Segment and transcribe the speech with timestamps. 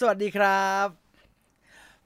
[0.00, 0.86] สวัสดีครับ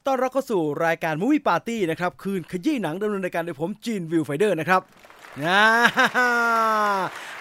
[0.07, 4.83] ต้อนรับเข้าสู่รายการมูวี่ปาร์ตี้นะครับ คืนขยี้หนังดำเนินรายการโดยผมจีนวิวไฟเดอร์นะครับ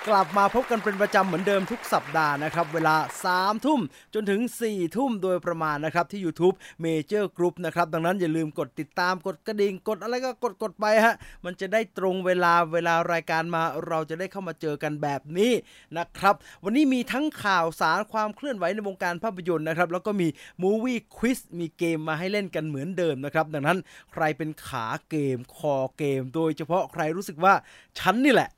[0.09, 2.95] กลับมาพบกันเป็นประจำเหมือนเดิมทุกสัปดาห์นะครับ เวลา
[3.31, 3.81] 3 ทุ่ม
[4.13, 6.55] จนถึง 4 ทุ่มโดยประมาณนะครับ ที่ YouTube
[6.85, 15.51] Major Group นะครับ ดังนั้นอย่าลืมกดติดตามกดกระดิ่ง กดอะไรก็กดกดไปฮะ มันจะได้ตรงเวลาเวลารายการมาเราจะได้เข้ามาเจอกันแบบนี้
[15.97, 20.27] นะครับ วันนี้มีทั้งข่าวสารความเคลื่อนไหวในวงการภาพยนตร์นะครับ แล้วก็มี
[20.63, 23.77] Movie Quiz มีเกมมาให้เล่นกันเหมือนเดิมนะครับ ดังนั้น
[24.13, 27.53] ใครเป็นขาเกมคอเกม โดยเฉพาะใครรู้สึกว่า
[28.01, 28.51] ฉันนี่แหละ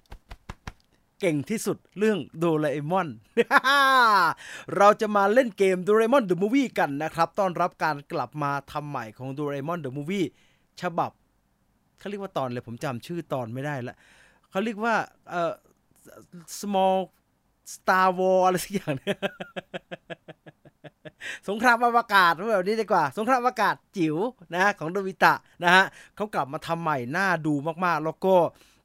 [1.19, 3.07] เก่งที่สุดเรื่องโดราเอมอน
[4.77, 10.25] เราจะมาเล่นเกมโดราเอมอน The Movie กันนะครับ ต้อนรับการกลับมาทำใหม่ของโดราเอมอน The Movie
[10.81, 11.11] ฉบับ
[11.99, 13.95] เขาเรียกว่าตอนเลยผมจำชื่อตอนไม่ได้ละ
[14.49, 14.95] เขาเรียกว่า
[15.29, 15.53] เอ่อ
[16.59, 16.97] small
[17.73, 19.17] star war อะไรสักอย่างเนี่ย
[21.49, 24.15] สงครามอวกาศแบบนี้ดีกว่า สงครามอวกาศจิ๋ว
[24.53, 27.53] นะของโนบิตะนะฮะเขากลับมาทำใหม่น่าดู
[27.85, 28.35] มากๆ แล้วก็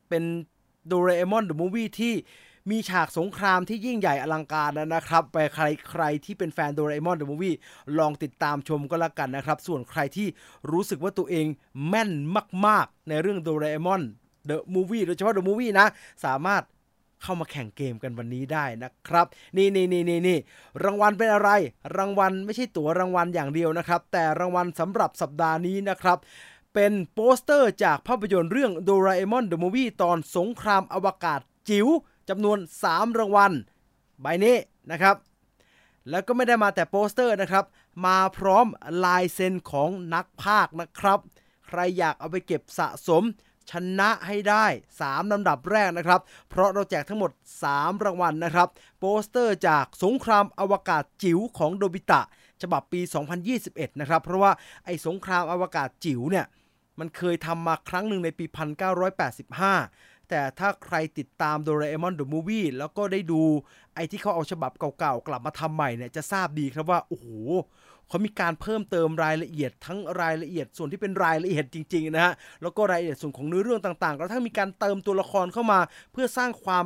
[0.08, 0.24] เป็น
[0.90, 2.14] โดราเอมอน The Movie ที่
[2.70, 7.54] มีฉากสงครามที่ยิ่งใหญ่อลังการนะครับ ไปใครใครที่เป็นแฟนโดราเอมอน The Movie
[7.98, 10.28] ลองติดตามชมก็แล้วกันนะครับ ส่วนใครที่
[10.70, 11.46] รู้สึกว่าตัวเอง
[11.88, 12.10] แม่น
[12.66, 14.02] มาก ๆ ในเรื่องโดเรมอน
[14.46, 15.86] เดอะมูวี่โดยเฉพาะเดอะมูวี่นะ
[16.24, 16.62] สามารถ
[17.22, 20.38] เข้ามาแข่งเกมกันวันนี้ได้นะครับ นี่นี่นี่นี่นี่
[20.84, 21.50] รางวัลเป็นอะไร
[21.96, 26.18] รางวัลไม่ใช่ตั๋วรางวัลอย่างเดียวนะครับ แต่รางวัลสำหรับสัปดาห์นี้นะครับ
[26.74, 31.86] เป็นโปสเตอร์จากภาพยนตร์เรื่องโดราเอมอนเดอะมูฟวี่ตอนสงครามอวกาศจิ๋ว
[32.28, 32.58] จำนวน
[32.88, 33.52] 3 รางวัล
[34.20, 34.56] ใบนี้
[34.90, 35.16] นะครับ
[36.10, 37.64] แล้วก็ไม่ได้มาแต่โปสเตอร์นะครับ
[38.06, 38.66] มาพร้อม
[39.04, 41.18] ลายเซ็นของนักพากย์นะครับ
[41.66, 43.22] ใครอยากเอาไปเก็บสะสม
[43.70, 44.66] ชนะให้ได้
[45.00, 47.30] 3 ลำดับแรกนะครับ เพราะเราแจกทั้งหมด
[47.68, 48.68] 3 รางวัลนะครับ
[48.98, 52.20] โปสเตอร์จากสงครามอวกาศจิ๋วของโนบิตะ
[52.62, 53.00] ฉบับปี
[53.50, 54.52] 2021 นะครับ เพราะว่า
[54.84, 56.46] ไอ้สงครามอวกาศจิ๋วเนี่ย
[56.98, 58.44] มันเคยทำมาครั้งหนึ่งในปี
[59.32, 63.42] 1985 แต่ถ้าใครติดตามโดราเอมอน The Movie แล้วก็ได้ดู
[63.94, 67.26] ไอ้ที่เขาเอาฉบับเก่าๆ กลับมาทำใหม่เนี่ยจะทราบดีครับว่า โอ้โห
[68.08, 75.80] เขามีการเพิ่มเติมรายละเอียดทั้งรายละเอียดส่วนที่เป็นรายละเอียดจริง ๆ นะฮะ แล้วก็รายละเอียดส่วนของเนื้อเรื่องต่างๆ แล้วทั้งมีการเติมตัวละครเข้ามา
[76.12, 76.84] เพื่อสร้างความ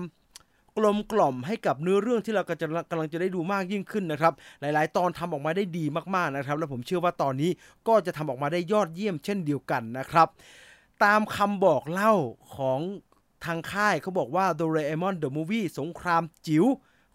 [0.76, 5.84] กลมกล่อมให้กับเนื้อเรื่องที่เรากำลังกำลังจะได้ดูมากยิ่งขึ้นนะครับ หลาย ๆ ตอนทำออกมาได้ดี
[6.14, 7.50] มากๆนะครับ และผมเชื่อว่าตอนนี้
[7.88, 10.28] ก็จะทำออกมาได้ยอดเยี่ยมเช่นเดียวกันนะครับ
[11.04, 12.12] ตามคำบอกเล่า
[12.56, 12.80] ของ
[13.44, 16.64] ทางค่ายเขาบอกว่า Doraemon The Movie สงครามจิ๋ว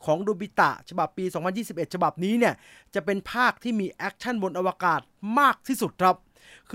[0.05, 1.25] ของโนบิตะฉบับปี
[1.59, 2.53] 2021 ฉบับนี้เนี่ย
[2.95, 5.01] จะเป็นภาคที่มี action บนอวกาศ
[5.39, 6.15] มากที่สุดครับ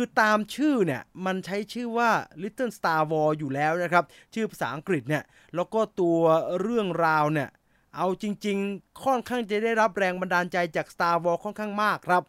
[0.00, 2.10] คือตามชื่อเนี่ย มันใช้ชื่อว่า
[2.42, 4.04] Little Star War อยู่แล้วนะครับ
[4.34, 6.20] ชื่อภาษาอังกฤษเนี่ย แล้วก็ตัว
[6.60, 7.48] เรื่องราวเนี่ย
[7.96, 12.22] เอาจริง ๆ ค่อนข้างจะได้รับแรงบันดาลใจจาก Star War ค่อนข้างมากครับ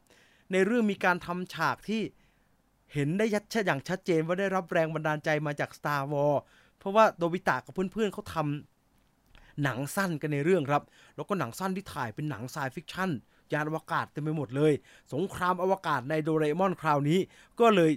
[0.52, 2.02] ในเรื่องมีการทำฉากที่
[2.94, 6.34] เห็นได้ยัดอย่างชัดเจนว่าได้รับแรงบันดาลใจมาจาก Star War
[6.78, 10.84] เพราะว่าโนบิตะกับเพื่อนๆเขาทำหนังสั้นกันในเรื่องครับ
[11.16, 13.10] แล้วก็หนังสั้นที่ถ่ายเป็นหนัง sci-fiction
[13.54, 14.74] ยานอวกาศเต็มไปหมดเลย
[15.14, 17.20] สงครามอวกาศในโดราเอมอนคราวนี้
[17.60, 17.92] ก็เลย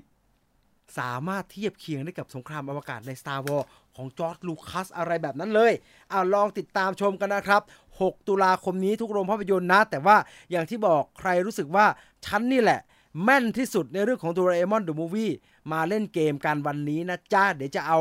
[0.98, 5.72] สามารถเทียบเคียงได้กับสงครามอวกาศใน Star Wars ของจอร์จลูคัสอะไรแบบนั้นเลย
[6.10, 7.62] เอาลองติดตามชมกันนะครับ
[7.94, 10.16] 6 ตุลาคมนี้ทุกโรงภาพยนตร์นะ แต่ว่า
[10.50, 11.86] อย่างที่บอกใครรู้สึกว่า
[12.26, 12.80] ฉันนี่แหละ
[13.24, 15.32] แม่นที่สุดในเรื่องของโดราเอมอน The Movie
[15.72, 18.00] มาเล่นเกมกันวันนี้นะจ้าเดี๋ยวจะเอา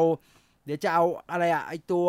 [0.65, 2.07] เดี๋ยวจะเอาอะไรอะไอตัว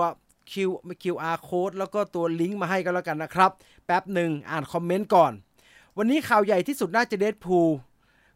[0.53, 0.54] Q
[1.03, 3.50] QR code แล้วก็ตัวลิงก์มาให้กันแล้วกันนะครับ
[3.92, 5.32] ป๊บหนึ่งอ่านคอมเมนต์ก่อน
[5.98, 7.60] วันนี้ข่าวใหญ่ที่สุดน่าจะ Deadpool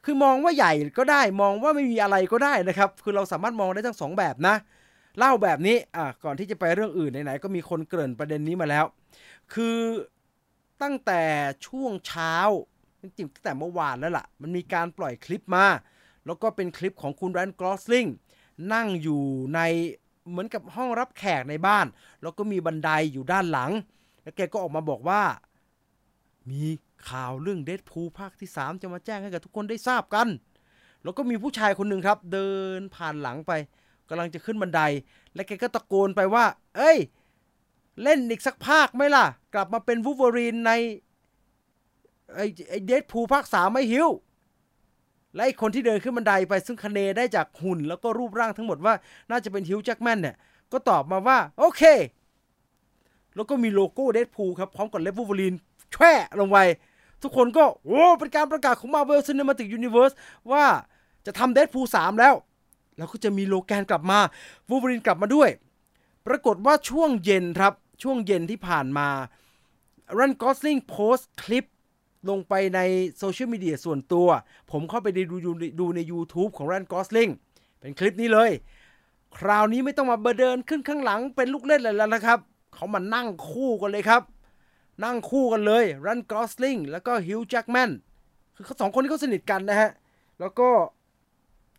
[0.04, 4.54] คือมองว่าใหญ่ก็ได้มองว่าไม่มีอะไรก็ได้นะครับ คือเราสามารถมองได้ทั้งสองแบบนะ
[5.18, 8.84] เล่าแบบนี้อะก่อนที่จะไปเรื่องอื่นไหนๆก็มีคนเกริ่นประเด็นนี้มาแล้ว
[9.52, 9.78] คือ
[10.82, 11.22] ตั้งแต่
[11.66, 12.34] ช่วงเช้า
[13.00, 15.66] จริงๆตั้งแต่เมื่อวานแล้วล่ะ มันมีการปล่อยคลิปมา
[16.26, 18.06] แล้วก็เป็นคลิปของคุณแรนกรอสลิง
[18.72, 19.22] นั่งอยู่
[19.54, 19.60] ใน
[20.30, 21.86] เหมือนกับห้องรับแขกในบ้าน
[22.22, 23.70] แล้วก็มีบันไดอยู่ด้านหลัง
[24.22, 25.22] แล้วแกก็ออกมาบอกว่า
[26.50, 26.64] มี
[27.08, 30.28] ข่าวเรื่องเดดพูภาคที่ 3 จะมาแจ้งให้กับทุกคนได้ทราบกัน
[31.02, 33.52] แล้วก็มีผู้ชายคนหนึ่งครับ เดินผ่านหลังไป
[34.08, 34.80] กำลังจะขึ้นบันได
[35.34, 36.44] และแกก็ตะโกนไปว่า
[36.76, 36.98] เอ้ย
[38.02, 40.72] เล่นอีกสักภาคไหมล่ะ กลับมาเป็นวูเวอรีนใน
[42.34, 44.08] ไอ้ Deadpool ภาคสามไหมฮิวจ์
[45.34, 48.94] และไอ้คนที่เดินขึ้นบันไดไปซึ่งคะเนได้จากหุ่น แล้วก็รูปร่างทั้งหมดว่า
[49.30, 50.36] น่าจะเป็นฮิวจ์แจ็คแมนเนี่ย
[50.72, 51.82] ก็ตอบมาว่า โอเค
[53.34, 55.54] แล้วก็มีโลโก้ Deadpool ครับ พร้อมกับเลฟวูเวอรีน
[55.92, 56.58] แช่ลงไป
[57.22, 60.14] ทุกคนก็ โอ้เป็นการประกาศของ Marvel Cinematic Universe
[60.52, 60.64] ว่า
[61.26, 62.34] จะทำ Deadpool สามแล้ว
[62.96, 64.18] แล้วก็จะมีโลแกนกลับมา
[64.68, 65.50] วูเวอรีนกลับมาด้วย
[66.26, 67.72] ปรากฏว่าช่วงเย็นครับ
[68.02, 69.08] ช่วงเย็นที่ผ่านมา
[70.18, 71.64] ไรอันกอสลิงโพสต์คลิป
[72.28, 72.80] ลงไปใน
[73.18, 74.28] โซเชียลมีเดียส่วนตัว
[74.70, 77.28] ผมเข้าไปดูดูดูใน YouTube ของไรอันกอสลิง
[77.80, 78.50] เป็นคลิปนี้เลย
[79.38, 82.38] คราวนี้ไม่ต้องมาเบเดินขึ้นข้างหลังเป็นลูกเล่นเลยแล้วนะครับ
[82.74, 84.22] เขามานั่งคู่กันเลยครับ
[85.04, 87.90] นั่งคู่กันเลยไรอันกอสลิงแล้วก็ฮิวจ์แจ็กแมน
[88.54, 89.90] คือเขาสองคนนี้เขาสนิทกันนะฮะ
[90.40, 90.68] แล้วก็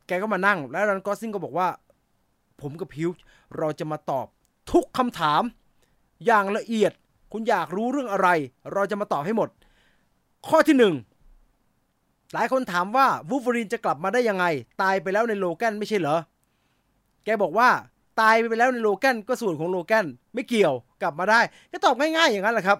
[0.08, 1.68] แกก็มานั่ง แล้วไรอันกอสลิงก็บอกว่า
[2.62, 3.24] ผมกับฮิวจ์
[3.58, 4.28] เราจะมาตอบ
[4.72, 5.42] ทุกคำถาม
[6.26, 6.92] อย่างละเอียด
[7.32, 8.30] คุณอยากรู้เรื่องอะไร
[8.74, 9.50] เราจะมาตอบให้หมด
[10.48, 10.94] ข้อที่หนึ่ง
[12.34, 14.46] หลายคนถามว่าวูล์ฟเวอรีนจะกลับมาได้ยังไง
[14.82, 16.18] ตายไปแล้วในโลแกนไม่ใช่เหรอ
[17.26, 17.70] แกบอกว่า
[18.22, 21.42] ตายไปแล้วในโลแกนก็ส่วนของโลแกนไม่เกี่ยวกลับมาได้
[21.72, 22.78] ก็ตอบง่ายๆอย่างนั้นแหละครับ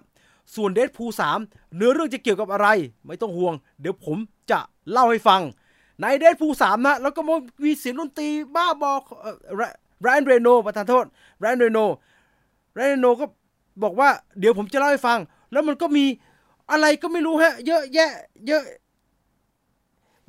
[0.56, 1.40] ส่วนเดดพูสาม
[1.76, 2.68] เนื้อเรื่องจะเกี่ยวกับอะไร
[3.08, 4.18] ไม่ต้องห่วง เดี๋ยวผม
[4.52, 4.60] จะ
[4.92, 5.42] เล่าให้ฟัง
[6.02, 7.22] ในเดดพูสามนะ แล้วก็
[7.64, 8.92] มีเสียงดนตรีบ้าบอ
[10.02, 11.06] แรนเรโนประธานโทษ
[11.40, 11.80] แรนเรโน
[12.74, 13.26] แรนเรโนก็
[13.84, 14.10] บอกว่า
[14.40, 15.20] เดี๋ยวผมจะเล่าให้ฟัง
[15.52, 16.06] แล้วมันก็มี
[16.72, 18.12] อะไรก็ไม่รู้ฮะ เยอะแยะ
[18.48, 18.64] เยอะ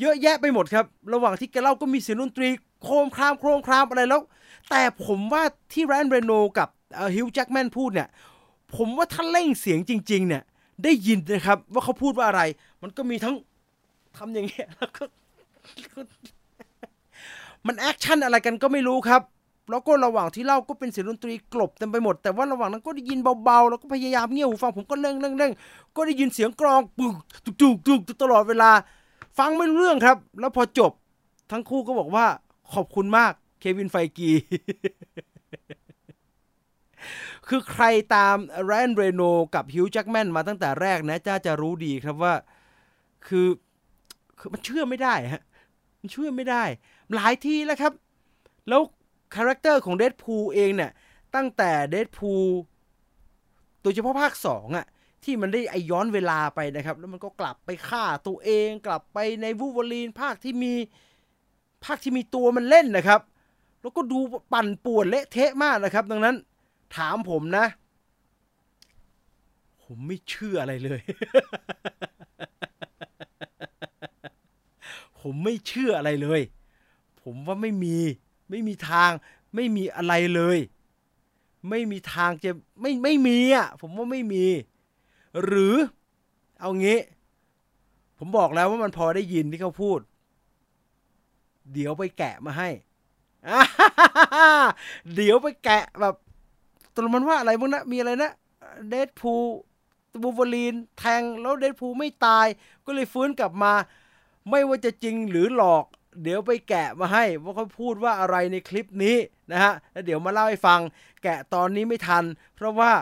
[0.00, 2.48] เยอะแยะไปหมดครับ ระหว่างที่แกเล่าก็มีเสียงดนตรี
[2.82, 4.22] โครมครามโครมครามอะไรแล้ว
[4.70, 5.42] แต่ผมว่า
[5.72, 6.68] ที่ไรอันเรย์โนลด์สกับ
[7.14, 8.08] ฮิวจ์แจ็กแมนพูดเนี่ย
[8.76, 10.42] ผมว่าถ้าเร่งเสียงจริง ๆ เนี่ย
[10.84, 12.42] ได้ยินนะครับ ว่าเขาพูดว่าอะไร
[12.82, 13.34] มันก็มีทั้ง
[14.16, 15.02] ทำอย่างเงี้ยแล้วก็
[17.66, 19.22] มันแอคชั่นอะไรกันก็ไม่รู้ครับ
[19.70, 25.52] แล้วก็ระหว่างที่เล่าก็เป็นเสียงดนตรีกลบเต็มไปหมด แต่ว่าระหว่างนั้นก็ได้ยินเบาๆ แล้วก็พยายามเงี่ยหูฟังผมก็เร่งเร่งเร่ง
[25.96, 27.14] ก็ได้ยินเสียงกลองปึก
[27.44, 28.70] ตุกตุกตุกตลอดเวลา
[29.38, 30.92] ฟังไม่รู้เรื่องครับ แล้วพอจบ
[31.52, 32.26] ทั้งคู่ก็บอกว่า
[32.74, 34.30] ขอบคุณมาก เควินไฟกี
[37.48, 37.84] คือใคร
[38.14, 38.36] ตาม
[38.66, 39.22] ไรอันเรย์โนลด์ส
[39.54, 42.34] กับฮิวจ์แจ็กแมนมาตั้งแต่แรกนะจ้าจะรู้ดีครับว่า
[43.26, 43.48] คือ
[44.38, 45.42] คือมันเชื่อไม่ได้ฮะ
[46.00, 46.64] มันเชื่อไม่ได้
[47.14, 47.92] หลายทีแล้วครับ
[48.68, 48.80] แล้ว
[49.34, 50.90] character ของเดดพูลเองเนี่ย
[51.34, 52.32] ตั้งแต่เดดพูล
[53.82, 54.86] โดยเฉพาะภาคสองอะ
[55.24, 60.72] ที่มันได้ไอย้อนเวลาไปนะครับ แล้วมันก็กลับไปฆ่าตัวเองกลับไปในวูล์ฟเวอรีนภาคที่มี
[61.84, 63.20] ภาคที่มีตัวมันเล่นนะครับ
[63.82, 64.18] แล้วก็ดู
[64.52, 66.36] ปั่นป่วนเละเทะมากนะครับ ดังนั้น
[66.96, 67.66] ถามผมนะ
[69.82, 71.00] ผมไม่เชื่ออะไรเลย
[75.20, 76.40] ผมไม่เชื่ออะไรเลย
[77.22, 77.96] ผมว่าไม่มี
[78.50, 79.10] ไม่มีทาง
[79.54, 80.58] ไม่มีอะไรเลย
[81.68, 82.50] ไม่มีทางจะ
[82.80, 84.44] ไม่ไม่มีอะ ผมว่าไม่มี
[85.44, 85.74] หรือ
[86.60, 86.98] เอางี้
[88.18, 89.98] ผมบอกแล้วว่ามันพอได้ยินที่เขาพูด
[91.72, 92.68] เดี๋ยวไปแกะมาให้
[95.14, 96.14] เดี๋ยวไปแกะแบบ
[96.98, 98.32] ตกลมันว่าอะไรบ้างนะ มีอะไรนะ
[98.88, 99.34] เดดพู
[100.22, 102.46] บูฟลีนแทงแล้วเดดพูไม่ตาย
[102.86, 103.72] ก็เลยฟื้นกลับมา
[104.50, 105.84] ไม่ว่าจะจริงหรือหลอก
[106.22, 109.16] เดี๋ยวไปแกะมาให้ว่าเขาพูดว่าอะไรในคลิปนี้
[109.52, 110.80] นะฮะแล้วเดี๋ยวมาเล่าให้ฟัง
[111.22, 112.24] แกะตอนนี้ไม่ทัน
[112.54, 112.92] เพราะว่า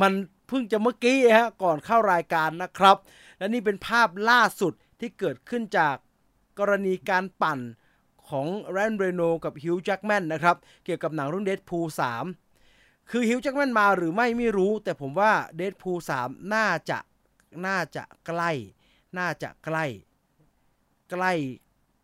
[0.00, 0.12] มัน
[0.48, 2.96] เพิ่งจะเมื่อกี้ฮะก่อนเข้ารายการนะครับ
[3.38, 5.96] และนี่เป็นภาพล่าสุดที่เกิดขึ้นจาก
[6.58, 7.58] กรณีการปั่น
[8.28, 12.24] ของแรนเรโนกับฮิวจ์แจ็กแมนนะครับ เกี่ยวกับหนังเรื่องเดดพูสาม
[13.10, 16.98] คือฮิวจ์แจ็กแมนมาหรือไม่ไม่รู้ แต่ผมว่าเดดพูสามน่าจะ
[17.66, 18.50] น่าจะใกล้
[19.18, 19.84] น่าจะใกล้
[21.10, 21.32] ใกล้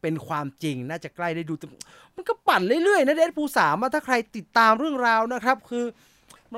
[0.01, 1.55] เป็นความจริง น่าจะใกล้ได้ดู
[2.17, 5.85] มันก็ปั่นเรื่อยๆนะเดดพูสามถ้าใครติดตามเรื่องราวนะครับ คือ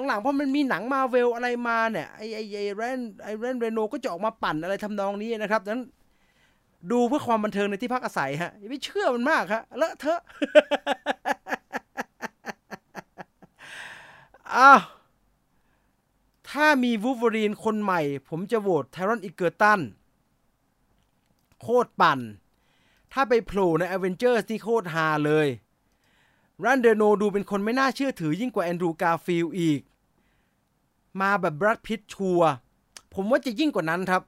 [0.07, 5.83] หลังๆเพราะมันมีหนังมาร์เวลอะไรมาเนี่ยไอไอไอไรอันไอไรอันเรย์โนลด์สก็จะออกมาปั่นอะไรทำนองนี้นะครับดังนั้น
[6.93, 10.21] ดูเพื่อความบันเทิงในที่พักอาศัยฮะอย่าไปเชื่อมันมากครับเลอะเทอะ
[14.57, 14.81] อ้าว
[16.51, 19.81] ถ้ามีวูล์ฟเวอรีนคนใหม่ ผมจะโหวตแทรอนเอเจอร์ตัน
[21.61, 22.21] โคตรปั่น
[23.13, 25.49] ถ้าไปโผล่ในอเวนเจอร์สนี่โคตรฮาเลย
[26.65, 29.81] ไรอันเรย์โนลด์สดูเป็นคนไม่น่าเชื่อถือยิ่งกว่าแอนดรูว์การ์ฟิลด์อีก
[31.21, 32.41] มาแบบแบรดพิตต์ชัวร์
[33.15, 34.23] ผมว่าจะยิ่งกว่านั้นครับ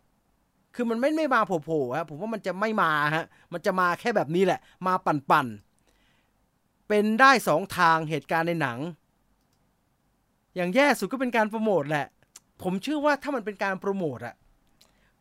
[0.75, 8.79] คือมันไม่ไม่มาโผล่ๆฮะผมว่ามันจะไม่มาฮะ มันจะมาแค่แบบนี้แหละ มาปั่นๆ เป็นได้สองทางเหตุการณ์ในหนัง
[10.57, 12.07] อย่างแย่สุดก็เป็นการโปรโมทแหละ
[12.63, 14.35] ผมเชื่อว่าถ้ามันเป็นการโปรโมทอะ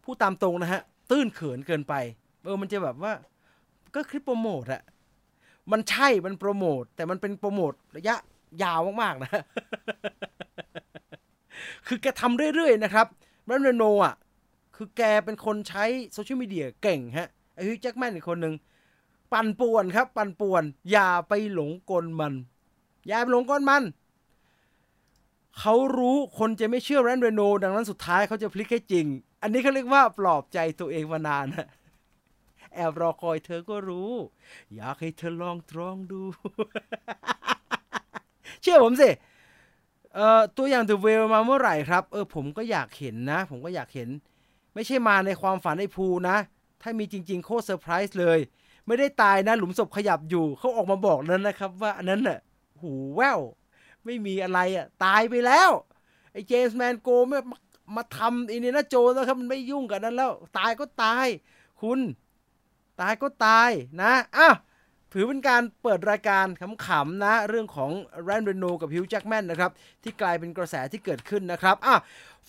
[0.03, 1.93] พูดตามตรงนะฮะ ตื้นเขินเกินไป
[2.43, 3.13] เออมันจะแบบว่า
[3.95, 4.81] ก็คลิปโปรโมทอะ
[5.71, 8.15] มันใช่มันโปรโมท แต่มันเป็นโปรโมทระยะ
[8.63, 9.31] ยาวมากๆนะ
[11.87, 13.07] คือแกทำเรื่อยๆนะครับ
[13.45, 14.15] แบรนโนอะ
[14.75, 18.53] คือแกเป็นคนใช้โซเชียลมีเดียเก่งฮะไอ้ฮิวแจ็คแมนอีกคนหนึ่ง
[19.33, 22.33] ปั่นป่วนครับ ปั่นป่วน อย่าไปหลงกลมัน
[23.07, 23.83] อย่าไปหลงกลมัน
[25.59, 29.05] เขารู้คนจะไม่เชื่อแรนโน ดังนั้นสุดท้ายเขาจะพลิกให้จริง
[29.41, 31.45] อันนี้เขาเรียกว่าปลอบใจตัวเองมานาน
[32.73, 34.11] แอบรอคอยเธอก็รู้
[34.75, 36.21] อยากให้เธอลองตรองดู
[38.61, 39.09] เชื่อผมสิ
[40.13, 44.09] เอ่อตัวอย่าง The Whale มาเมื่อไหร่ครับ เออผมก็อยากเห็นนะ ผมก็อยากเห็น
[44.73, 46.37] ไม่ใช่มาในความฝันไอ้ภูนะ
[46.81, 48.39] ถ้ามีจริง ๆ โคตรเซอร์ไพรส์เลย
[48.87, 52.39] ไม่ได้ตายนะ หลุมศพขยับอยู่ เขาออกมาบอกนั้นนะครับ ว่าอันนั้นน่ะ
[52.81, 53.39] หูแวว
[54.05, 55.69] ไม่มีอะไรอะ ตายไปแล้ว
[56.31, 57.57] ไอ้เจมส์แมนโกลด์ไม่มา
[57.95, 61.27] มาทำอินเดียนาโจนส์นะครับมันไม่ยุ่งกับนั้นแล้ว ตายก็ตาย
[61.81, 61.99] คุณ
[63.01, 63.69] ตายก็ตาย
[64.01, 64.55] นะอ้าว
[65.13, 66.45] ถือเป็นการเปิดรายการ
[66.85, 67.91] ขำๆนะ เรื่องของ
[68.23, 69.71] ไรอันเรย์โนลด์สกับฮิวจ์แจ็คแมนนะครับ
[70.03, 71.95] ที่กลายเป็นกระแสที่เกิดขึ้นนะครับอะ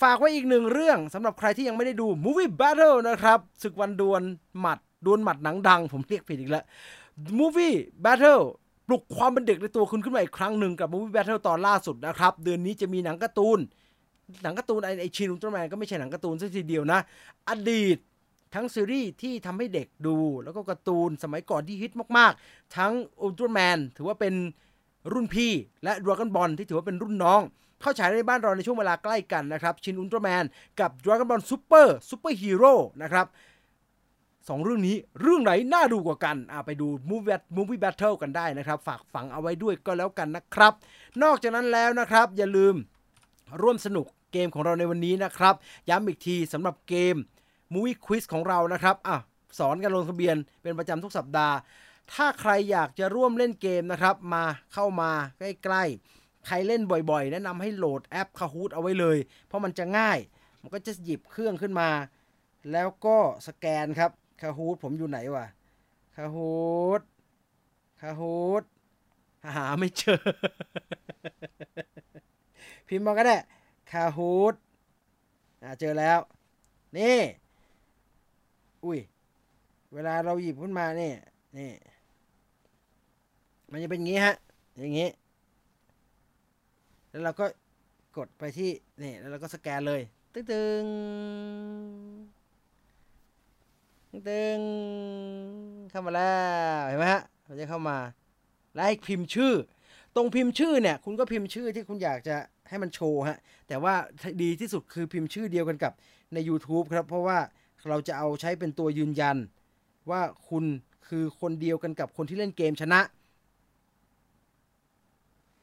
[0.02, 4.22] ฝากไว้อีกหนึ่งเรื่องสำหรับใครที่ยังไม่ได้ดู Movie Battle นะครับศึกวันดวล
[4.60, 6.64] หมัดดวลหมัดหนังดัง ผมเรียกผิดอีกแล้ว
[7.38, 8.44] Movie Battle
[8.86, 13.58] ปลุกความเป็นเด็กในตัวคุณขึ้นมาอีกครั้งหนึ่งกับ Movie Battle ตอนล่าสุดนะครับ เดือนนี้จะมีหนังการ์ตูน
[14.42, 17.00] หนังการ์ตูนไอไอชินอุลตร้าแมนก็ไม่ใช่หนังการ์ตูนซะทีเดียวนะ
[17.48, 17.98] อดีต
[18.54, 24.34] ทั้งซีรีส์ที่ทำให้เด็กดู แล้วก็การ์ตูนสมัยก่อนที่ฮิตมากๆ ทั้งอุลตร้าแมนถือว่าเป็น
[25.12, 25.52] รุ่นพี่
[25.84, 27.40] และดราก้อนบอลที่ถือว่าเป็นรุ่นน้อง
[27.80, 30.44] เข้าฉายในบ้านเราในช่วงเวลาใกล้กันนะครับชินอุลตร้าแมน
[30.80, 33.26] กับดราก้อนบอลซูเปอร์ซูเปอร์ฮีโร่นะครับ
[34.48, 40.72] สองเรื่องนี้เรื่องไหนน่าดูกว่ากันอ่าไปดู Movie Movie Battle กันได้นะครับ ฝากฝังเอาไว้ด้วยก็แล้วกันนะครับ
[41.22, 42.74] นอกจากนั้นแล้วนะครับ อย่าลืม
[43.62, 45.54] ร่วมสนุกเกมของเราในวันนี้นะครับ
[45.88, 47.16] ย้ำอีกทีสำหรับเกม
[47.72, 49.16] Movie Quiz ของเรานะครับอะ
[49.58, 51.56] สอนกันลงทะเบียนเป็นประจำทุกสัปดาห์
[52.12, 60.18] ถ้าใครอยากจะร่วมเล่นเกมนะครับ มาเข้ามาใกล้ๆ ใครเล่นบ่อยๆ แนะนำให้โหลดแอป Kahoot เอาไว้เลย เพราะมันจะง่าย
[60.62, 61.90] มันก็จะหยิบเครื่องขึ้นมา
[62.72, 64.10] แล้วก็สแกนครับ
[64.40, 65.46] Kahoot ผมอยู่ไหนวะ
[66.16, 67.02] Kahoot
[68.00, 68.64] Kahoot
[69.56, 70.20] หาไม่เจอ
[72.88, 73.36] พิมพ์มาก็ได้
[73.90, 74.54] Kahoot
[75.62, 76.18] อ่าเจอแล้ว
[76.96, 77.18] นี่
[78.84, 78.98] อุ้ย
[79.92, 81.16] เวลาเราหยิบขึ้นมาเนี่ย
[81.58, 81.72] นี่
[83.70, 84.34] มันจะเป็นอย่างนี้ฮะ
[84.78, 85.08] อย่างนี้
[87.10, 87.46] แล้วเราก็
[88.16, 88.70] กดไปที่
[89.02, 90.02] นี่ แล้วเราก็สแกนเลย
[90.34, 90.42] ตึ้
[90.82, 90.86] ง
[94.28, 94.58] ตึง
[95.90, 96.32] เข้ามาแล้
[96.76, 97.98] วเห็นไหมฮะมันจะเข้ามา
[98.74, 99.52] แล้วให้พิมพ์ชื่อ
[100.14, 102.36] ตรงพิมพ์ชื่อเนี่ย คุณก็พิมพ์ชื่อที่คุณอยากจะ
[102.68, 103.94] ให้มันโชว์ฮะ แต่ว่า
[104.42, 105.92] ดีที่สุดคือพิมพ์ชื่อเดียวกันกับ
[106.34, 107.38] ใน YouTube ครับ เพราะว่า
[107.88, 109.36] เราจะเอาใช้เป็นตัวยืนยัน
[110.10, 110.64] ว่าคุณ
[111.08, 113.00] คือคนเดียวกันกับคนที่เล่นเกมชนะ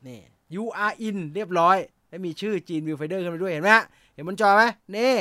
[0.08, 0.22] นี่
[0.56, 1.78] you are in เรียบร้อย
[2.10, 4.64] และมีชื่อจีน Viewfinder ขึ้นมาด้วยเห็นไหมฮะเห็นบนจอไหม
[4.96, 5.14] นี่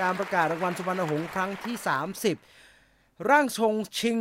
[0.01, 1.77] การประกาศรางวัลสุวรรณหงส์ครั้งที่
[2.23, 2.60] 30
[3.29, 4.17] ร่างทรงชิง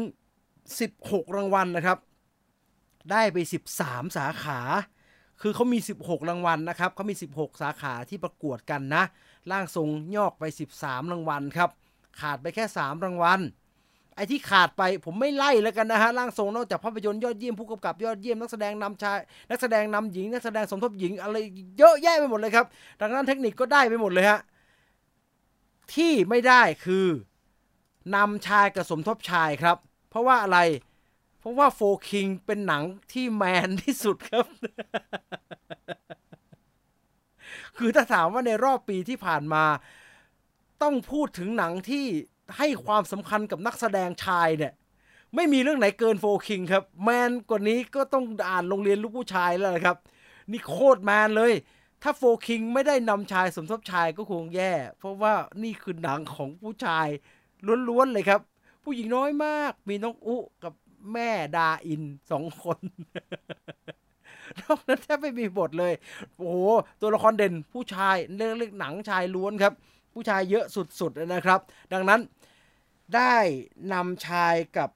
[0.66, 1.98] 16 รางวัลนะครับ
[3.12, 3.38] ได้ไป
[3.78, 4.60] 13 สาขา
[5.42, 9.04] คือเขามี 16 รางวัลนะครับเขามี 16 สาขาที่ประกวดกันนะ
[9.52, 10.44] ร่างทรงยอกไป
[10.78, 11.70] 13 รางวัลครับ
[12.20, 13.42] ขาดไปแค่ 3 รางวัล
[14.16, 19.18] ไอ้ที่ขาดไปผมไม่ไล่แล้วกันนะฮะ ร่างทรงนอกจากภาพยนตร์ยอดเยี่ยมผู้กำกับยอดเยี่ยมนักแสดงนำชาย
[19.50, 21.36] นักแสดงนำหญิงนักแสดงสมทบหญิงอะไร
[21.78, 22.66] เยอะแยะไปหมดเลยครับ
[23.02, 24.40] ดังนั้นเทคนิคก็ได้ไปหมดเลยฮะ
[25.96, 27.08] ที่ไม่ได้คือ
[28.16, 29.78] นำชายกับสมทบชายครับ
[30.10, 30.60] เพราะว่าอะไร
[31.40, 34.46] เพราะว่าโฟคิงเป็นหนังที่แมนที่สุดครับ
[37.78, 39.66] คือถ้าถามว่าในรอบปีที่ผ่านมา
[40.82, 42.06] ต้องพูดถึงหนังที่
[42.58, 44.74] ให้ความสำคัญกับนักแสดงชายเนี่ย
[45.36, 49.98] ไม่มีเรื่องไหนเกินโฟคิงครับ แมนกว่านี้ก็ต้องอ่านโรงเรียนลูกผู้ชายแล้วนะครับ
[50.52, 51.54] นี่โคตรแมนเลย
[52.04, 57.08] ถ้าโฟคิงไม่ได้นำชายสมทบชายก็คงแย่ เพราะว่านี่คือหนังของผู้ชาย
[57.90, 58.42] ล้วนๆเลยครับ
[58.84, 60.74] ผู้หญิงน้อยมาก มีน้องอุกับ
[61.14, 62.80] แม่ดาอินสองคน
[64.62, 65.94] นอกนั้นแทบไม่มีบทเลย
[66.38, 66.58] โอ้โห
[67.02, 69.74] ตัวละครเด่นผู้ชายเรื่องเรื่องหนังชายล้วนครับ
[70.14, 70.66] ผู้ชายเยอะ
[71.00, 71.60] สุดๆนะครับ
[71.94, 72.20] ดังนั้น
[73.16, 73.36] ได้
[73.94, 74.90] นำชายกับ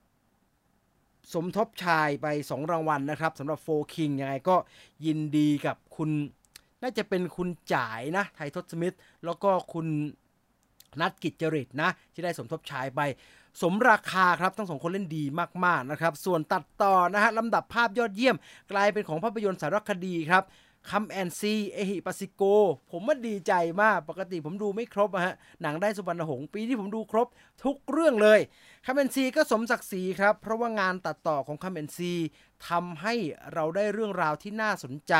[1.33, 4.55] สมทบชายไป 2 รางวัลนะครับสำหรับ4 Kings ยังไงก็
[5.05, 6.09] ยินดีกับคุณ
[6.81, 8.95] น่าจะเป็นคุณจ๋ายนะ ไททศมิตร
[9.25, 9.87] แล้วก็คุณ
[11.01, 13.01] ณัฏฐ์กิจจริตนะ ที่ได้สมทบชายไป
[13.61, 15.23] สมราคาครับทั้งสองคนเล่นดี
[15.65, 18.35] มากๆนะครับ ส่วนตัดต่อนะฮะลำดับภาพยอดเยี่ยม
[18.71, 20.43] กลายเป็นของภาพยนตร์สารคดีครับ
[20.91, 22.43] Come and See เอหิปัสสิโก
[22.91, 27.27] ผมมันดีใจมากปกติผมดูไม่ครบอะฮะ หนังได้สุวรรณหงษ์ปีที่ผมดูครบ
[27.63, 28.39] ทุกเรื่องเลย
[28.85, 32.13] Come and See ก็สมศักดิ์ศรีครับ เพราะว่างานตัดต่อของ Come and See
[32.69, 33.13] ทำให้
[33.53, 35.13] เราได้เรื่องราวที่น่าสนใจ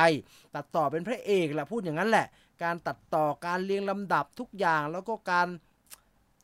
[0.55, 2.27] ตัดต่อเป็นพระเอกแหละพูดอย่างนั้นแหละ
[2.63, 5.47] การตัดต่อการเรียงลำดับทุกอย่าง แล้วก็การ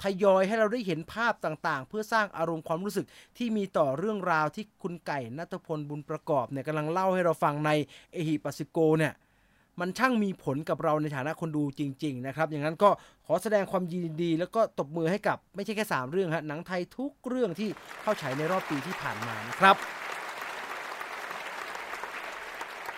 [0.04, 3.06] ทยอยให้เราได้เห็นภาพต่างๆ เพื่อสร้างอารมณ์ความรู้สึก
[3.38, 7.72] ที่มีต่อเรื่องราวที่คุณไก่ณฐพลบุญประกอบเนี่ยกำลังเล่าให้เราฟังใน
[8.12, 9.14] เอหิปัสสิโกเนี่ย
[9.80, 12.90] มันช่างมีผลกับเราในฐานะคนดูจริง ๆ นะครับ อย่างนั้นก็
[13.26, 17.70] ขอแสดงความยินดีแล้วก็ตบมือให้กับไม่ใช่แค่ 3 เรื่องฮะหนังไทยทุกเรื่องที่
[18.02, 19.76] เข้าฉายในรอบปีที่ผ่านมานะครับ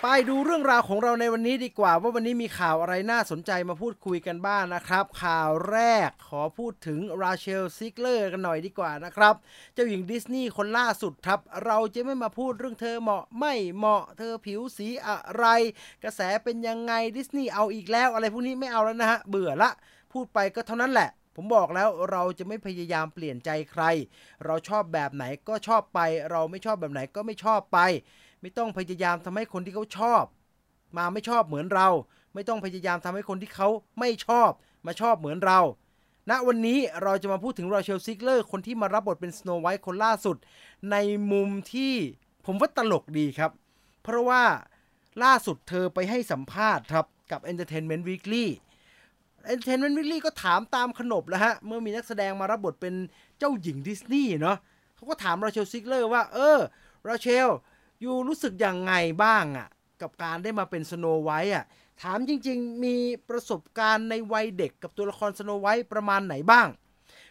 [0.06, 9.36] ไปดูเรื่องราวของเราในวันนี้ดีกว่า ว่าวันนี้มีข่าวอะไรน่าสนใจมาพูดคุยกันบ้างนะครับ ข่าวแรกขอพูดถึงราเชลเซกเลอร์กันหน่อยดีกว่านะครับ
[9.74, 15.46] เจ้าหญิงดิสนีย์คนล่าสุดครับ เราจะไม่มาพูดเรื่องเธอเหมาะไม่เหมาะเธอผิวสีอะไร
[16.04, 19.72] กระแสเป็นยังไงดิสนีย์เอาอีกแล้ว อะไรพวกนี้ไม่เอาแล้วนะฮะเบื่อละ
[20.14, 23.84] พูดไปก็เท่านั้นแหละผมบอกแล้วเราจะไม่พยายามเปลี่ยนใจใคร
[24.46, 26.00] เราชอบแบบไหนก็ชอบไป
[26.32, 27.80] เราไม่ชอบแบบไหนก็ไม่ชอบไป
[28.42, 30.24] ไม่ต้องพยายามทำให้คนที่เขาชอบ
[30.98, 31.90] มาไม่ชอบเหมือนเรา
[32.34, 33.68] ไม่ต้องพยายามทำให้คนที่เขา
[34.00, 34.52] ไม่ชอบ
[34.86, 35.60] มาชอบเหมือนเรา
[36.30, 40.38] ณวันนี้เราจะมาพูดถึงราเชลเซกเลอร์คนที่มารับบทเป็นสโนไวท์คนล่าสุด
[40.92, 40.96] ใน
[41.32, 41.94] มุมที่
[42.46, 43.52] ผมว่าตลกดีครับ
[44.04, 44.44] เพราะว่า
[45.24, 48.46] ล่าสุดเธอไปให้สัมภาษณ์ครับ กับ Entertainment Weekly
[49.54, 52.94] Entertainment Weekly ก็ถามตามขนบแล้วฮะ เมื่อมีนักแสดงมารับบทเป็น
[53.38, 54.58] เจ้าหญิงดิสนีย์เนาะ
[54.96, 56.60] เขาก็ถามราเชลซิกเลอร์ว่า เออ
[57.08, 57.50] ราเชล
[58.04, 59.68] you รู้สึกยังไงบ้างอะ่ะ
[60.02, 61.66] กับการได้มาเป็นสโนไวท์อะ
[62.02, 62.96] ถามจริง ๆ มี
[63.30, 66.68] ประสบการณ์ในวัยเด็กกับตัวละครสโนไวท์ประมาณไหนบ้าง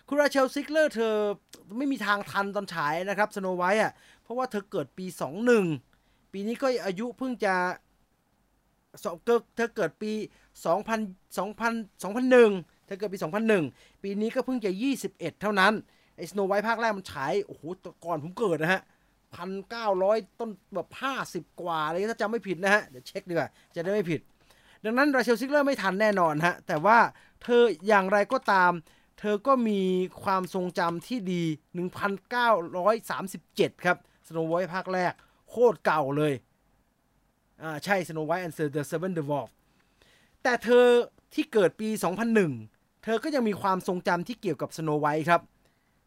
[0.08, 1.14] คุณราเชลซิกเลอร์เธอ
[1.78, 5.06] ไม่มีทางทันตอนฉายนะครับสโนไวท์อะ เพราะว่าเธอเกิดปี
[5.70, 7.54] 21 ปีนี้ก็อายุเพิ่งจะ
[9.56, 10.12] เธอเกิดปี
[10.74, 13.18] 2000 2000 2001 เธอเกิดปี
[13.60, 14.70] 2001 ปีนี้ก็เพิ่งจะ
[15.06, 15.72] 21 เท่านั้น
[16.16, 17.62] ไอ้สโนไวท์ภาคแรกมันฉาย โอ้โห
[18.04, 18.82] ก่อนผมเกิดนะฮะ
[19.34, 24.20] พันเก้าร้อยต้นแบบห้าสิบกว่าเลยถ้าจำไม่ผิดนะฮะ เดี๋ยวเช็คดีกว่า จะได้ไม่ผิด
[24.84, 26.98] ดังนั้นราเชลซิกเลอร์ไม่ทันแน่นอนฮะ แต่ว่า
[27.42, 28.72] เธออย่างไรก็ตาม
[29.18, 29.80] เธอก็มี
[30.22, 31.42] ความทรงจำที่ดี
[33.04, 33.96] 1937 ครับ
[34.28, 35.12] สโนไวท์ภาคแรก
[35.48, 36.32] โคตรเก่าเลย
[37.62, 39.52] อ่า ใช่ Snow White and the Seven Dwarfs
[40.42, 40.86] แต่เธอ
[41.34, 41.88] ที่เกิดปี
[42.46, 45.40] 2001 เธอก็ยังมีความทรงจำที่เกี่ยวกับสโนไวท์ครับ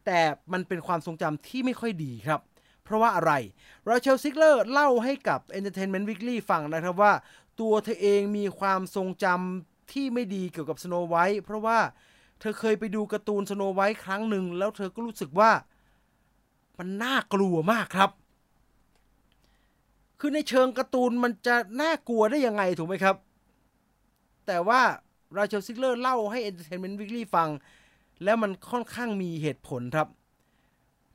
[0.06, 0.20] แต่
[0.54, 2.40] มันเป็นความทรงจำที่ไม่ค่อยดีครับ
[2.84, 3.32] เพราะว่าอะไร
[3.90, 7.14] ราเชลซิกเลอร์เล่าให้กับ Entertainment Weekly ฟังนะครับว่า
[7.60, 11.80] ตัวเธอเองมีความทรงจำที่ไม่ดีเกี่ยวกับสโนไวท์เพราะว่า
[12.40, 15.52] เธอเคยไปดูการ์ตูนสโนไวท์ครั้งหนึ่ง แล้วเธอก็รู้สึกว่า
[16.80, 18.10] มันน่ากลัวมากครับ
[20.20, 23.16] คือในเชิงการ์ตูนมันจะน่ากลัวได้ยังไงถูกไหมครับ
[24.48, 24.82] แต่ว่า
[25.38, 27.50] ราเชลซิกเลอร์เล่าให้ Entertainment Weekly ฟัง
[28.24, 30.08] แล้วมันค่อนข้างมีเหตุผลครับ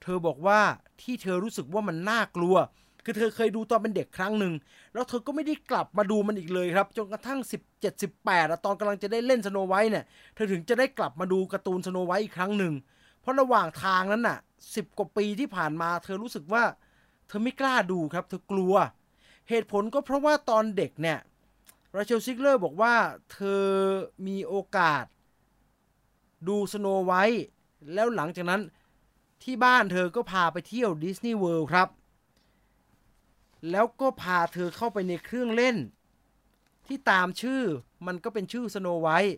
[0.02, 0.60] เธอบอกว่า
[1.02, 2.56] ที่เธอรู้สึกว่ามันน่ากลัว
[3.04, 4.54] คือเธอเคยดูตอนเป็นเด็กครั้งหนึ่ง
[4.92, 7.38] แล้วเธอก็ไม่ได้กลับมาดูมันอีกเลยครับ จนกระทั่ง
[7.78, 7.82] 17
[8.24, 12.74] 18ตอนกำลังจะได้เล่นสโนไวท์เนี่ย เธอถึงจะได้กลับมาดูการ์ตูนสโนไวท์อีกครั้งหนึ่ง
[13.20, 14.38] เพราะระหว่างทางนั้นน่ะ
[14.74, 16.62] สิบกว่าปีที่ผ่านมา เธอรู้สึกว่า
[17.28, 18.74] เธอไม่กล้าดูครับ เธอกลัว
[19.48, 21.18] เหตุผลก็เพราะว่าตอนเด็กเนี่ย
[21.96, 22.94] ราเชลซิกเลอร์บอกว่า
[23.32, 23.64] เธอ
[24.26, 25.04] มีโอกาส
[26.48, 27.46] ดูสโนไวท์
[27.94, 28.60] แล้วหลังจากนั้น
[29.42, 31.88] ที่บ้านเธอก็พาไปเที่ยวดิสนีย์เวิลด์ครับ
[33.70, 35.76] แล้วก็พาเธอเข้าไปในเครื่องเล่น
[36.86, 37.62] ที่ตามชื่อ
[38.06, 39.34] มันก็เป็นชื่อ Snow White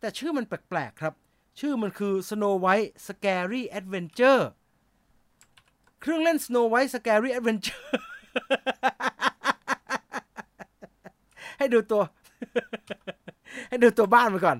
[0.00, 1.14] แต่ชื่อมันแปลกๆครับ
[1.60, 4.42] ชื่อมันคือ Snow White Scary Adventure
[6.00, 7.88] เครื่องเล่น Snow White Scary Adventure
[11.58, 12.02] ให้ดูตัว
[13.68, 14.58] ให้ดูตัวบ้านมาก่อน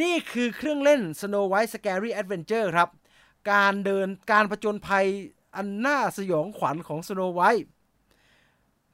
[0.00, 2.88] นี่คือเครื่องเล่น Snow White Scary Adventure ครับ
[3.50, 5.06] การเดินการผจญภัย
[5.56, 7.70] อันน่าสยองขวัญของสโนไวท์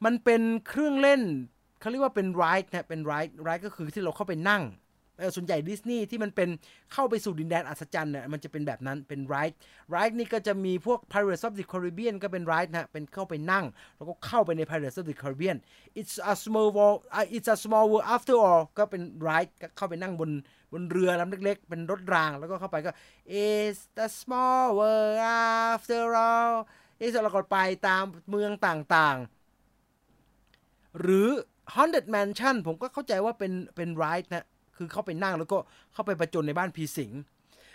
[0.04, 1.22] มันเป็นเครื่องเล่น
[1.80, 4.64] เขาเรียกว่าเป็นไรท์นะเป็นไรท์ไรท์ก็คือที่เราเข้าไปนั่ง
[5.34, 6.48] ส่วนใหญ่ดิสนีย์ที่มันเป็น
[6.92, 9.58] เข้าไปสู่ดินแดนอัศจรรย์เนี่ยมันจะเป็นแบบนั้นเป็นไรท์
[9.90, 13.64] ไรท์นี่ก็จะมีพวก Pirates of the Caribbean ก็เป็นไรท์นะเป็นเข้าไปนั่ง
[13.96, 15.56] แล้วก็เข้าไปใน Pirates of the Caribbean
[16.00, 16.98] it's a small world
[17.36, 20.30] it's a small world after all ก็เป็นไรท์เข้าไปนั่งบน
[20.72, 22.90] บนเรือลำเล็ก ๆ เป็นรถรางแล้วก็เข้าไปก็
[23.46, 25.18] is the small world
[25.72, 26.54] after all
[26.98, 31.28] เอสเราก็ไปตามเมืองต่างๆ หรือ
[31.74, 35.58] Haunted Mansion ผมก็เข้าใจว่าเป็นเป็นไรท์นะ คือเข้าไปนั่งแล้วก็
[35.92, 37.12] เข้าไปประจนในบ้านผีสิง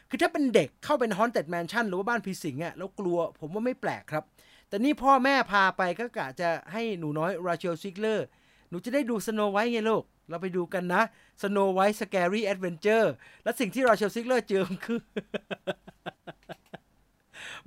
[0.09, 4.23] คือถ้าเป็นเด็กเข้าเป็น Haunted Mansion หรือว่าบ้านผีสิงอะแล้วกลัวผมว่าไม่แปลกครับ
[4.69, 8.27] แต่นี่พ่อแม่พาไปก็กะจะให้หนูน้อยราเชลซิกเลอร์
[8.73, 11.01] หนูจะได้ดูสโนไวท์ไงลูก เราไปดูกันนะ
[11.41, 14.99] Snow White's Scary Adventure และสิ่งที่ราเชลซิกเลอร์เจอมันคือ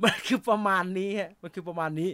[0.02, 2.10] มันคือประมาณนี้ฮะมันคือประมาณนี้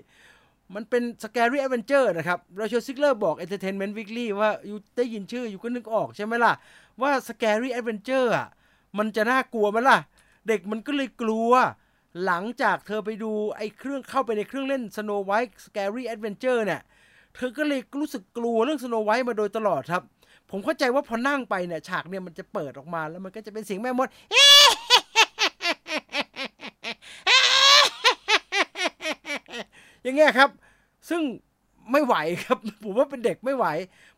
[0.75, 6.53] มันเป็น Scary Adventure นะครับราเชลซิกเลอร์บอก Entertainment Weekly ว่า you ได้ยินชื่อ you ก็นึกออกใช่ไหมล่ะ
[7.03, 8.49] ว่า Scary Adventure อะ
[8.99, 9.99] มันจะน่ากลัวไหมล่ะ
[10.49, 11.51] เด็กมันก็เลยกลัว
[12.25, 16.83] หลังจากเธอไปดูไอ้เครื่องเข้าไปในเครื่องเล่น Snow White Scary Adventure เนี่ย
[17.35, 20.03] เธอก็เลยรู้สึกกลัวเรื่อง Snow White มาโดยตลอดครับ
[20.51, 24.09] ผมเข้าใจว่าพอนั่งไปเนี่ยฉากเนี่ยมันจะเปิดออกมาแล้วมันก็จะเป็นเสียงแม่มด
[30.03, 30.51] อย่างเงี้ยครับ
[31.09, 31.21] ซึ่ง
[31.93, 32.15] ไม่ไหว
[32.45, 33.67] ครับ ผมว่าเป็นเด็กไม่ไหว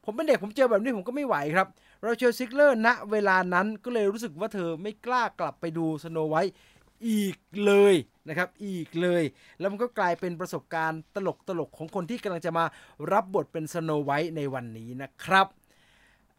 [0.05, 1.67] ผมเป็นเด็กผมเจอแบบนี้ผมก็ไม่ไหวครับ
[2.03, 6.55] ราเชลซิกเลอร์ณเวลานั้นก็เลยรู้สึกว่าเธอไม่กล้ากลับไปดูสโนไวท์
[7.09, 7.95] อีกเลย
[8.29, 9.23] นะครับอีกเลย
[9.59, 12.65] แล้วมันก็กลายเป็นประสบการณ์ตลกตลกของคนที่กำลังจะมา
[13.13, 15.47] รับบทเป็นสโนไวท์ในวันนี้นะครับ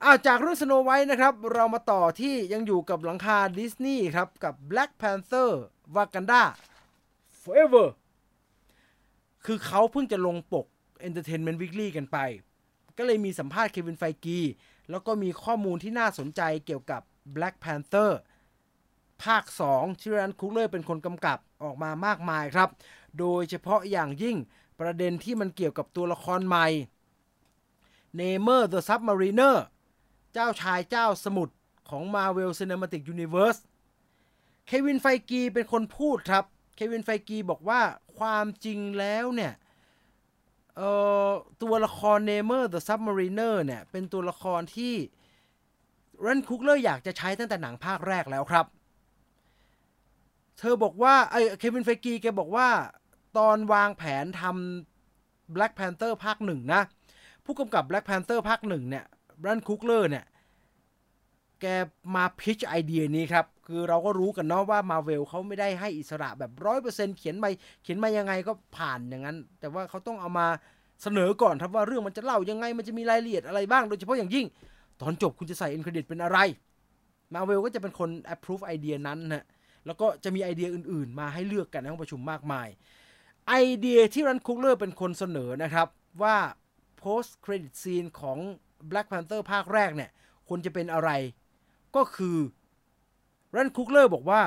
[0.04, 5.50] อาจากเรื่องสโนไวท์นะครับ เรามาต่อที่ยังอยู่กับหลังคาดิสนีย์ครับ กับ Black Panther
[5.96, 6.44] Wakanda
[7.42, 7.88] Forever
[9.46, 10.66] คือเขาเพิ่งจะลงปก
[11.08, 12.18] Entertainment Weekly กันไป
[12.98, 14.40] ก็เลยมีสัมภาษณ์เควินไฟกี
[14.90, 17.02] แล้วก็มีข้อมูลที่น่าสนใจเกี่ยวกับ
[17.36, 18.12] Black Panther
[19.24, 22.70] ภาค 2 ที่ไรอันคุกเลอร์เป็นคนกำกับออกมามากมายครับ
[23.20, 24.38] โดยเฉพาะอย่างยิ่ง
[24.80, 26.68] ประเด็นที่มันเกี่ยวกับตัวละครใหม่
[28.20, 29.58] Namor the Submariner
[30.34, 31.54] เจ้าชายเจ้าสมุทร
[31.90, 33.60] ของ Marvel Cinematic Universe
[34.68, 36.44] เควินไฟกีเป็นคนพูดครับ
[36.76, 37.82] เควินไฟกีบอกว่า
[38.18, 39.54] ความจริงแล้วเนี่ย
[41.64, 44.94] ตัวละคร Namor the Submariner เนี่ย เป็นตัวละครที่
[46.26, 48.66] ไรอันคุกเลอร์อยากจะใช้ตั้งแต่หนังภาคแรกแล้วครับ
[50.60, 52.68] เธอบอกว่าไอ้เควินไฟกีแกบอกว่า
[53.38, 56.82] ตอนวางแผนทำ Black Panther ภาคหนึ่งนะ
[57.46, 59.06] ผู้กำกับ Black Panther ภาคหนึ่งเนี่ย
[59.46, 60.26] ไรอันคุกเลอร์เนี่ย
[61.62, 61.66] แก
[62.16, 67.50] มา pitch ไอเดียนี้ครับ คือเราก็รู้กันเนาะว่ามาเวลเขาไม่ได้ให้อิสระแบบร้อยเปอร์เซ็นต์เขียนมา
[67.84, 70.48] เขียนมายังไงก็ผ่านอย่างนั้น แต่ว่าเขาต้องเอามา
[71.04, 74.46] เสนอก่อนครับว่าเรื่องมันจะเล่ายังไงมันจะมีรายละเอียดอะไรบ้าง โดยเฉพาะอย่างยิ่ง
[75.02, 76.38] ตอนจบคุณจะใส่ end credit เป็นอะไร
[77.34, 79.44] มาเวลก็จะเป็นคน approve ไอเดียนั้นนะ
[79.86, 82.68] แล้วก็จะมีไอเดียอื่นๆ มาให้เลือกกันในห้องประชุมมากมาย
[83.48, 85.88] ไอเดียที่ไรอันคุกเลอร์เป็นคนเสนอนะครับ
[86.24, 86.38] ว่า
[87.02, 88.38] post credit scene ของ
[88.90, 90.12] Black Panther ภาคแรกเนี่ย
[90.48, 91.10] ควรจะเป็นอะไร
[91.96, 92.38] ก็คือ
[93.56, 94.42] รันคุกเลอร์บอกว่า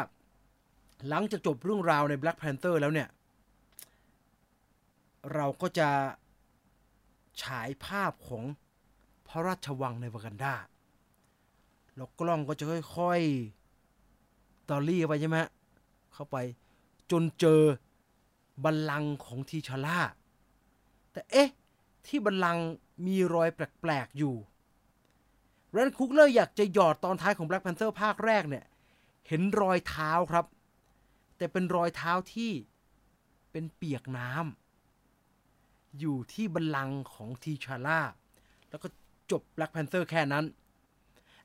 [1.08, 3.08] หลังจากจบเรื่องราวใน Black Panther แล้วเนี่ย
[5.34, 5.88] เราก็จะ
[7.42, 8.44] ฉายภาพของ
[9.28, 10.54] พระราชวังในวากันดา
[11.96, 13.57] แล้วกล้องก็จะค่อยๆ
[14.70, 15.38] ตอรี่ไปใช่ไหม
[16.12, 16.36] เข้าไป
[17.10, 17.62] จนเจอ
[18.64, 20.00] บัลลังก์ของทีชาร่า
[21.12, 21.48] แต่เอ๊ะ
[22.06, 22.66] ที่บัลลังก์
[23.06, 24.34] มีรอยแปลก ๆ อยู่
[25.72, 28.64] แรนคุกเลอร์อยากจะหยอดตอนท้ายของ Black Panther ภาคแรกเนี่ย
[29.28, 30.44] เห็นรอยเท้าครับ
[31.36, 32.52] แต่เป็นรอยเท้าที่
[33.52, 38.00] เป็นเปียกน้ำอยู่ที่บัลลังก์ของทีชาร่า
[38.68, 38.88] แล้วก็
[39.30, 40.44] จบ Black Panther แค่นั้น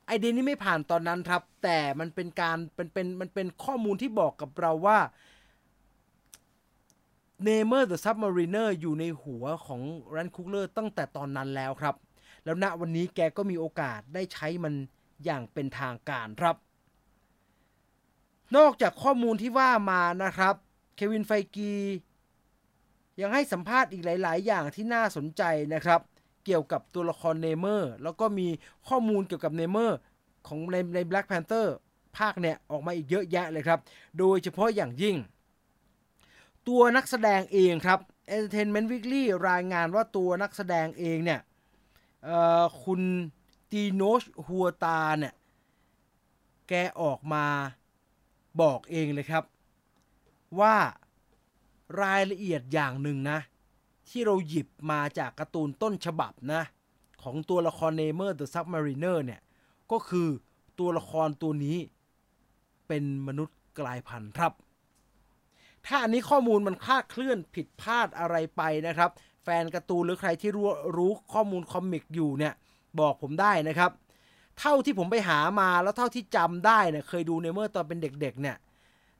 [0.06, 4.98] ไอเดียนี้ไม่ผ่านตอนนั้นครับ แต่มันเป็นการเป็นเป็นมันเป็นข้อมูลที่บอกกับเราว่า
[7.46, 9.80] Namor the Submariner อยู่ในหัวของ
[10.14, 11.94] ไรอันคุกเลอร์ตั้งแต่ตอนนั้นแล้วครับ
[12.44, 14.74] แล้วณวันนี้แกก็มีโอกาสได้ใช้มัน
[15.24, 16.56] อย่างเป็นทางการครับ
[18.56, 20.54] นอกจากข้อมูลที่ว่ามานะครับ
[20.94, 21.72] เควินไฟกี
[23.20, 25.42] ยังให้สัมภาษณ์อีกหลาย ๆ อย่างที่น่าสนใจ
[25.74, 26.00] นะครับ
[26.44, 28.48] เกี่ยวกับตัวละครเนเมอร์แล้วก็มี
[28.88, 29.98] ข้อมูลเกี่ยวกับเนเมอร์
[30.46, 31.66] ของในใน Black Panther
[32.18, 33.80] ภาคเนี่ยออกมาอีกเยอะแยะเลยครับ
[34.18, 35.16] โดยเฉพาะอย่างยิ่ง
[36.68, 37.98] ตัวนักแสดงเองครับ
[38.34, 41.40] Entertainment Weekly รายงานว่าตัวนักแสดงเองเนี่ย
[42.82, 43.00] คุณ
[43.70, 45.34] ตีโนชฮัวตาเนี่ย
[46.68, 47.44] แกออกมา
[48.60, 49.44] บอกเองเลยครับ
[50.60, 50.76] ว่า
[52.02, 53.38] รายละเอียดอย่างหนึ่งนะ
[54.08, 56.62] ที่เราหยิบมาจากการ์ตูนต้นฉบับนะ
[57.22, 59.40] ของตัวละครเนเมอร์ The Submariner เนี่ย
[59.92, 60.28] ก็คือ
[60.78, 61.78] ตัวละครตัวนี้
[62.88, 64.52] เป็นมนุษย์กลายพันธุ์ครับ
[65.86, 69.10] ถ้าอันนี้ข้อมูลมันคลาดเคลื่อนผิดพลาดอะไรไปนะครับ
[69.42, 72.54] แฟนการ์ตูนหรือใครที่รู้รู้ข้อมูล comic อยู่เนี่ย
[73.00, 73.90] บอกผมได้นะครับ
[74.60, 78.56] เท่าที่ผมไปหามาแล้วเท่าที่จำได้เนี่ยเคยดูเนเมอร์ตอนเป็นเด็กๆเนี่ย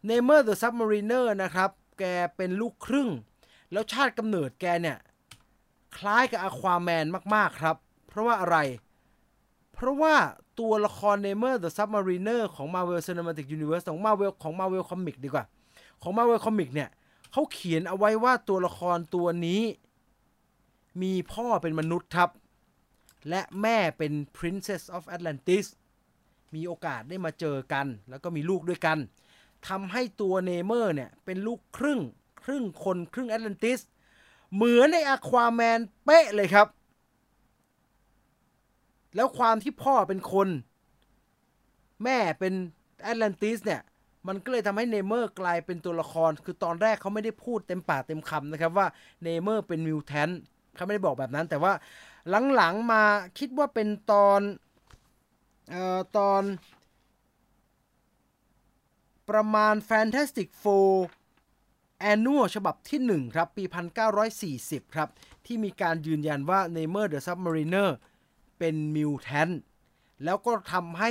[0.06, 2.04] เนเมอร์ The Submariner นะครับ แก
[2.36, 3.08] เป็นลูกครึ่ง
[3.74, 4.98] แล้วชาติกำเนิดแกเนี่ย
[5.96, 7.76] คล้ายกับอควาแมนมาก ๆ ครับ
[8.08, 8.58] เพราะว่าอะไร
[9.74, 10.14] เพราะว่า
[10.60, 15.44] ตัวละครเนเมอร์ The Submariner ของ Marvel Cinematic Universe ของ Marvel ของ Marvel Comic ดีกว่า
[16.02, 16.88] ของ Marvel Comic เนี่ย
[17.32, 19.62] เขาเขียนเอาไว้ว่าตัวละครตัวนี้
[21.02, 22.30] มีพ่อเป็นมนุษย์ครับ
[23.28, 25.66] และแม่เป็น Princess of Atlantis
[26.54, 28.98] มีโอกาสได้มาเจอกัน แล้วก็มีลูกด้วยกัน
[29.68, 32.00] ทำให้ตัวเนเมอร์เนี่ยเป็นลูกครึ่ง
[32.44, 33.80] ครึ่งคนครึ่งแอตแลนติส
[34.54, 36.66] เหมือนในอะควาแมนเป๊ะเลยครับ
[39.16, 40.48] แล้วความที่พ่อเป็นคน
[42.04, 42.54] แม่เป็น
[43.02, 43.82] แอตแลนติสเนี่ย
[44.28, 48.86] มันก็เลยทำให้ Namor กลายเป็นตัวละคร คือตอนแรกเขาไม่ได้พูดเต็มปากเต็มคำนะครับว่า
[49.22, 50.28] Namor เป็น mutant
[50.76, 51.72] เขาไม่ได้บอกแบบนั้น แต่ว่า
[52.54, 53.02] หลังๆมา
[53.38, 54.40] คิดว่าเป็นตอน
[55.70, 56.42] เอ่อตอน
[59.30, 60.94] ประมาณ Fantastic Four
[62.12, 63.64] Annual ฉบับที่ 1 ครับ ปี
[64.48, 65.08] 1940 ครับ
[65.46, 67.90] ที่มีการยืนยันว่า Neymar the Submariner
[68.58, 69.50] เป็นมิวแทน
[70.24, 71.10] แล้วก็ทำให้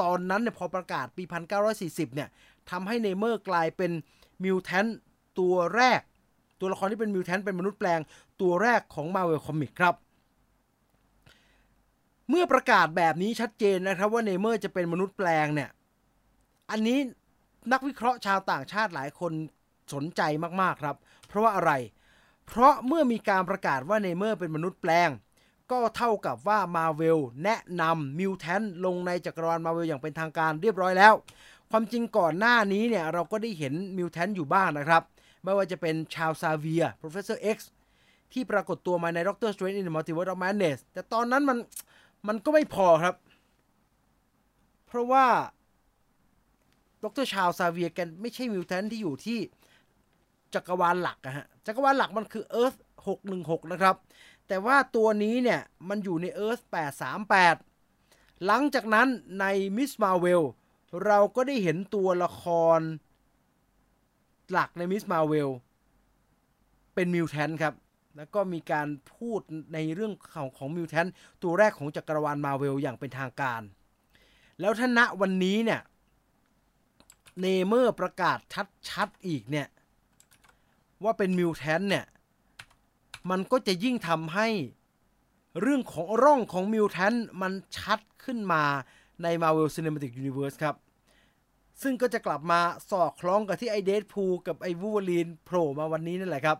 [0.00, 1.22] ตอนนั้นเนี่ยพอประกาศปี
[1.68, 2.28] 1940 เนี่ย
[2.70, 3.92] ทำให้เนเมอร์กลายเป็น
[4.44, 4.86] มิวแทน
[5.38, 6.00] ตัวแรก
[6.60, 8.00] ตัวละครที่เป็นมิวแทนเป็นมนุษย์แปลง
[8.40, 9.94] ตัวแรกของ Marvel Comics ครับ
[12.28, 15.70] เมื่อประกาศแบบนี้ชัดเจนนะครับว่าเนเมอร์จะเป็นมนุษย์แปลงเนี่ย
[16.70, 16.98] อันนี้
[17.72, 19.32] นักวิเคราะห์ชาวต่างชาติหลายคน
[19.92, 20.22] สนใจ
[20.60, 20.96] มากๆครับ
[21.28, 21.72] เพราะว่าอะไร
[22.46, 25.10] เพราะเมื่อมีการประกาศว่าเนเมอร์เป็นมนุษย์แปลง
[25.70, 31.14] ก็เท่ากับว่ามาเวลแนะนำมิวแทนลงในจักรวาลมาเวลอย่างเป็นทางการเรียบร้อยแล้ว
[31.70, 35.02] ความจริงก่อนหน้านี้เนี่ยเราก็ได้เห็นมิวแทนอยู่บ้างนะครับ
[35.44, 37.58] ไม่ว่าจะเป็นชาวซาเวีย Professor X
[38.32, 41.58] ที่ปรากฏตัวมาใน Doctor Strange in the Multiverse of Madness แต่ตอนนั้นมัน
[42.28, 43.14] มันก็ไม่พอครับ
[44.86, 45.26] เพราะว่า
[47.04, 49.38] ดรชาวซาเวียแกไม่ใช่มิวแทนที่อยู่ที่
[50.54, 52.78] จักรวาลหลักอะฮะจักรวาลหลักมันคือ Earth
[53.24, 53.96] 616 นะครับ
[54.48, 56.62] แต่ว่าตัวนี้เนี่ย มันอยู่ใน Earth
[57.74, 59.08] 838 หลังจากนั้น
[59.40, 59.44] ใน
[59.76, 60.42] Miss Marvel
[61.06, 62.44] เราก็ได้เห็นตัวละค
[62.78, 62.80] ร
[64.50, 65.48] หลักใน Miss Marvel
[66.94, 67.74] เป็นมิวแทนครับ
[68.16, 69.40] แล้วก็มีการพูด
[69.74, 71.06] ในเรื่องของของ mutant
[71.42, 73.62] ตัวแรกของจักรวาลมาเวลอย่างเป็นทางการ
[74.60, 75.80] แล้วถ้าณวันนี้เนี่ย
[77.40, 78.38] Namor ประกาศ
[78.88, 79.66] ชัดๆอีกเนี่ย
[81.04, 82.06] ว่าเป็น mutant เนี่ย
[83.30, 84.48] มันก็จะยิ่งทำให้
[85.60, 88.62] เรื่องของเรื่องของ mutant มันชัดขึ้นมา
[89.22, 90.76] ใน Marvel Cinematic Universe ครับ
[91.82, 96.58] ซึ่งก็จะกลับมาสอดคล้องกับที่ไอ Deadpool กับไอวูวอลีนโผล่มาวันนี้นั่นแหละครับ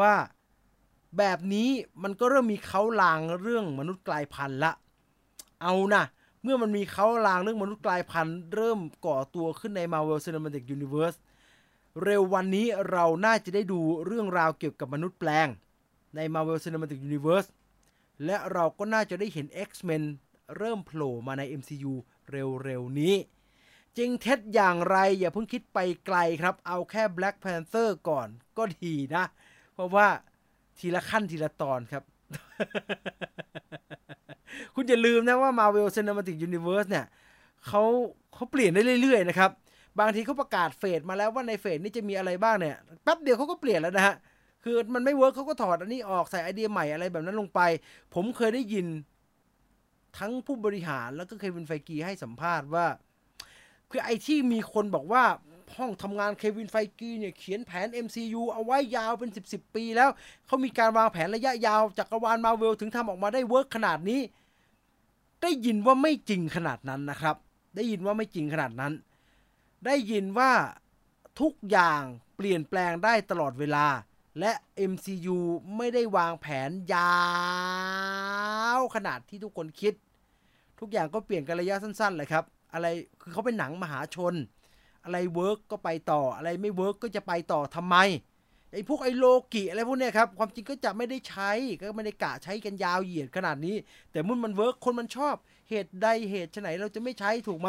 [0.00, 0.14] ว่า
[1.18, 1.68] แบบนี้
[2.02, 4.72] มันก็เริ่มมีเขาลางเรื่องมนุษย์กลายพันธุ์ละ
[5.62, 6.04] เอานะ
[6.42, 11.16] เมื่อมันมีเขาลางเรื่องมนุษย์กลายพันธุ์เริ่มก่อตัวขึ้นใน Marvel Cinematic Universe
[12.02, 15.48] เร็ววันนี้เราน่าจะได้ดูเรื่องราวเกี่ยวกับมนุษย์แปลง
[16.16, 17.48] ใน Marvel Cinematic Universe
[18.24, 20.02] และเราก็น่าจะได้เห็น X-Men
[20.56, 21.92] เริ่มโผล่มาใน MCU
[22.30, 23.14] เร็วๆนี้
[23.96, 28.28] จริงเท็จอย่างไรอย่าเพิ่งคิดไปไกลครับ เอาแค่ Black Panther ก่อน
[28.58, 29.24] ก็ดีนะ
[29.74, 30.06] เพราะว่า
[30.78, 32.02] ทีละขั้นทีละตอนครับ
[34.74, 37.06] คุณอย่าลืมนะว่า Marvel Cinematic Universe เนี่ย
[37.66, 37.82] เขา
[38.34, 39.50] เขาเปลี่ยนได้เรื่อยๆนะครับ
[39.98, 44.14] บางทีเขาประกาศ phase มาแล้วว่าใน phase นี้จะมีอะไรบ้างเนี่ยแป๊บเดียวเขาก็เปลี่ยนแล้วนะฮะ
[44.64, 47.60] คือมันไม่เวิร์กเขาก็ถอดอันนี้ออกใส่ไอเดียใหม่อะไรแบบนั้นลงไป
[48.14, 48.86] ผมเคยได้ยิน
[50.18, 52.86] ทั้งผู้บริหารแล้วก็ Kevin Feige ให้สัมภาษณ์ว่า
[53.90, 55.24] คือไอที่มีคนบอกว่า
[55.76, 60.08] ห้องทำงาน Kevin Feige เนี่ยเขียนแผน MCU เอาไว้ยาวเป็น 10ๆปีแล้ว
[60.46, 64.20] เขามีการวางแผนระยะยาวจักรวาลมาเวลถึงทำออกมาได้เวิร์กขนาดนี้
[65.42, 67.36] ได้ยินว่าไม่จริงขนาดนั้นนะครับ
[67.76, 68.92] ได้ยินว่าไม่จริงขนาดนั้น
[69.84, 70.52] ได้ยินว่า
[71.40, 72.02] ทุกอย่าง
[72.36, 73.86] เปลี่ยนแปลงได้ตลอดเวลา
[74.40, 74.52] และ
[74.90, 75.38] MCU
[75.76, 77.14] ไม่ได้วางแผนยา
[78.78, 79.94] วขนาดที่ทุกคนคิด
[80.80, 82.86] ทุกอย่างก็เปลี่ยนกันระยะสั้นๆเลยครับ อะไร
[83.20, 84.34] คือเขาเป็นหนังมหาชน
[85.04, 87.96] อะไรเวิร์กก็ไปต่อ อะไรไม่เวิร์กก็จะไปต่อทำไม
[88.72, 93.76] ไอ้พวกไอ้โลกิอะไรพวกเนี้ยครับ ความจริงก็จะไม่ได้ใช้ก็ไม่ได้กะใช้กันยาวเหยียดขนาดนี้
[94.12, 95.36] แต่มุ่นมันเวิร์กคนมันชอบ
[95.68, 97.68] เหตุใดเหตุไหนเราจะไม่ใช้ถูกไห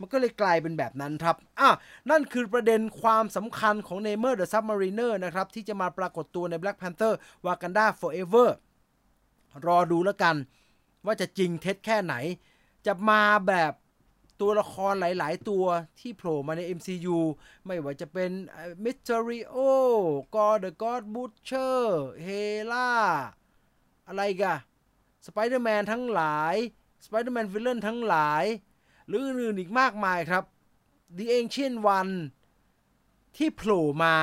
[0.00, 1.70] มันก็เลยกลายเป็นแบบนั้นครับอะ
[2.10, 7.12] นั่นคือประเด็นความสำคัญของ Namor the Sub-Mariner นะครับ ที่จะมาปรากฏตัวใน Black Panther
[7.46, 8.48] Wakanda Forever
[9.66, 10.36] รอดูแล้วกัน
[11.06, 12.14] ว่าจะจริงเท็จแค่ไหน
[12.86, 13.72] จะมาแบบ
[14.40, 15.64] ตัวละครหลาย ๆ ตัว
[16.00, 17.18] ที่โผล่มาใน MCU
[17.66, 18.30] ไม่ว่าจะเป็น
[18.84, 22.92] Mysterio Gorr the God Butcher Hela
[24.08, 24.58] อะไรกัน
[25.26, 26.56] สไปเดอร์แมนทั้งหลาย
[27.06, 28.44] Spider-Man villain ทั้งหลาย
[29.06, 30.42] หรืออื่นอีกมากมายครับ
[31.16, 32.14] The Ancient One
[33.36, 34.14] ที่โผล่มา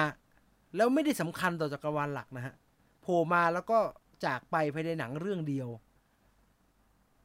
[0.75, 2.53] แล้วไม่ได้สำคัญต่อจักรวาลหลักนะฮะ
[3.01, 3.79] โผล่มาแล้วก็
[4.25, 5.67] จากไปภายในหนังเรื่องเดียว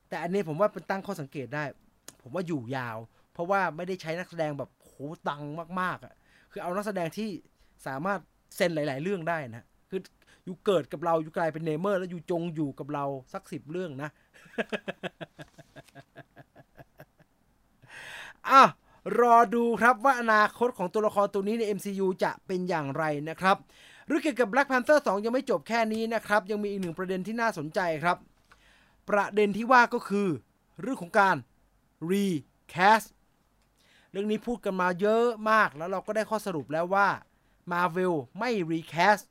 [0.09, 1.65] แต่อันนี้ผมว่าเป็นตั้งข้อสังเกตได้
[2.23, 2.97] ผมว่าอยู่ยาว
[3.33, 4.93] เพราะว่าไม่ได้ใช้นักแสดงแบบโห
[5.29, 5.43] ตัง
[5.81, 6.15] มากๆอะ่ะ
[6.51, 7.29] คือเอานักแสดงที่
[7.87, 8.21] สามารถ
[8.57, 10.01] เซ็นหลาย ๆ เรื่องได้นะคือ
[10.45, 14.11] อยู่เกิดกับเราอยู่กลายเป็นเนเมอร์ แล้วอยู่จงอยู่กับเราสักสิบเรื่องนะ
[18.51, 18.63] อะ
[19.21, 23.57] รอดูครับว่าอนาคตของตัวละครตัวนี้ใน MCU จะเป็นอย่างไรนะครับ
[24.07, 28.17] เรื่องเกี่ยวกับ Black Panther 2 ยังไม่จบแค่นี้นะครับ ยังมีอีกหนึ่งประเด็นที่น่าสนใจครับ
[29.09, 30.29] ประเด็นที่ว่าก็คือ
[30.81, 31.37] เรื่องของการ
[32.11, 33.07] recast
[34.11, 37.09] เรื่องนี้พูดกันมาเยอะมากแล้วเราก็ได้ข้อสรุปแล้วว่า
[37.73, 39.25] Marvel ไม่ recast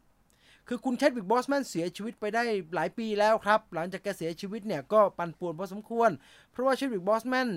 [0.68, 2.44] คือคุณเชดวิกบอสแมนเสียชีวิตไปได้
[2.76, 6.10] หลายปีแล้วครับ หลังจากแกเสียชีวิตเนี่ยก็ปั่นป่วนพอสมควร
[6.52, 7.50] เพราะว่าเชดวิกบอสแมน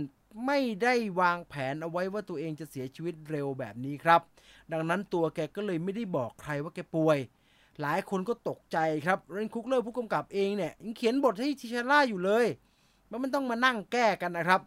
[0.46, 4.20] ไม่ได้วางแผนเอาไว้ว่าตัวเองจะเสียชีวิตเร็วแบบนี้ครับ
[4.72, 7.18] ดังนั้นตัวแกก็เลยไม่ได้บอกใครว่าแกป่วย
[7.80, 12.46] หลายคนก็ตกใจครับเรนคุกเลอร์ผู้กำกับเองเนี่ยยังเขียนบทให้ทิชาร่าอยู่เลย
[13.10, 14.60] มันไม่ต้องมานั่งแก้กันนะครับ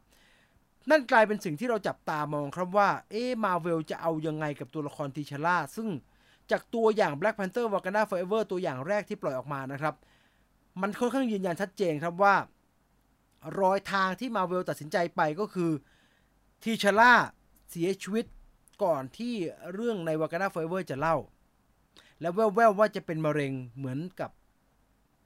[0.89, 5.88] นั่นกลายเป็นสิ่งที่เราจับตามองครับว่า เอ๊มาเวลจะเอายังไงกับตัวละครทิชาร่าซึ่ง
[6.51, 9.95] จากตัวอย่าง Black Panther Wakanda Forever ตัวอย่างแรกที่ปล่อยออกมานะครับ
[10.82, 12.36] มันค่อนข้างยืนยันชัดเจนครับว่า
[13.60, 15.71] รอยทางที่มาเวลตัดสินใจไปก็คือ
[16.63, 17.13] ทีชาร่า
[17.69, 18.25] เสียชีวิต
[18.84, 19.34] ก่อนที่
[19.73, 21.15] เรื่องใน Wakanda Forever จะเล่า
[22.21, 24.32] แล้วแววๆว่าจะเป็นมะเร็งเหมือนกับ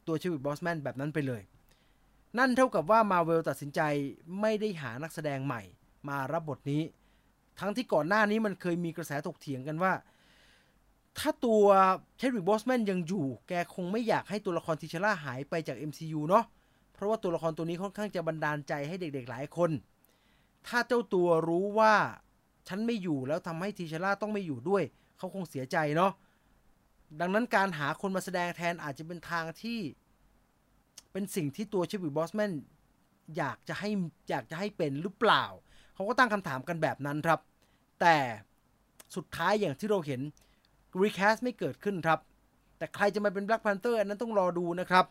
[0.08, 1.42] ตัวชีวิตบอสแมนแบบนั้นไปเลย
[2.38, 3.82] นั่นเท่ากับว่ามาเวลตัดสินใจ
[4.42, 5.62] ไม่ได้หานักแสดงใหม่
[6.10, 6.82] มารับบทนี้
[7.60, 9.94] ทั้งที่ก่อนหน้านี้มันเคยมีกระแสถกเถียงกันว่า
[11.20, 11.64] ถ้าตัว
[12.18, 16.44] Chadwick Boseman ยังอยู่ แกคงไม่อยากให้ตัวละคร T'Challa หายไปจาก MCU เนาะ
[16.94, 19.72] เพราะว่าตัวละครตัวนี้ค่อนข้างจะบันดาลใจให้เด็กๆหลายคน
[20.68, 21.94] ถ้าเจ้าตัวรู้ว่า
[22.68, 24.84] ฉันไม่อยู่แล้วทำให้ T'Challa ต้องไม่อยู่ด้วย
[25.18, 26.12] เขาคงเสียใจเนาะ
[27.20, 29.80] ดังนั้นการหาคนมาแสดงแทนอาจจะเป็นทางที่
[31.12, 32.52] เป็นสิ่งที่ตัว Chadwick Boseman
[33.38, 33.90] อยากจะให้
[34.30, 35.44] อยากจะให้เป็นหรือเปล่า
[35.94, 37.40] เขาก็ตั้งคำถามกันแบบนั้นครับ
[38.02, 38.18] แต่
[39.16, 40.22] สุดท้ายอย่างที่เราเห็น
[41.04, 42.20] recast ไม่เกิดขึ้นครับ
[42.78, 45.06] แต่ใครจะมาเป็น Black Panther อันนั้นต้องรอดูนะครับ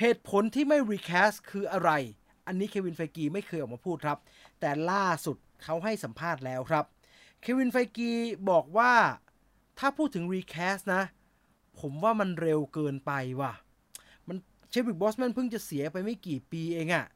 [0.00, 1.90] เหตุผลที่ไม่ recast คืออะไร
[2.46, 4.18] อันนี้ Kevin Feige ไม่เคยออกมาพูดครับ
[4.60, 6.84] แต่ล่าสุดเขาให้สัมภาษณ์แล้วครับ
[7.40, 8.12] Kevin Feige
[8.50, 8.92] บอกว่า
[9.78, 11.02] ถ้าพูดถึง recast นะ
[11.80, 13.52] ผมว่ามันเร็วเกินไปว่ะ
[14.28, 14.36] มัน
[14.70, 17.06] Chadwick Boseman เพิ่งจะเสียไปไม่กี่ปีเองอะ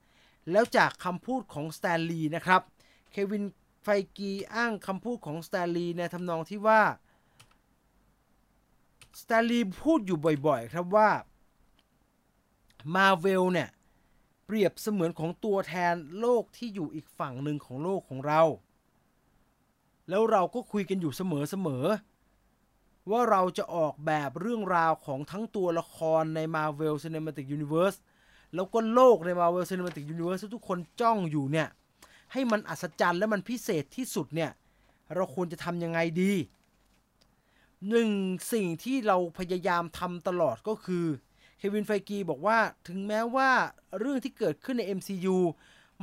[0.50, 2.62] แล้วจากคำพูดของ Stan Lee นะครับ
[3.10, 3.44] Kevin
[3.82, 6.80] Feige อ้างคำพูดของ Stan Lee ในทำนองที่ว่า
[9.20, 11.10] Stan Lee พูดอยู่บ่อยๆ ครับว่า
[12.94, 13.68] มาเวลเนี่ย
[14.46, 18.42] เปรียบเสมือนของตัวแทนโลกที่อยู่อีกฝั่งหนึ่งของโลกของเรา
[20.08, 21.22] แล้วเราก็คุยกันอยู่เส
[21.66, 27.98] มอๆ ว่าเราจะออกแบบเรื่องราวของทั้งตัวละครใน Marvel Cinematic Universe
[28.54, 31.68] แล้วก็โลกใน Marvel Cinematic Universe ทุกคนจ้องอยู่เนี่ย
[32.32, 34.50] ให้มันอัศจรรย์และมันพิเศษที่สุดเนี่ย
[35.14, 36.32] เราควรจะทำยังไงดี
[37.90, 38.10] หนึ่ง
[38.52, 41.06] สิ่งที่เราพยายามทำตลอดก็คือ
[41.58, 43.50] เควินไฟกีบอกว่าถึงแม้ว่า
[43.98, 45.36] เรื่องที่เกิดขึ้นใน MCU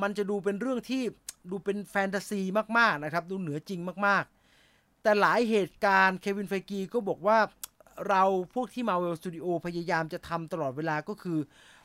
[0.01, 1.01] มันจะดูเป็นเรื่องที่
[1.49, 2.41] ดูเป็นแฟนตาซี
[2.77, 4.23] มาก ๆ นะครับ ดูเหนือจริงมาก
[4.63, 7.39] ๆ แต่หลายเหตุการณ์เควินไฟกีก็บอกว่า
[8.07, 11.39] เราพวกที่ Marvel Studio พยายามจะทำตลอดเวลาก็คือ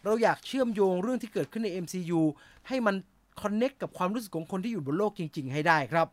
[0.05, 2.21] เราอยากเชื่อมโยงเรื่องที่เกิดขึ้นใน MCU
[2.69, 2.95] ให้มัน
[3.43, 6.09] คอนเน็กกับความรู้สึกของคนที่อยู่บนโลกจริง ๆ ให้ได้ครับ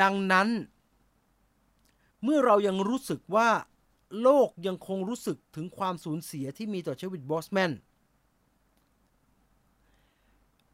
[0.00, 0.48] ดังนั้น
[2.24, 3.50] เมื่อเรายังรู้สึกว่า
[4.22, 7.72] โลกยังคงรู้สึกถึงความสูญเสียที่มีต่อชีวิตบอสแมน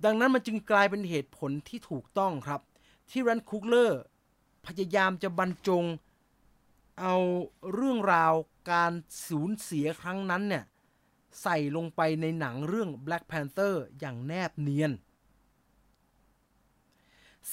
[0.05, 2.61] ดังนั้นมันจึงกลายเป็นเหตุผลที่ถูกต้องครับ
[3.11, 4.01] ที่ Ryan Coogler
[4.67, 5.85] พยายามจะบรรจง
[7.01, 7.17] เอา
[7.73, 8.35] เรื่องราว
[8.71, 8.93] การ
[9.29, 10.65] สูญเสียครั้งนั้นเนี่ย
[11.43, 14.93] ใส่ลงไปในหนังเรื่อง Black Panther อย่างแนบเนียน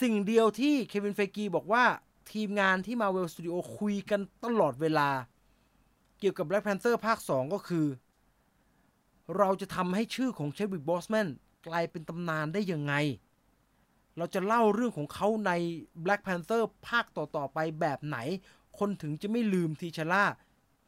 [0.01, 1.85] สิ่งเดียวที่ Kevin Feige บอกว่า
[2.33, 5.09] ทีมงานที่ Marvel Studio คุยกันตลอดเวลา
[6.19, 7.85] เกี่ยวกับ Black Panther ภาค 2 ก็คือ
[9.37, 11.27] เราจะทำให้ชื่อของ Chadwick Boseman
[11.67, 12.93] กลายเป็นตำนานได้ยังไง
[14.17, 15.51] เราจะเล่าเรื่องของเขาใน
[16.03, 18.17] Black Panther ภาคต่อ ๆ ไปแบบไหน
[18.79, 20.23] คนถึงจะไม่ลืมทีชาร่า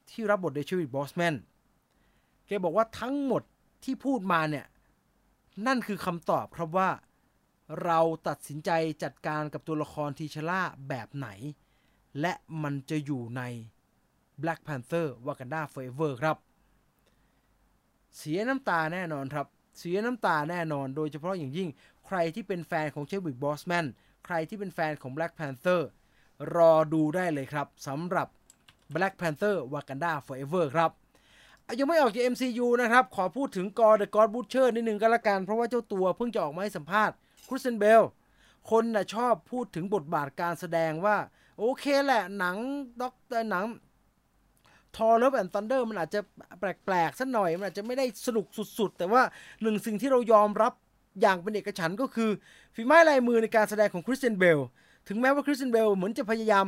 [0.09, 1.35] ที่รับบทโดยเชวิกบอสแมน
[2.47, 3.43] แกบอกว่าทั้งหมด
[3.83, 4.65] ที่พูดมาเนี่ย
[5.67, 6.89] นั่นคือคำตอบครับว่า
[7.83, 8.71] เราตัดสินใจ
[9.03, 11.29] จัดการกับตัวละครทีชล่าแบบไหน
[12.21, 13.41] และมันจะอยู่ใน
[14.41, 16.37] Black Panther Wakanda Forever ครับ
[18.17, 19.47] เสียน้ำตาแน่นอนครับ
[19.77, 21.69] เสียน้ำตาแน่นอนโดยเฉพาะอย่างยิ่ง
[22.07, 23.85] ใครที่เป็นแฟนของ Chadwick Boseman
[24.25, 25.81] ใครที่เป็นแฟนของ Black Panther
[26.55, 28.27] รอดูได้เลยครับสำหรับ
[28.95, 30.91] Black Panther Wakanda Forever ครับ
[31.79, 37.15] ยังไม่ออกจาก MCU นะครับ ขอพูดถึงกอ The God Butcher นิดนึงก็แล้วกัน เพราะว่าเจ้าตัวเพิ่งจะออกมาให้สัมภาษณ์
[37.47, 38.01] Christian Bale
[38.71, 41.17] คนนะชอบพูดถึงบทบาทการแสดงว่า
[41.59, 42.55] โอเคแหละหนัง
[43.01, 43.65] ด็อกเตอร์หนัง
[44.95, 46.19] Thor Love and Thunder มันอาจจะ
[46.59, 48.45] แปลกๆสักหน่อย มันอาจจะไม่ได้สนุก
[48.79, 49.21] สุดๆ แต่ว่า
[49.61, 50.73] หนึ่งสิ่งที่เรายอมรับ
[51.21, 52.29] อย่างเป็นเอกฉันท์ก็คือ
[52.75, 54.59] ฝีไม้ลายมือในการแสดงของ Christian Bale
[55.07, 56.65] ถึงแม้ว่า Christian Bale เหมือนจะพยายาม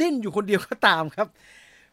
[0.00, 1.28] ดิ้นอยู่คนเดียวก็ตามครับ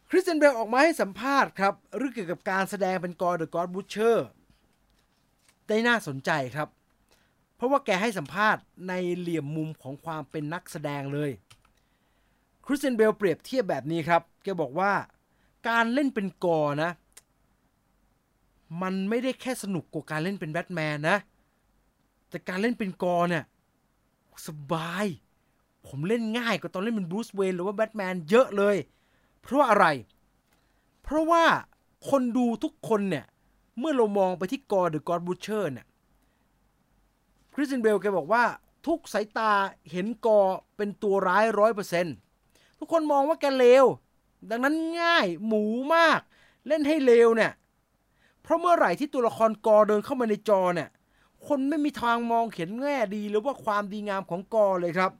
[0.10, 4.28] Christian Bale ออกมาให้สัมภาษณ์ครับเรื่องเกี่ยวกับการแสดงเป็น Gorr the God Butcher
[5.68, 6.68] ได้น่าสนใจครับ
[7.56, 11.32] เพราะว่าแกให้สัมภาษณ์ในเหลี่ยมมุมของความเป็นนักแสดงเลย
[12.66, 14.92] คริสเตียนเบลเปรียบเทียบแบบนี้ครับ แกบอกว่า
[15.70, 16.92] การเล่นเป็นกอร์นะ
[18.82, 21.18] มันไม่ได้แค่สนุกกว่าการเล่นเป็นแบทแมนนะ
[22.30, 23.44] แต่การเล่นเป็นกอร์เนี่ย
[24.48, 25.06] สบาย
[25.88, 28.76] ผมเล่นง่ายกว่าตอนเล่นเป็นบรูซเวย์นหรือว่าแบทแมนเยอะเลย
[29.42, 29.86] เพราะอะไร
[31.04, 31.46] เพราะว่า
[32.10, 33.26] คนดูทุกคนเนี่ย
[33.80, 35.88] เมื่อเรามองไปที่กอร์หรือ God Butcher เนี่ย
[37.56, 38.44] คริสเตียนเบลแกบอกว่า
[38.88, 39.52] ทุกสายตา
[39.92, 40.40] เห็นกอ
[40.78, 42.16] เป็นตัวร้ายร้อยเปอร์เซ็นต์
[42.80, 43.86] ทุกคนมองว่าแกเลว
[44.50, 45.64] ดังนั้นง่ายหมู
[45.96, 46.20] มาก
[46.68, 47.52] เล่นให้เลวเนี่ย
[48.42, 50.90] เพราะเมื่อไหร่ที่ตัวละครกอเดินเข้ามาในจอเนี่ย
[51.48, 55.12] คนไม่มีทางมองเห็นแง่ดีหรือว่าความดีงามของกอเลยครับ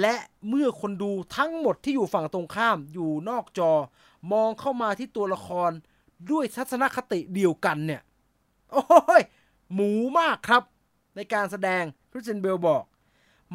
[0.00, 0.14] และ
[0.48, 3.72] เมื่อคนดูทั้งหมดที่อยู่ฝั่งตรงข้ามอยู่นอกจอ
[4.32, 5.70] มองเข้ามาที่ตัวละคร
[6.30, 8.02] ด้วยทัศนคติเดียวกันเนี่ย
[8.72, 9.22] โอ้ย
[9.74, 10.62] หมูมากครับ
[11.18, 12.84] ในการแสดงคริสเตนเบลบอก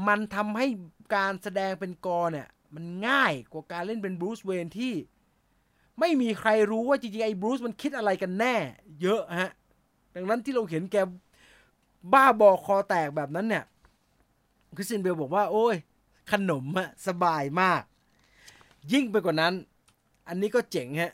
[0.07, 0.67] มันทำให้
[1.15, 4.93] การแสดงเป็นกอเนี่ย มันง่ายกว่าการเล่นเป็นบรูซเวนที่
[5.99, 8.55] ไม่มีใครรู้ว่าจริงๆ ไอ้บรูซมันคิดอะไรกันแน่
[9.01, 9.51] เยอะฮะ
[10.15, 10.95] ดังนั้นที่เราเห็นแก
[12.13, 13.63] บ้าบอคอแตกแบบนั้นเนี่ย
[14.75, 15.75] คริสตินเบลบอกว่า โอ้ย
[16.31, 17.81] ขนมอะสบายมาก
[18.93, 19.53] ยิ่งไปกว่านั้น
[20.27, 21.13] อันนี้ก็เจ๋งฮะ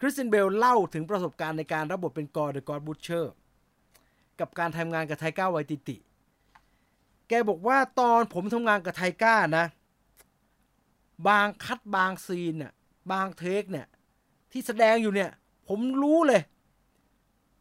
[0.00, 3.34] คริสเตียนเบลเล่าถึงประสบการณ์ในการรับบทเป็น Gorr the God Butcher
[4.40, 5.96] กับการทำงานกับไทก้าไวติติ
[7.28, 9.66] แกบอกว่าตอนผมทำงานกับไทก้านะ
[11.28, 12.72] บาง cut บางซีนเนี่ย
[13.12, 13.86] บาง take เนี่ย
[14.52, 15.30] ที่แสดงอยู่เนี่ย
[15.68, 16.42] ผมรู้เลย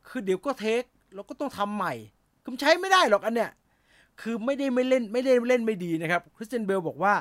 [0.07, 0.83] คือเดี๋ยวก็ take
[1.15, 1.93] เราก็ต้องทำใหม่
[2.43, 3.51] คือใช้ไม่ได้หรอกอันเนี้ย
[4.21, 7.13] คือไม่ได้ไม่เล่นไม่ได้เล่นไม่ดีนะครับคริสเตียนเบลบอกว่า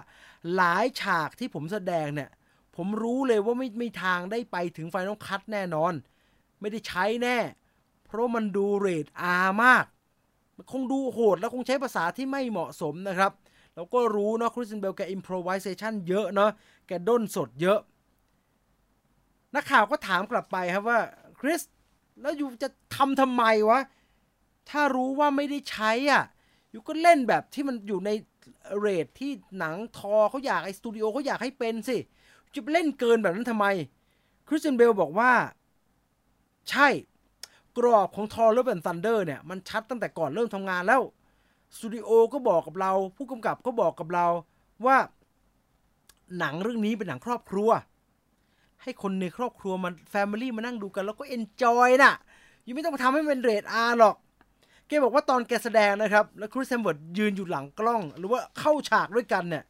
[0.54, 2.30] หลายฉากที่ผมแสดงเนี่ย
[2.76, 5.92] ผมรู้เลยว่าไม่ไม่ทางได้ไปถึง final cut แน่นอน
[6.60, 7.38] ไม่ได้ใช้แน่
[8.12, 9.84] เพราะมันดูเรท R มาก
[10.56, 13.32] มันคงดูโหดแล้วคงใช้ภาษาที่ไม่เหมาะสมนะครับ
[13.74, 16.50] เราก็รู้เนาะคริสเตียนเบลแก improvisation เยอะเนาะ
[16.86, 17.78] แกด้นสดเยอะ
[19.54, 21.00] นักข่าวก็ถามกลับไปครับว่า
[21.40, 21.60] คริส
[22.20, 23.80] แล้ว you จะทำทำไมวะ
[24.70, 26.22] ถ้ารู้ว่าไม่ได้ใช้อะ
[26.70, 28.10] you ก็เล่นแบบที่มันอยู่ใน
[28.78, 31.96] เรทที่หนังทอเขาอยากไอ้สตูดิโอเขาอยากให้เป็นสิ
[32.54, 33.66] จะเล่นเกินแบบนั้นทำไม
[34.48, 35.32] คริสเตียนเบลบอกว่า
[36.70, 36.88] ใช่
[37.78, 41.02] กรอบของ Thor Love and Thunder เนี่ยมันชัดตั้งแต่ก่อนเริ่มทำงานแล้ว
[41.76, 44.26] สตูดิโอก็บอกกับเรา ผู้กำกับก็บอกกับเรา
[44.86, 44.96] ว่า
[46.38, 47.70] หนังเรื่องนี้เป็นหนังครอบครัว
[48.82, 52.14] ให้คนในครอบครัวมัน family มานั่งดูกันแล้วก็ enjoy น่ะ
[52.66, 54.16] ยังไม่ต้องมาทำให้เป็นเรท R หรอก
[54.88, 59.64] แกบอกว่าตอนแกแสดงนะครับ แล้วคริส เฮมส์เวิร์ธยืนอยู่หลังกล้อง หรือว่าเข้าฉากด้วยกันเนี่ย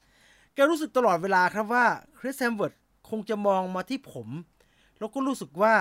[0.55, 1.85] แกรู้สึกตลอดเวลาครับว่า
[2.19, 2.75] คริส เฮมส์เวิร์ธ
[3.11, 4.29] คงจะมองมาที่ผม
[4.99, 5.75] แล้วก็รู้สึกว่า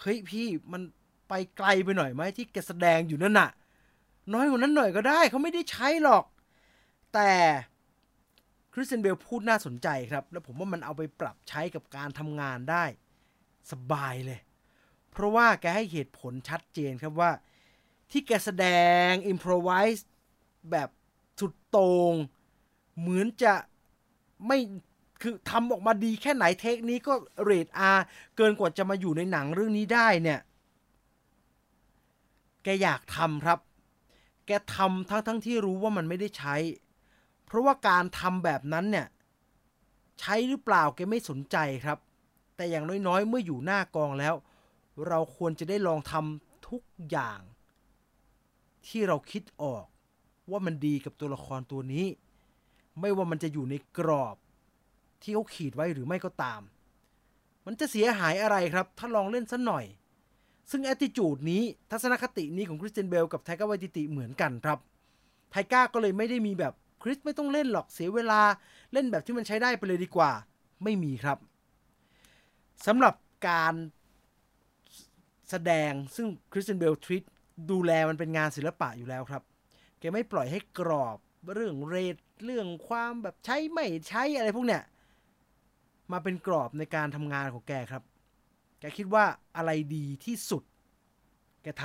[0.00, 0.82] เฮ้ยพี่มัน
[1.28, 3.50] ไปไกลไปหน่อยไหมที่แกแสดงอยู่นั่นน่ะ
[4.32, 6.24] น้อยกว่านั้นหน่อยก็ได้เขาไม่ได้ใช้หรอก
[7.14, 7.32] แต่
[8.72, 12.84] คริสเตียนเบลพูดน่าสนใจครับ แล้วผมว่ามันเอาไปปรับใช้กับการทำงานได้
[13.70, 14.40] สบายเลย
[15.10, 17.30] เพราะว่าแกให้เหตุผลชัดเจนครับว่า
[18.10, 18.66] ที่แกแสด
[19.08, 20.08] งอิมพรไวส์
[20.70, 20.88] แบบ
[21.40, 22.14] สุดโตง่ง
[22.98, 23.54] เหมือนจะ
[24.46, 24.58] ไม่
[25.22, 27.14] คือทำออกมาดีแค่ไหนเทคนี้ก็
[27.44, 27.90] เรทอา
[28.36, 30.40] เกินกว่าจะมาอยู่ในหนังเรื่องนี้ได้เนี่ย
[32.64, 33.58] แกอยากทำครับ
[34.46, 36.56] แกทำทั้งทั้งที่รู้ว่ามันไม่ได้ใช้
[37.46, 39.06] เพราะว่าการทำแบบนั้นเนี่ย
[40.20, 41.98] ใช้หรือเปล่าแกไม่สนใจครับ
[42.56, 44.34] แต่อย่างน้อยๆ เมื่ออยู่หน้ากองแล้ว
[45.08, 47.40] เราควรจะได้ลองทำทุกอย่าง
[48.86, 49.86] ที่เราคิดออก
[50.50, 52.06] ว่ามันดีกับตัวละครตัวนี้
[53.00, 54.36] ไม่ว่ามันจะอยู่ในกรอบ
[55.22, 56.60] ที่เขาขีดไว้หรือไม่ก็ตาม
[57.66, 59.84] มันจะเสียหายอะไรครับ ถ้าลองเล่นสักหน่อย
[60.70, 64.78] ซึ่งแอ t ติจูดนี้ทัศนคตินี้ของคริสเตนเบลกับไทก้าไวติติเหมือนกันครับ
[65.50, 68.40] ไทก้าก็เลยไม่ได้มีแบบคริสไม่ต้องเล่นหรอกเสียเวลา
[68.92, 70.30] เล่นแบบที่มันใช้ได้ไปเลยดีกว่า
[70.84, 71.38] ไม่มีครับ
[72.86, 73.14] สำหรับ
[73.48, 73.74] การ
[75.50, 77.24] แสดงซึ่งคริสเตียนเบล treat
[77.70, 79.42] ดูแลมันเป็นงานศิลปะอยู่แล้วครับ
[79.98, 81.18] แกไม่ปล่อยให้กรอบ
[81.54, 84.82] เรื่องเรทเรื่องความแบบใช้ไม่ใช้อะไรพวกเนี้ย
[86.12, 88.02] มาเป็นกรอบในการทำงานของแกครับ
[88.90, 89.24] แกคิดว่า
[89.56, 90.62] อะไรดีที่สุด
[91.62, 91.84] แกท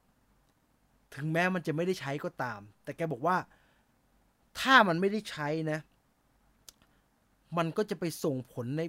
[0.00, 3.36] ำถึงแม้มันจะไม่ได้ใช้ก็ตาม แต่แกบอกว่า
[4.60, 5.80] ถ้ามันไม่ได้ใช้นะ
[7.56, 8.82] มันก็จะไปส่งผลใน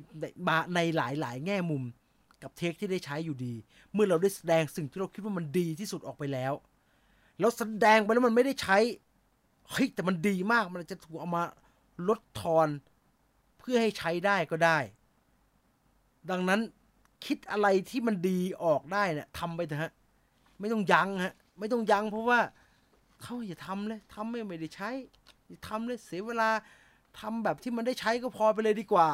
[0.76, 1.84] ในหลายหลายแง่มุม
[2.44, 3.54] กับเทคที่ได้ใช้อยู่ดี
[3.94, 6.54] เมื่อเราได้แสดงสิ่งที่เราคิดว่ามันดีที่สุดออกไปแล้ว
[7.40, 8.78] แล้วแสดงไปแล้วมันไม่ได้ใช้
[9.72, 11.44] เฮ้ยแต่มันดีมาก มันจะถูกเอามา
[12.08, 12.68] ลดทอน
[13.60, 14.78] เพื่อให้ใช้ได้ก็ได้
[16.30, 16.62] ดังนั้น
[17.26, 19.92] คิดอะไรที่มันดีออกได้เนะี่ยทำไปเถอะฮะ
[20.60, 22.40] ไม่ต้องยั้งฮะ ไม่ต้องยั้งเพราะว่า
[23.22, 24.90] เขาอย่าทำเลยทำไม่ไม่ได้ใช้
[25.48, 26.50] อย่าทำเลยเสียเวลา
[27.20, 29.10] ทำแบบที่มันได้ใช้ก็พอไปเลยดีกว่า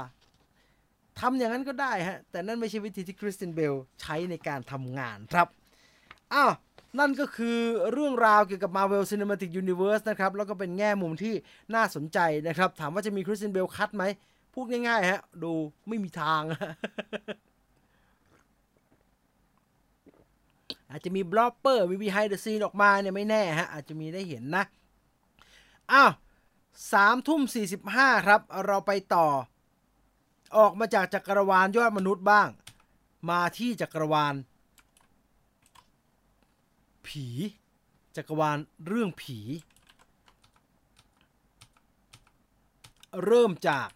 [1.20, 5.48] ทำอย่างนั้นก็ได้ฮะ แต่นั่นไม่ใช่วิธีที่คริสตินเบลใช้ในการทำงานครับ
[6.34, 6.52] อ้าว
[7.00, 7.58] นั่นก็คือ
[7.94, 11.34] เรื่องราวเกี่ยวกับ Marvel Cinematic Universe นะครับ แล้วก็เป็นแง่มุมที่
[11.76, 14.04] น่าสนใจนะครับ ถามว่าจะมีคริสเตียนเบล cut ไหม
[14.54, 15.54] พูดง่ายๆฮะ ดู
[15.88, 16.42] ไม่มีทาง
[20.94, 24.64] อาจจะมี blooper มี behind the scene ออกมาเนี่ยไม่แน่ฮะอาจจะมีได้เห็นนะ
[25.92, 26.12] อ้าว
[26.94, 29.28] สามทุ่มสี่สิบห้าครับ เราไปต่อ
[30.58, 32.50] ออกมาจากจักรวาลยอดมนุษย์บ้าง
[33.30, 34.36] มาที่จักรวาล
[37.08, 37.28] ผี
[38.16, 39.40] จักรวาลเรื่องผี
[43.26, 43.90] เริ่มจาก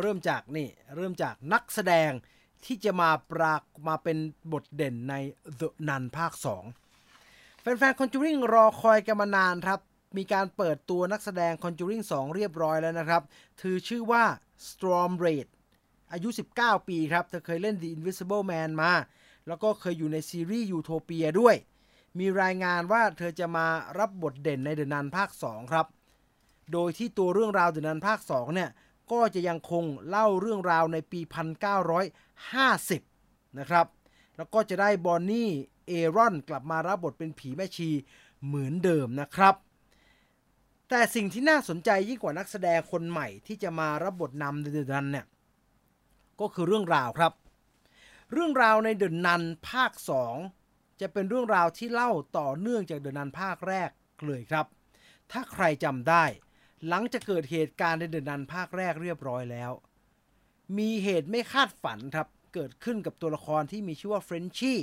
[0.00, 2.10] เริ่มจากนี่ เริ่มจากนักแสดง
[2.66, 4.18] ที่จะมาปรากมาเป็น
[4.52, 5.14] บทเด่นใน
[5.60, 6.32] The Nun ภาค
[6.98, 9.80] 2 แฟนๆ Conjuring รอคอยกันมานานครับ
[10.16, 13.22] มีการเปิดตัวนักแสดง Conjuring 2 เรียบร้อยแล้วนะครับ
[13.58, 14.24] เธอชื่อว่า
[14.68, 15.46] Storm Raid
[16.12, 18.92] อายุ 19 ปีครับ เธอเคยเล่น The Invisible Man มา
[19.48, 21.54] แล้วก็เคยอยู่ในซีรีส์ยูโทเปียด้วย
[22.18, 23.66] มีรายงานว่าเธอจะมา
[23.98, 25.86] รับบทเด่นใน The Nun ภาค 2 ครับ
[26.72, 28.70] โดยที่ตัวเรื่องราว The Nun ภาค 2 เนี่ย
[29.12, 31.20] ก็จะยังคงเล่าเรื่องราวในปี
[32.78, 33.86] 1950 นะครับ
[34.36, 35.50] แล้วก็จะได้บอนนี่
[35.86, 37.90] แอรอนส์กลับมารับบทเป็นผีแม่ชี
[38.46, 39.54] เหมือนเดิมนะครับ
[40.88, 45.26] แต่สิ่งที่น่าสนใจยิ่งกว่านักแสดงคนใหม่ที่จะมารับบทนำ The Nun เนี่ย
[46.40, 47.32] ก็คือเรื่องราวครับ
[48.32, 49.92] เรื่องราวใน The Nun ภาค
[50.46, 53.90] 2 จะเป็นเรื่องราวที่เล่าต่อเนื่องจาก The Nun ภาคแรก
[54.26, 54.66] เลยครับ
[55.32, 56.24] ถ้าใครจำได้
[56.88, 59.72] หลังจากเกิดเหตุการณ์ใน The Nun ภาคแรกเรียบร้อยแล้ว
[60.78, 64.80] มีเหตุไม่คาดฝันครับ เกิดขึ้นกับตัวละครที่มีชื่อว่าเฟรนชี่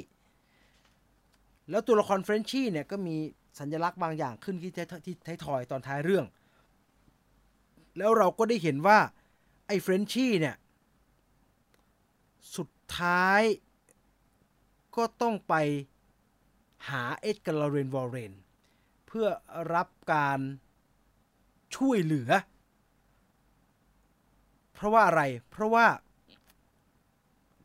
[1.70, 3.16] แล้วตัวละครเฟรนชี่เนี่ยก็มี
[3.60, 4.72] สัญลักษณ์บางอย่างขึ้นที่
[5.06, 6.26] ที่ท้ายทอยตอนท้ายเรื่อง
[7.98, 9.00] แล้วเราก็ได้เห็นว่า
[9.68, 10.56] ไอ้เฟรนชี่เนี่ย
[12.56, 13.42] สุดท้าย
[14.96, 15.54] ก็ต้องไป
[16.90, 18.34] หาเอ็ดกับลอร์เรนวอร์เรน
[19.08, 19.28] เพื่อ
[19.74, 20.40] รับการ
[21.76, 22.32] ช่วยเหลือ
[24.74, 25.22] เพราะว่าอะไร
[25.52, 25.86] เพราะว่า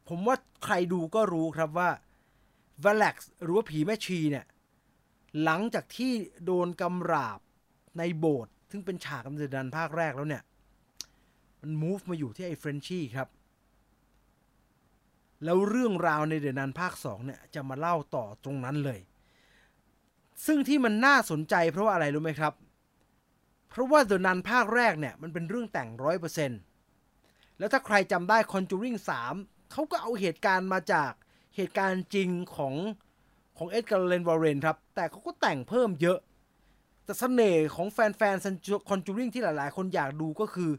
[0.08, 1.90] ผมว่าใครดูก็รู้ครับว่า
[2.84, 4.46] วาเล็กซ์หรือว่าผีแม่ชีเนี่ย
[5.44, 6.12] หลังจากที่
[6.44, 7.40] โดนกำราบ
[7.98, 10.42] ในโบสถ์ซึ่งเป็นฉากกำเนิดดันภาคแรกแล้วเนี่ย
[11.60, 13.28] มันมูฟมาอยู่ที่ไอ้เฟรนชี่ครับ
[15.44, 19.00] แล้วเรื่องราวในเดนันภาค 2 เนี่ย จะมาเล่าต่อตรงนั้นเลย
[20.46, 22.52] ซึ่งที่มันน่าสนใจเพราะว่าอะไรรู้ไหมครับ
[23.78, 26.60] ราะว่าเดอะนันภาคแรกเนี่ย มันเป็นเรื่องแต่งร้อยเปอร์เซ็นต์
[27.58, 28.98] แล้วถ้าใครจำได้ Conjuring
[29.34, 31.12] 3เขาก็เอาเหตุการณ์มาจาก
[31.56, 32.74] เหตุการณ์จริงของ
[33.58, 36.18] ของเอ็ดกับลอร์เรนวอร์เรนครับ แต่เขาก็แต่งเพิ่มเยอะ
[37.04, 37.98] แต่เสน่ห์ของแฟ
[38.34, 40.70] นๆ Conjuring ที่หลายๆ คนอยากดูก็คือ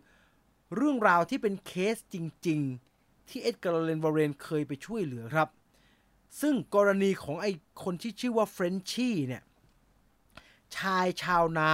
[0.75, 2.15] เรื่องราวที่เป็นเคสจ
[2.47, 2.59] ริง
[2.95, 5.49] ๆ ที่เอ็ดกับลอร์เรนวอร์เรนเคยไปช่วยเหลือครับ
[6.41, 7.51] ซึ่งกรณีของไอ้
[7.83, 9.43] คนที่ชื่อว่าเฟรนชี่เนี่ย
[10.75, 11.71] ชายชาวนา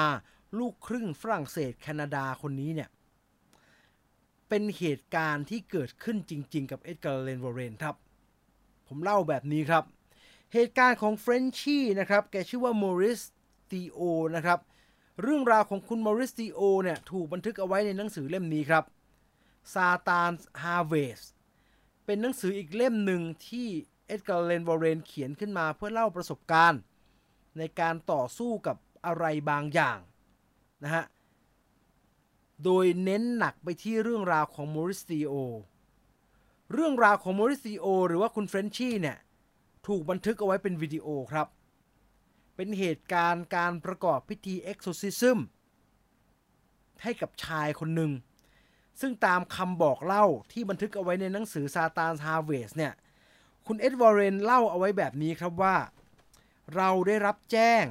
[0.59, 2.89] ลูกครึ่งฝรั่งเศสแคนาดาคนนี้เนี่ย
[4.49, 7.95] เป็นเหตุการณ์ที่เกิดขึ้นจริง ๆ กับเอ็ดกับลอร์เรนวอร์เรนครับ
[8.87, 9.83] ผมเล่าแบบนี้ครับ
[10.53, 13.21] เหตุการณ์ของเฟรนชี่นะครับ แกชื่อว่ามอริส
[13.71, 13.99] เธริโอ
[14.35, 14.59] นะครับ
[15.21, 18.83] เรื่องราวของคุณมอริส เธริโอเนี่ยถูกบันทึกเอาไว้ในหนังสือเล่มนี้ครับ
[19.73, 20.31] Satan's
[20.63, 21.21] Harvest
[22.05, 23.67] เป็นหนังสืออีกเล่มหนึ่งที่
[24.07, 26.81] เอ็ดกับลอร์เรนวอร์เรนเขียนขึ้นมาเพื่อเล่าประสบการณ์
[27.57, 29.97] ในการต่อสู้กับอะไรบางอย่าง
[30.83, 31.05] นะฮะ
[32.63, 35.33] โดยเน้นหนักไปที่เรื่องราวของมอริส เธริโอ
[36.73, 39.17] เรื่องราวของมอริส เธริโอ หรือว่าคุณเฟรนชี่เนี่ย
[39.87, 41.47] ถูกบันทึกเอาไว้เป็นวิดีโอครับ
[42.55, 45.39] เป็นเหตุการณ์การประกอบพิธี exorcism
[47.03, 48.11] ให้กับชายคนหนึ่ง
[49.01, 52.93] ซึ่งตามคำบอกเล่าที่บันทึกเอาไว้ในหนังสือ Satan's Harvest เนี่ย
[53.67, 55.75] คุณเอ็ดวอร์เรนเล่าเอาไว้แบบนี้ครับว่า
[56.75, 57.85] เราได้รับแจ้ง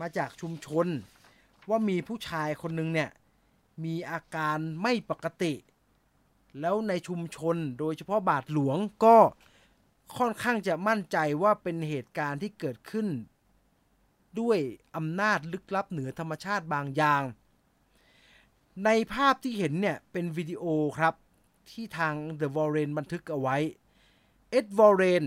[0.00, 0.86] มาจากชุมชน
[1.68, 3.10] ว่ามีผู้ชายคนหนึ่งเนี่ย
[3.84, 5.54] มีอาการไม่ปกติ
[6.60, 9.16] แล้วในชุมชนโดยเฉพาะบาทหลวงก็
[10.16, 13.08] ค่อนข้างจะมั่นใจว่าเป็นเหตุการณ์ที่เกิดขึ้น
[14.40, 14.58] ด้วย
[14.96, 17.22] อำนาจลึกลับเหนือธรรมชาติบางอย่าง
[18.84, 20.64] ในภาพที่เห็นเนี่ย เป็นวิดีโอ
[20.98, 21.14] ครับ
[21.70, 23.56] ที่ทาง The Warren บันทึกเอาไว้
[24.50, 25.24] เอ็ดวอร์เรน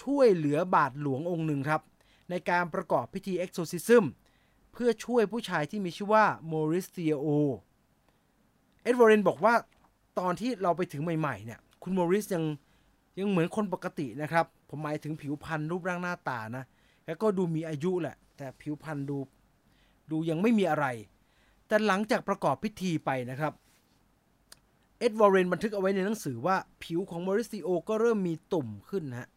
[0.00, 1.82] ช่วยเหลือบาทหลวงองค์หนึ่งครับ
[2.30, 4.04] ในการประกอบพิธี exorcism
[4.74, 7.26] เพื่อช่วยผู้ชายที่มีชื่อว่าโมริสเตียโอ
[8.82, 9.54] เอ็ดวอร์เรนบอกว่า
[10.18, 12.44] ตอนที่เราไปถึงใหม่ๆเนี่ย คุณโมริสยัง
[13.18, 16.64] ยังเหมือนคนปกตินะครับ ผมหมายถึงผิวพรรณรูปร่างหน้าตานะ
[17.06, 19.18] แล้วก็ดูมีอายุแหละ แต่ผิวพรรณดู
[20.10, 20.86] ดูยังไม่มีอะไร
[21.66, 23.52] แต่หลังจากประกอบพิธีไปนะครับ
[24.98, 29.28] เอ็ดวอร์เรนบันทึกเอาไว้ในหนังสือว่าผิวของมอริซิโอก็เริ่มมีตุ่มขึ้นฮะ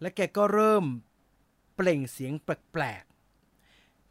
[0.00, 0.84] และแกก็เริ่ม
[1.74, 3.04] เปล่งเสียงแปลก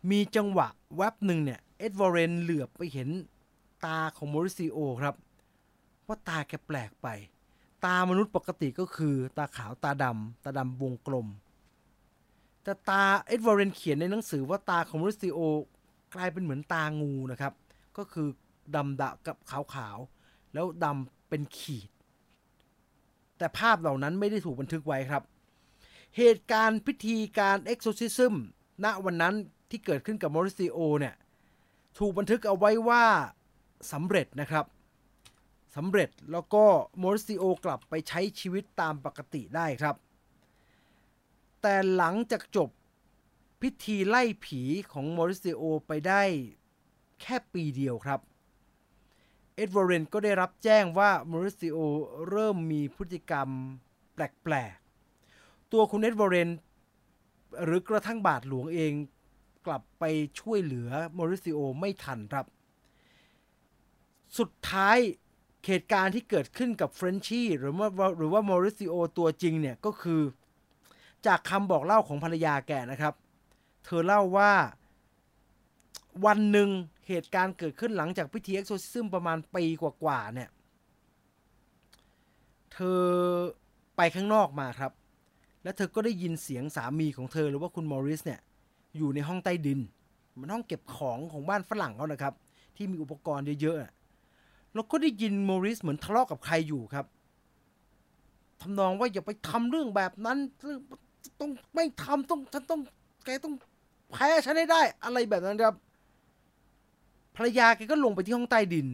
[0.09, 3.09] มีจังหวะแวบหนึ่งเนี่ย เอ็ดวอร์เรนเหลือบไปเห็น
[3.85, 5.15] ตาของมอริซิโอครับ
[6.07, 7.07] ว่าตาแกแปลกไป
[7.85, 11.27] ตามนุษย์ปกติก็คือ ตาขาวตาดำตาดำวงกลม
[12.63, 15.39] แต่ตาเอ็ดวอร์เรนเขียนในหนังสือว่าตาของมอริซิโอ
[16.15, 17.53] กลายเป็นเหมือนตางูนะครับ
[17.97, 18.27] ก็คือ
[18.75, 21.89] ดำดะกับขาวๆแล้วดำเป็นขีด
[23.37, 25.23] แต่ภาพเหล่านั้นไม่ได้ถูกบันทึกไว้ครับ
[26.17, 28.35] เหตุการณ์พิธีการ exorcism
[28.83, 29.35] ณวันนั้น
[29.69, 31.15] ที่เกิดขึ้นกับมอริซิโอเนี่ย
[31.97, 33.05] ถูกบันทึกเอาไว้ว่า
[33.91, 34.65] สำเร็จนะครับ
[35.75, 36.63] สำเร็จแล้วก็
[37.03, 39.95] มอริซิโอกลับไปใช้ชีวิตตามปกติได้ครับ
[41.61, 42.69] แต่หลังจากจบ
[43.61, 44.61] พิธีไล่ผี
[44.91, 46.21] ของมอริซิโอไปได้
[47.21, 48.19] แค่ปีเดียวครับ
[49.55, 51.77] เอ็ดวอร์เรนก็ได้รับแจ้งว่ามอริซิโอ
[52.29, 53.49] เริ่มมีพฤติกรรม
[54.13, 56.49] แปลกๆ ตัวคุณเอ็ดวอร์เรน
[57.63, 58.93] หรือกระทั่งบาทหลวงเอง
[59.67, 60.03] กลับไป
[60.39, 62.45] ช่วยเหลือมอริซิโอไม่ทันครับ
[64.37, 64.97] สุดท้าย
[65.67, 67.87] เหตุการณ์ที่เกิดขึ้นกับเฟรนชี่หรือว่า
[68.17, 70.21] หรือว่ามอริซิโอตัวจริงเนี่ยก็คือ
[71.25, 73.13] จากคำบอกเล่าของภรรยาแกนะครับ
[73.85, 74.51] เธอเล่าว่า
[76.25, 76.69] วันหนึ่ง
[77.07, 80.49] เหตุการณ์เกิดขึ้นหลังจากพิธี exorcism ประมาณปีกว่าๆเนี่ย
[82.73, 83.01] เธอ
[83.97, 84.91] ไปข้างนอกมาครับ
[85.63, 88.41] แล้วเธอก็ได้ยินเสียงสามีของเธอหรือว่าคุณมอริสเนี่ย
[88.95, 89.79] อยู่ในห้องใต้ดิน
[90.39, 92.33] มันห้องเก็บของของบ้านฝรั่งเขานะครับ
[92.75, 97.05] ที่มีอุปกรณ์เยอะๆแล้วก็ได้ยินมอริสเหมือนทะเลาะกับใครอยู่ครับ
[98.61, 100.37] ทำนองว่าอย่าไปทำเรื่องแบบนั้น
[101.39, 102.81] ต้องไม่ทำต้องฉันต้อง
[103.25, 103.53] แกต้อง
[104.11, 105.73] แพ้ฉันให้ได้ อะไรแบบนั้นครับ
[107.35, 108.87] ภรรยาแกก็ลงไปที่ห้องใต้ดิน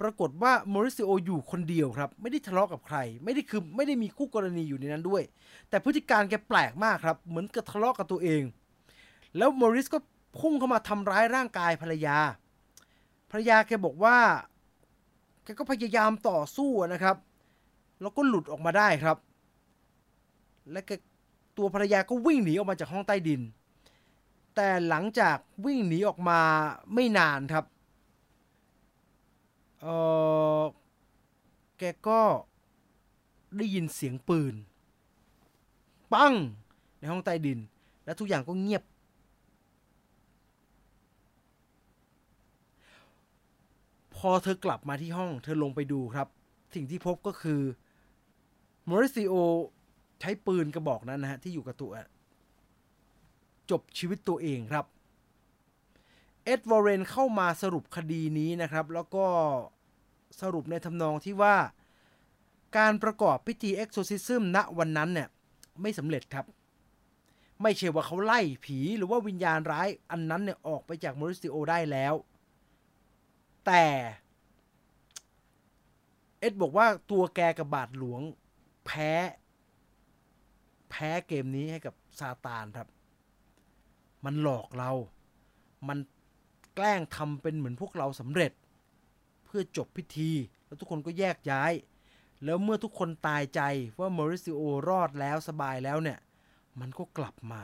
[0.00, 5.22] ปรากฏว่ามอริซิโออยู่คนเดียวครับ ไม่ได้ทะเลาะกับใคร ไม่ได้คือไม่ได้มีคู่กรณีอยู่ในนั้นด้วย
[5.68, 8.42] แต่พฤติการแกแปลกมากครับ เหมือนกับทะเลาะกับตัวเอง
[9.36, 9.98] แล้วมอริสก็
[10.38, 12.18] พุ่งเข้ามาทำร้ายร่างกายภรรยา
[13.30, 14.16] ภรรยาแกบอกว่า
[15.44, 17.16] แกก็พยายามต่อสู้นะครับ
[18.00, 19.16] แล้วก็หลุดออกมาได้ครับ
[20.70, 20.90] และแก
[21.58, 23.40] ตัวภรรยาก็วิ่งหนีออกมาจากห้องใต้ดิน
[24.54, 25.36] แต่หลังจาก
[25.66, 26.40] วิ่งหนีออกมา
[26.94, 27.64] ไม่นานครับ
[29.82, 29.86] เอ
[30.60, 30.62] อ
[31.78, 32.20] แกก็
[33.56, 34.54] ได้ยินเสียงปืน
[36.12, 36.34] ปัง
[36.98, 37.58] ในห้องใต้ดิน
[38.04, 38.82] และทุกอย่างก็เงียบ
[44.16, 46.28] พอเธอกลับมาที่ห้อง เธอลงไปดูครับ
[46.74, 47.60] สิ่งที่พบก็คือ
[48.88, 49.34] มอริซิโอ
[50.20, 51.92] ใช้ปืนกระบอกนั้นนะฮะ ที่อยู่กับตัว
[53.70, 54.84] จบชีวิตตัวเองครับ
[56.48, 59.26] อ็ดวอร์เรนเข้ามาสรุปคดีนี้นะครับ แล้วก็
[60.40, 61.56] สรุปในทำนองที่ว่า
[62.76, 65.28] การประกอบพิธี exorcism ณวันนั้นเนี่ย
[65.80, 66.46] ไม่สำเร็จครับ
[67.62, 72.14] ไม่ใช่ว่าเขาไล่ผีหรือว่าวิญญาณร้ายอันนั้นเนี่ยออกไปจากมอริซิโอได้แล้ว
[73.66, 73.84] แต่
[76.40, 78.20] เอ็ดบอกว่าตัวแกกับบาทหลวง
[78.86, 79.12] แพ้
[80.90, 82.88] แพ้เกมนี้ให้กับซาตานครับ
[84.24, 84.90] มันหลอกเรา
[85.88, 85.98] มัน
[86.78, 88.52] แกล้งทำเป็นเหมือนพวกเราสำเร็จ
[89.44, 90.32] เพื่อจบพิธี
[90.66, 91.72] แล้วทุกคนก็แยกย้าย
[92.44, 93.60] แล้วเมื่อทุกคนตายใจ
[93.98, 96.18] ว่ามอริซิโอรอดแล้วสบายแล้วเนี่ย
[96.80, 97.62] มันก็กลับมา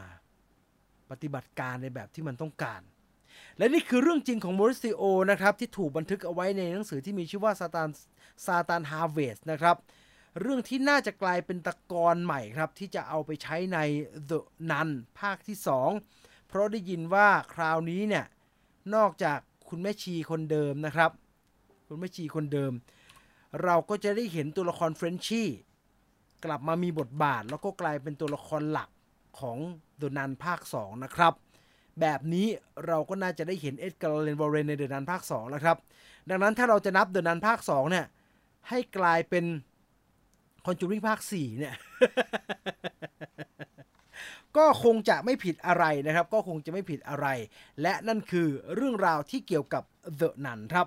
[1.10, 2.82] ปฏิบัติการในแบบที่มันต้องการ
[3.58, 7.88] และนี่คือเรื่องจริงของมอริซิโอนะครับ ที่ถูกบันทึกเอาไว้ในหนังสือที่มีชื่อว่าซาตาน
[8.46, 9.76] Satan's Harvest นะครับ
[10.40, 13.78] เรื่องที่น่าจะกลายเป็นตะกอนใหม่ครับ ที่จะเอาไปใช้ใน
[14.30, 14.38] The
[14.70, 14.88] Nun
[15.20, 15.56] ภาคที่
[16.02, 18.24] 2 เพราะได้ยินว่าคราวนี้เนี่ย
[18.94, 21.10] นอกจากคุณแม่ชีคนเดิมนะครับ
[21.88, 22.72] คุณแม่ชีคนเดิม
[23.64, 25.48] เราก็จะได้เห็นตัวละครเฟรนชี่
[26.44, 28.88] กลับมามีบทบาท แล้วก็กลายเป็นตัวละครหลัก
[29.40, 29.58] ของ
[29.98, 31.34] The Nun ภาค 2 นะครับ
[32.00, 32.46] แบบนี้
[32.86, 35.76] เราก็น่าจะได้เห็นเอ็ดกับลอเรนวอร์เรนใน The Nun ภาค 2 แล้วครับ
[36.28, 38.06] ดังนั้นถ้าเราจะนับ The Nun ภาค 2 เนี่ย
[38.68, 39.44] ให้กลายเป็น
[40.64, 41.74] Conjuring ภาค 4 เนี่ย
[44.56, 47.26] ก็คงจะไม่ผิดอะไรนะครับ ก็คงจะไม่ผิดอะไร
[47.82, 49.82] และนั่นคือเรื่องราวที่เกี่ยวกับ
[50.20, 50.86] The Nun ครับ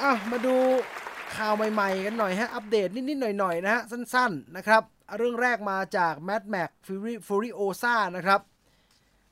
[0.00, 0.56] อะมาดู
[1.36, 4.82] ข่าวใหม่ๆ กันหน่อยฮะ อัปเดตนิดๆ หน่อยๆ นะฮะ สั้นๆ นะครับ
[5.18, 8.40] เรื่องแรกมาจาก Mad Max Fury Furiosa นะครับ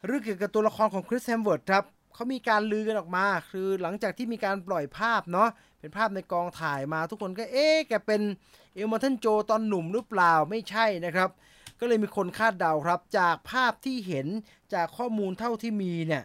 [0.07, 5.49] เรื่องเกี่ยวกับตัวละครของคริสแฮมเวิร์ดครับเขามีการลือกันออกมา คือหลังจากที่มีการปล่อยภาพเนาะ
[5.83, 8.23] เป็นภาพในกองถ่ายมาทุกคนก็เอ๊ะแกเป็น
[8.75, 11.31] อิมมอร์ทันโจตอนหนุ่มหรือเปล่าไม่ใช่นะครับ
[11.81, 14.27] ก็เลยมีคนคาดเดาครับ จากภาพที่เห็น
[14.75, 16.25] จากข้อมูลเท่าที่มีเนี่ย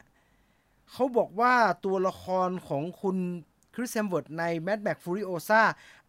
[0.92, 1.56] เขาบอกว่า
[1.86, 3.18] ตัวละครของคุณ
[3.76, 5.62] คริสแฮมเวิร์ดใน Mad Max Furiosa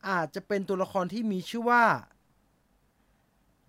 [0.09, 1.84] อาจจะเป็นตัวละครที่มีชื่อว่า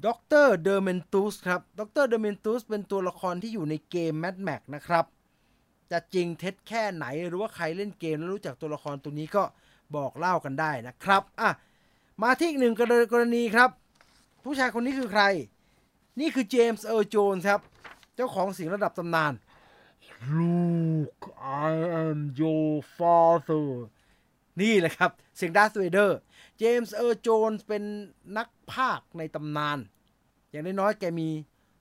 [0.06, 5.06] ด็อกเตอร์เดอร์เมนตุสครับด็อกเตอร์เดอร์เมนตุสเป็นตัวละครที่อยู่ในเกม Mad Max นะครับ
[5.92, 9.44] จะจริงเท็จแค่ไหนหรือว่าใครเล่นเกมแล้วรู้จักตัวละครตัวนี้ก็
[9.96, 11.50] บอกเล่ากันได้นะครับอะ
[12.24, 12.76] มาที่อีกหนึ่ง
[13.14, 13.70] กรณีครับ
[14.44, 15.24] ผู้ชายคนนี้คือใคร
[16.20, 17.60] นี่คือเจมส์เอิร์ลโจนส์ครับ
[18.16, 19.34] เจ้าของเสียงระดับตำนาน
[20.38, 21.26] Luke
[21.68, 21.72] I
[22.04, 23.68] am your father
[24.62, 26.18] นี่แหละครับ เสียงดาร์ธเวเดอร์
[26.58, 27.84] เจมส์เอิร์ลโจนส์เป็น
[28.38, 29.78] นักพากย์ในตำนาน
[30.50, 31.30] อย่างน้อยๆแกมี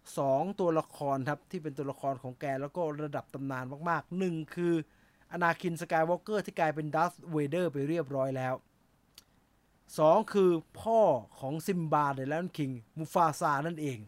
[0.05, 4.75] 2 ตัวละครครับ ที่เป็นตัวละครของแกแล้วก็ระดับตำนานมากๆหนึ่งคือ
[5.33, 8.55] อนาคินสกายวอล์กเกอร์ที่กลายเป็นดาร์ธเวเดอร์ไปเรียบร้อยแล้ว
[9.49, 10.51] 2 คือ
[10.81, 11.01] พ่อ
[11.39, 13.99] ของซิมบา The Lion King มูฟาซานั่นเอง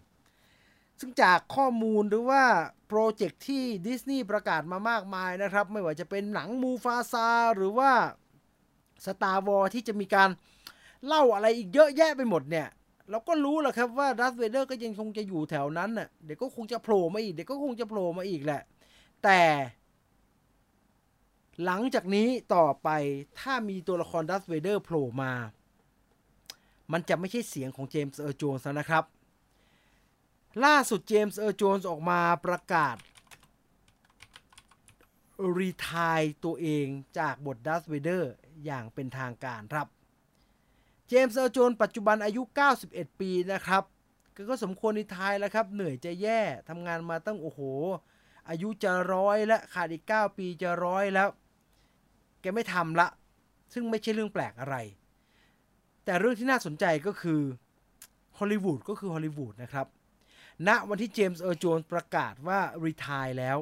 [1.01, 2.43] ซึ่งจากข้อมูลหรือว่า
[2.89, 7.91] โปรเจกต์ที่ดิสนีย์ประกาศมามากมายนะครับ ไม่ว่าจะเป็นหนังมูฟาซาหรือว่า
[9.07, 10.31] Star Wars ที่จะมีการ
[11.07, 12.69] เล่าอะไรอีกเยอะแยะไปหมดเนี่ย
[13.11, 18.63] เราก็รู้แหละครับว่าดาร์ธเวเดอร์ก็ยังคงจะอยู่แถวนั้นน่ะเดี๋ยวก็คงจะโผล่มาอีกเดี๋ยวก็คงจะโผล่มาอีกแหละ
[19.25, 19.41] แต่
[21.65, 22.89] หลังจากนี้ต่อไป
[23.41, 25.33] ถ้ามีตัวละครดาร์ธเวเดอร์โผล่มา
[26.93, 29.05] มันจะไม่ใช่เสียงของเจมส์เอิร์ลโจนส์นะครับ
[30.65, 32.97] ล่าสุดเจมส์เอิร์ลโจนส์ออกมาประกาศ
[35.57, 36.87] retire ตัวเอง
[37.19, 38.33] จากบทดาร์ธเวเดอร์
[38.65, 39.87] อย่างเป็นทางการครับ
[41.09, 42.43] เจมส์เอิร์ลโจนส์ปัจจุบันอายุ
[42.81, 43.83] 91 ปีนะครับ
[44.49, 47.61] ก็สมควร retire แล้วครับ เหนื่อยจะแย่ทำงานมาตั้งโอ้โห
[48.49, 51.29] อายุจะร้อยและขาดอีก 9 ปีจะร้อยแล้ว
[52.41, 53.09] แกไม่ทำละ
[53.73, 54.77] ซึ่งไม่ใช่เรื่องแปลกอะไร
[56.05, 57.41] แต่เรื่องที่น่าสนใจก็คือ
[58.39, 59.87] ฮอลลีวูดก็คือฮอลลีวูดนะครับ
[60.69, 63.59] ณวันที่เจมส์เอิร์ลโจนส์ประกาศว่าretire แล้ว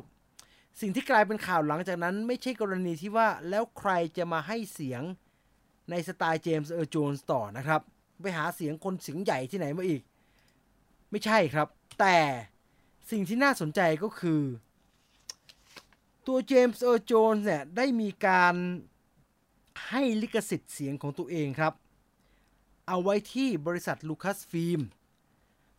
[0.80, 5.02] สิ่งที่กลายเป็นข่าวหลังจากนั้น ไม่ใช่กรณีที่ว่าแล้วใครจะมาให้เสียง
[5.90, 7.80] ในสไตล์เจมส์เอิร์ลโจนส์ต่อนะครับ
[8.22, 10.02] ไปหาเสียงคนเสียงใหญ่ที่ไหนมาอีก
[11.10, 11.68] ไม่ใช่ครับ
[12.00, 12.16] แต่
[13.10, 14.40] สิ่งที่น่าสนใจก็คือ
[16.28, 18.54] ตัวเจมส์เอิร์ลโจนส์เนี่ยได้มีการ
[19.88, 21.72] ให้ลิขสิทธิ์เสียงของตัวเองครับ
[22.88, 24.80] เอาไว้ที่บริษัทลูคัสฟิล์ม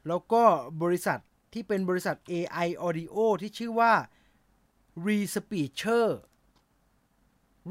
[0.08, 0.44] แล้วก็
[0.84, 1.20] บริษัท
[1.54, 3.94] ที่เป็นบริษัท AI Audio ที่ชื่อว่า
[5.06, 6.08] r e s p e e c h e r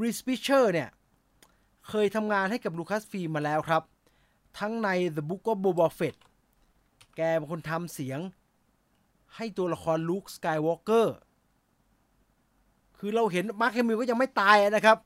[0.00, 0.88] r e s p e e c h e r เนี่ย
[1.88, 3.82] เคยทำงานให้กับลูคัสฟิล์มมาแล้วครับ
[4.58, 6.16] ทั้งใน The Book of Boba Fett
[7.16, 8.20] แกเป็นคนทำเสียง
[9.36, 11.16] ให้ตัวละครลุคสกายวอล์กเกอร์
[13.00, 14.96] คือเราเห็นมาร์คแฮมิลก็ยังไม่ตายนะครับ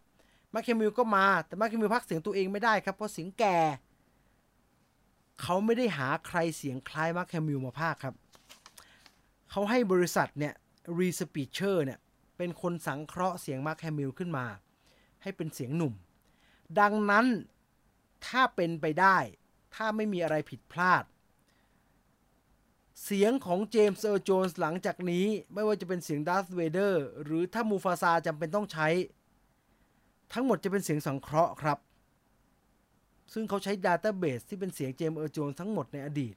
[0.55, 3.59] มาร์คแฮมิลก็มาแต่มาร์คแฮมิลพากย์เสียงตัวเองไม่ได้ครับ เพราะเสียงแก่
[5.43, 8.15] เขาไม่ได้หาใครเสียงคล้ายมาร์คแฮมิลมาพากย์ครับ
[9.51, 10.55] เขาให้บริษัทเนี่ย
[10.99, 11.99] Respeecher เนี่ย
[12.37, 14.47] เป็นคนสังเคราะห์เสียงมาร์คแฮมิลขึ้นมา
[15.23, 15.95] ให้เป็นเสียงหนุ่ม
[16.81, 17.27] ดังนั้น
[18.27, 19.17] ถ้าเป็นไปได้
[19.75, 21.05] ถ้าไม่มีอะไรผิดพลาด
[23.05, 28.89] เสียงของเจมส์เอิร์ลโจนส์หลังจากนี้ไม่ว่าจะเป็นเสียงดาร์ธเวเดอร์หรือถ้ามูฟาซาจำเป็นต้องใช้
[30.33, 31.79] ทั้งหมดจะเป็นเสียงสังเคราะห์ครับ
[33.33, 36.35] ซึ่งเขาใช้ database ที่เป็นเสียงเจมส์เอิร์ลโจนส์ทั้งหมดในอดีต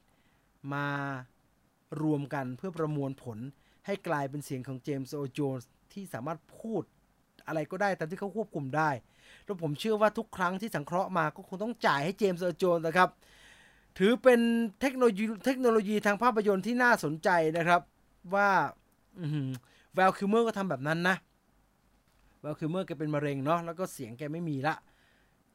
[0.74, 0.88] มา
[2.02, 3.38] รวมกันเพื่อประมวลผล
[3.86, 6.84] ให้กลายเป็นเสียงของเจมส์เอิร์ลโจนส์ที่สามารถพูด
[7.48, 8.90] อะไรก็ได้ตามที่เขาควบคุมได้
[9.44, 13.10] แล้วผมเชื่อว่าทุกครั้งที่สังเคราะห์มาก็คงต้องจ่ายให้เจมส์เอิร์ลโจนส์นะครับ
[13.98, 14.40] ถือเป็น
[14.82, 17.82] เทคโนโลยีเทคโนโลยีทางภาพยนตร์ที่น่าสนใจนะครับ
[18.36, 18.50] ว่า
[19.96, 21.16] แวลคิลเมอร์ก็ทำแบบนั้นนะ
[22.42, 24.76] แวลคิลเมอร์แกเป็นมะเร็งเนาะแล้วก็เสียงแกไม่มีละ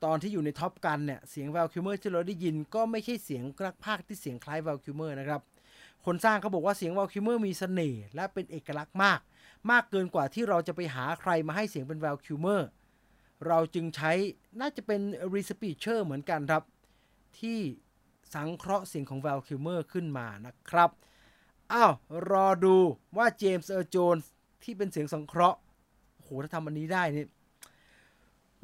[0.05, 5.41] ตอนที่อยู่ใน Top Gun เนี่ย เสียงแวลคิลเมอร์ที่เราได้ยินก็ไม่ใช่เสียงนักพากย์ที่เสียงคล้ายแวลคิลเมอร์นะครับ
[6.07, 9.20] คนสร้างเขาบอกว่าเสียงแวลคิลเมอร์มีเสน่ห์และเป็นเอกลักษณ์มาก
[9.70, 12.68] มากเกินกว่าที่เราจะไปหาใครมาให้เสียงเป็นแวลคิลเมอร์
[13.47, 14.12] เราจึงใช้
[14.61, 15.01] น่าจะเป็น
[15.34, 16.62] Respeecher เหมือนกันครับ
[17.41, 17.59] ที่
[18.35, 20.91] สังเคราะห์เสียงของแวลคิลเมอร์ขึ้นมานะครับ
[21.72, 21.93] อ้าว
[22.31, 22.76] รอดู
[23.16, 24.16] ว่าเจมส์เออร์โจน
[24.62, 25.59] ที่เป็นเสียงสังเคราะห์
[26.22, 27.26] โหถ้าทำอันนี้ได้นี่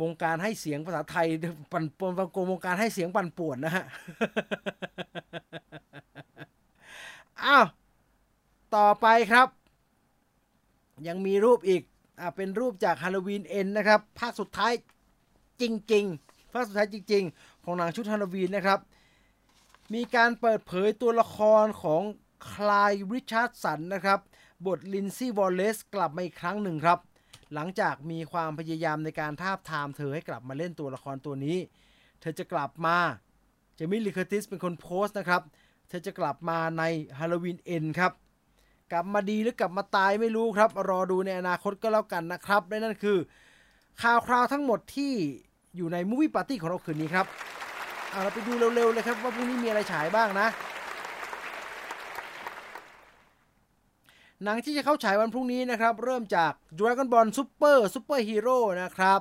[0.02, 1.26] วงการให้เสียงภาษาไทย
[1.72, 2.12] ปั่นปน
[2.50, 3.84] วงการให้เสียงปั่นป่วนนะฮะ
[7.44, 7.66] อ้าว
[8.76, 9.48] ต่อไปครับ
[11.08, 11.82] ยังมีรูปอีก
[12.20, 14.72] อ่าเป็นรูปจากฮาโลวีนเอ็นนะครับ ภาคสุดท้าย
[15.60, 18.80] จริง ๆ ภาคสุดท้ายจริง ๆ ของหนังชุดฮาโลวีนนะครับ
[19.94, 22.02] มีการเปิดเผยตัวละครของ
[22.52, 24.20] คลายริชาร์ดสันนะครับ
[24.66, 26.98] บทลินซี่วอลเลสกลับมาอีกครั้งหนึ่งครับ
[27.54, 31.58] หลังจากมีความพยายามในการทาบทามเธอให้กลับมาเล่นตัวละครตัวนี้
[32.20, 32.96] เธอจะกลับมา
[33.74, 35.42] เจมี่ลิคติสเป็นคนโพสต์นะครับ
[35.88, 36.82] เธอจะกลับมาใน
[37.18, 38.12] ฮาโลวีนเอ็นครับ
[38.92, 43.18] กลับมาดีหรือกลับมาตายไม่รู้ครับ รอดูในอนาคตก็แล้วกันนะครับและนั่นคือ
[44.02, 45.12] ข่าวคราวทั้งหมดที่
[45.76, 47.26] อยู่ในมูวี่ปาร์ตี้ของเราคืนนี้ครับ
[48.10, 50.48] เอาเราไปดูเร็วๆเลยครับว่าพรุ่งนี้มีอะไรฉายบ้างนะ
[54.44, 59.20] หนังที่จะเข้าฉายวันพรุ่งนี้นะครับ เริ่มจาก Dragon Ball Super Super Hero นะครับ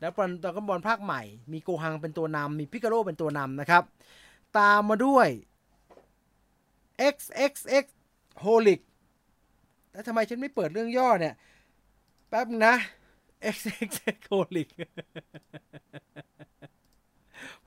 [0.00, 1.22] แล้วเป็น Dragon Ball ภาคใหม่
[1.52, 3.82] มีโกฮังเป็นตัวนำมีพิกาโ o เป็นตัวนำนะครับ
[4.58, 5.28] ตามมาด้วย
[7.14, 7.84] XXX
[8.44, 8.80] Holic
[9.92, 11.34] แล้วทำไมฉันไม่เปิดเรื่องย่อเนี่ย
[12.28, 12.74] แป๊บนะ
[13.54, 14.68] XXX Holic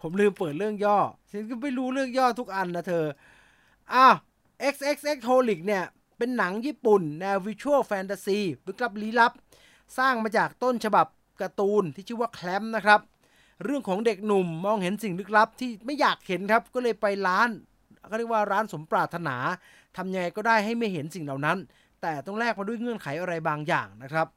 [0.04, 0.98] ผมลืมเปิดเรื่องย่อ
[1.32, 3.06] ฉันก็ไม่รู้เรื่องย่อทุกอันนะเธอ
[3.94, 4.16] อ้าว
[4.74, 5.84] XXX Holic เนี่ย
[6.18, 9.32] เป็นหนังญี่ปุ่นแนววิชวลแฟนตาซีลึกลับลี้ลับ
[9.98, 11.08] สร้างมาจากต้นฉบับ
[11.42, 13.00] การ์ตูนที่ชื่อว่าแคลมนะครับ
[13.64, 17.50] เรื่องของเด็กหนุ่มมองเห็นสิ่งลึกลับที่ไม่อยากเห็นครับ ก็เลยไปร้าน
[18.08, 19.36] เขาเรียกว่าร้านสมปรารถนา
[19.98, 21.58] ทำยังไงก็ได้ให้ไม่เห็นสิ่งเหล่านั้น
[22.02, 24.28] แต่ต้องแลกมาด้วยเงื่อนไขอะไรบางอย่างนะครับ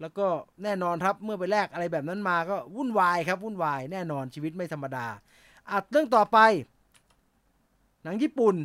[0.00, 0.26] แล้วก็
[0.62, 5.06] แน่นอนครับเมื่อไปแลกอะไรแบบนั้นมาก็วุ่นวายครับวุ่นวายแน่นอนชีวิตไม่ธรรมดา
[5.70, 6.38] อะเรื่องต่อไป
[8.02, 8.56] หนังญี่ปุ่น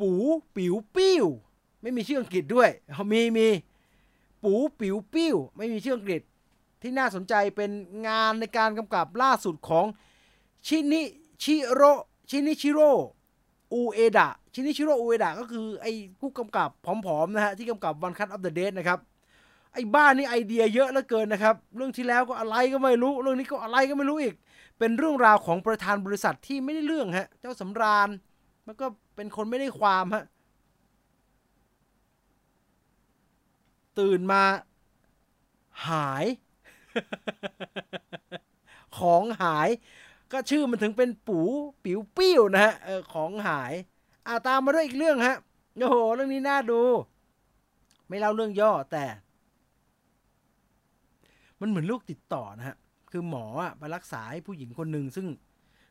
[0.00, 0.10] ปู
[0.56, 1.26] ปิ๋วปิ้ว
[1.82, 2.70] ไม่มีชื่ออังกฤษด้วย
[3.12, 3.48] มีมี
[4.42, 6.22] ปูปิ๋วปิ้ว ไม่มีชื่ออังกฤษ
[6.82, 7.70] ที่น่าสนใจเป็น
[8.06, 9.86] งานในการกำกับล่าสุดของ
[10.66, 11.02] ชินิ
[11.42, 11.82] ชิโร
[12.30, 12.80] ชินิชิโร
[13.72, 16.86] อูเอดะชินิชิโรอูเอดะก็คือไอ้ผู้กำกับผ
[17.16, 18.98] อมๆนะฮะที่กำกับ One Cut of the Dead นะครับ
[19.72, 24.34] ไอ้บ้านี่ไอเดียเยอะเหลือเกินนะครับ เรื่องที่แล้วก็อะไรก็ไม่รู้ เรื่องนี้ก็อะไรก็ไม่รู้อีก
[24.78, 28.08] เป็นเรื่องราวของประธานบริษัทที่ไม่ได้เรื่องฮะ เจ้าสำราญ
[28.66, 30.24] มันก็เป็นคนไม่ได้ความฮะ
[33.98, 34.42] ตื่นมา
[35.88, 36.24] หาย
[38.98, 39.68] ของหาย
[40.32, 41.40] ก็ชื่อมันถึงเป็นปู
[41.84, 43.72] ปิ๋วปิ้วนะฮะออของหาย
[44.26, 45.36] อาตามมาด้วยอีกเรื่องฮะ
[45.78, 46.82] โอ้โห เรื่องนี้น่าดู
[48.08, 49.04] ไม่เล่าเรื่องย่อแต่
[51.60, 52.76] มันเหมือนลูกติดต่อนะฮะ
[53.10, 55.26] คือหมออะไปรักษาให้ผู้หญิงคนหนึ่งซึ่ง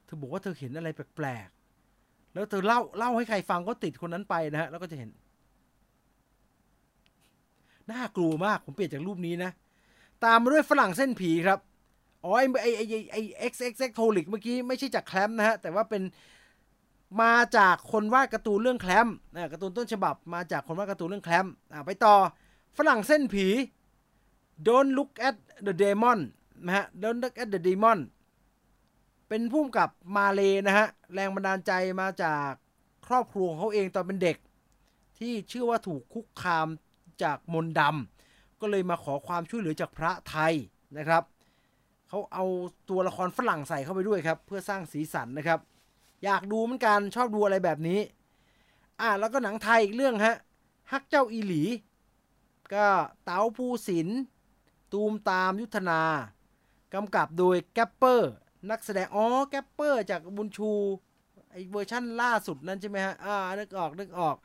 [0.05, 5.09] เธอบอกว่าเธอเห็นอะไรแปลกๆ แล้วเธอเล่าเล่าให้ใครฟังก็ติดคนนั้นไปนะฮะ แล้วก็จะเห็น
[7.91, 9.51] น่ากลัวมาก ผมเปลี่ยนจากรูปนี้นะ
[10.25, 11.59] ตามมาด้วยฝรั่งเส้นผีครับ
[12.23, 13.17] อ๋อไอไอไอไอ
[13.51, 16.03] XXX โทลิกเมื่อกี้ไม่ใช่จากแคลมนะฮะ แต่ว่าเป็น
[17.21, 22.15] มาจากคนวาดการ์ตูนเรื่องแคลมนะการ์ตูนต้นฉบับมาจากคนวาดการ์ตูนเรื่องแคลมอ่าไปต่อ
[22.77, 23.47] ฝรั่งเส้นผี
[24.67, 25.35] Don't look at
[25.67, 26.19] the demon
[26.65, 27.99] นะฮะ Don't look at the demon
[29.27, 32.49] เป็นผู้กำกับมาเลยนะฮะ แรงบันดาลใจมาจาก
[33.07, 34.37] ครอบครัวของเขาเองตอนเป็นเด็ก
[35.17, 36.67] ที่เชื่อว่าถูกคุกคาม
[37.23, 40.53] จากมนต์ดำก็เลยมาขอความช่วยเหลือจากพระไทย
[40.97, 41.23] นะครับ
[42.09, 42.45] เขาเอา
[42.89, 45.59] ตัวละครฝรั่งใส่เข้าไปด้วยครับ เพื่อสร้างสีสันนะครับ
[46.23, 47.99] อยากดูเหมือนกันชอบดูอะไรแบบนี้
[48.99, 50.35] อ่าแล้วก็หนังไทยอีกเรื่องฮะ
[50.91, 51.63] ฮักเจ้าอีหลี
[52.73, 52.87] ก็
[53.23, 54.07] เต๋าภูสิน
[54.93, 56.01] ตูมตามยุทธนา
[56.93, 58.33] กำกับโดยแกปเปอร์
[58.69, 60.71] นักแสดงอ๋อแกปเปอร์จากบุญชู
[61.51, 64.35] ไอเวอร์ชั่นล่าสุดนั้นใช่ไหมฮะอ่านึกออกนึกออก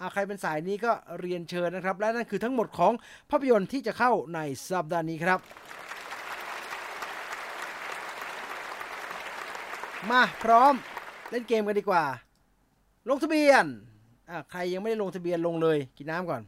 [0.00, 2.92] อ่าใครเป็นสายนี้ก็เรียนเชิญนะครับ และนั่นคือทั้งหมดของ
[3.30, 5.38] ภาพยนตร์ที่จะเข้าในสัปดาห์นี้ครับ
[10.10, 10.74] มาพร้อม
[11.30, 12.04] เล่นเกมกันดีกว่า
[13.08, 13.66] ลงทะเบียน
[14.30, 16.42] อ่าใครยังไม่ได้ลงทะเบียนลงเลย กินน้ำก่อน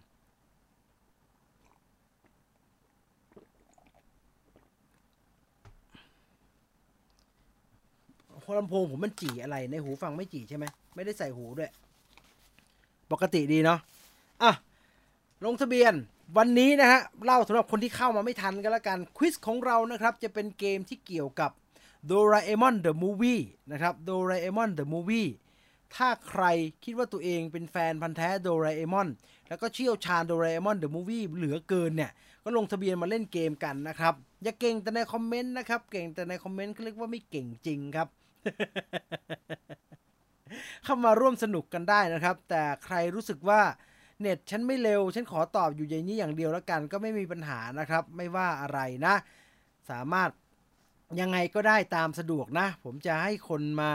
[8.58, 11.70] ลำโพงผมมันจี่อะไรในหูฟังไม่จี่ใช่ไหมไม่ได้ใส่หูด้วย
[13.12, 13.78] ปกติดีเนาะ
[14.42, 14.52] อะ
[15.44, 15.92] ลงทะเบียน
[16.36, 21.50] วันนี้นะฮะเล่าสำหรับคนที่เข้ามาไม่ทันกันแล้วกัน quiz ของเรานะครับ จะเป็นเกมที่เกี่ยวกับ
[22.06, 23.40] โดราเอมอน The Movie
[23.72, 25.28] นะครับโดราเอมอน The Movie
[25.94, 26.44] ถ้าใคร
[26.84, 29.08] คิดว่าตัวเองเป็นแฟนพันธุ์แท้โดราเอมอน
[29.48, 32.10] แล้วก็เชี่ยวชาญโดราเอมอน The Movie เหลือเกินเนี่ย
[32.44, 38.08] ก็ลงทะเบียนมาเล่นเกมกันนะครับ อย่าเก่งแต่ในคอมเมนต์นะครับ เก่งแต่ในคอมเมนต์เขาเรียกว่าไม่เก่งจริงครับ
[40.84, 43.60] เข้ามาร่วมสนุกกันได้นะครับ แต่ใครรู้สึกว่า
[44.20, 49.14] เน็ตฉันไม่เร็ว ฉันขอตอบอยู่อย่างนี้อย่างเดียวแล้วกัน ก็ไม่มีปัญหานะครับ ไม่ว่าอะไรนะ
[49.90, 50.30] สามารถ
[51.20, 53.90] ยังไงก็ได้ตามสะดวกนะ ผมจะให้คนมา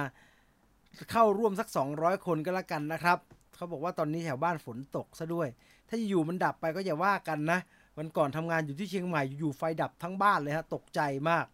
[1.12, 3.18] เข้าร่วมสัก 200 คนก็แล้วกันนะครับ
[3.56, 5.48] เขาบอกว่าตอนนี้แถวบ้านฝนตกซะด้วย
[5.90, 7.60] ถ้าอยู่มันดับไปก็อย่าว่ากันนะ
[7.98, 11.46] วันก่อนทำงานอยู่ที่เชียงใหม่อยู่ไฟดับทั้งบ้านเลยฮะตกใจมาก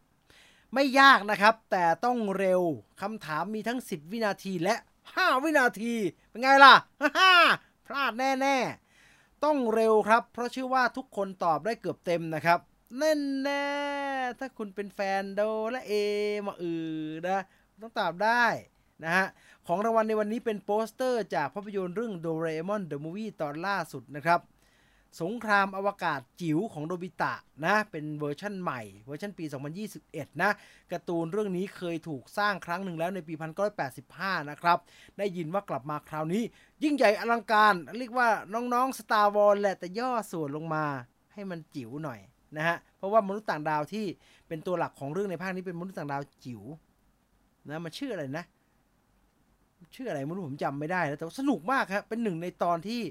[0.73, 2.61] ไม่ยากนะครับ แต่ต้องเร็ว
[3.01, 4.75] คำถามมีทั้ง 10 วินาทีและ
[5.09, 5.93] 5 วินาที
[6.29, 6.75] เป็นไงล่ะ
[7.85, 8.57] พลาดแน่
[9.01, 12.59] ๆ ต้องเร็วครับ เพราะเชื่อว่าทุกคนตอบได้เกือบเต็มนะครับ
[12.97, 13.13] แน่
[13.43, 13.65] แน่
[14.39, 15.41] ถ้าคุณเป็นแฟนโด
[15.71, 15.93] และเอ
[16.45, 16.71] มาอื
[17.05, 17.39] อนะ
[17.81, 18.45] ต้องตอบได้
[19.03, 19.27] นะฮะ
[19.67, 24.39] ของรางวัลในวันนี้เป็นโปสเตอร์จากภาพยนตร์เรื่องโดราเอมอน The Movie ตอนล่าสุดนะครับ
[25.21, 27.33] สงครามอวกาศจิ๋วของโนบิตะ
[27.65, 29.45] นะเป็นเวอร์ชั่นใหม่ เวอร์ชันปี
[29.93, 30.51] 2021 นะ
[30.91, 33.33] การ์ตูนเรื่องนี้เคยถูกสร้างครั้งหนึ่งแล้วในปี
[33.91, 34.77] 1985 นะครับ
[35.17, 36.43] ได้ยินว่ากลับมาคราวนี้
[36.83, 40.85] ยิ่งใหญ่อลังการ เรียกว่าน้องๆ Star Wars แหละแต่ย่อส่วนลงมา
[41.33, 42.19] ให้มันจิ๋วหน่อย
[42.57, 44.05] นะฮะเพราะว่ามนุษย์ต่างดาวที่
[44.47, 46.61] เป็นตัวหลักของเรื่องในภาคนี้เป็นมนุษย์ต่างดาวจิ๋ว
[47.69, 48.45] นะมันชื่ออะไรนะ
[49.95, 53.01] ชื่ออะไรไม่รู้ผมจำไม่ได้แล้วแต่สนุกมากครับเป็นหนึ่งในตอนที่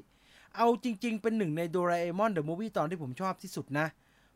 [0.59, 3.87] เอาจริง ๆ เป็นหนึ่งในโดราเอมอนเดอะมูฟวี่ตอนที่ผมชอบที่สุดนะ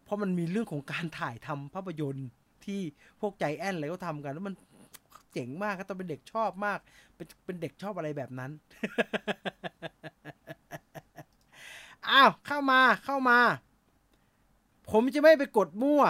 [0.04, 2.28] เพราะมันมีเรื่องของการถ่ายทำภาพยนตร์
[2.64, 2.80] ที่
[3.20, 4.54] พวกใจแอนอะไรก็ทำกันแล้วมัน
[5.32, 6.78] เจ๋งมากครับตอนเป็นเด็กชอบมาก
[7.16, 8.50] เป็นเป็นเด็กชอบอะไรแบบนั้น
[12.08, 13.38] อ้าว เข้ามาเข้ามา
[14.90, 16.02] ผมจะไม่ไปกดมั่ว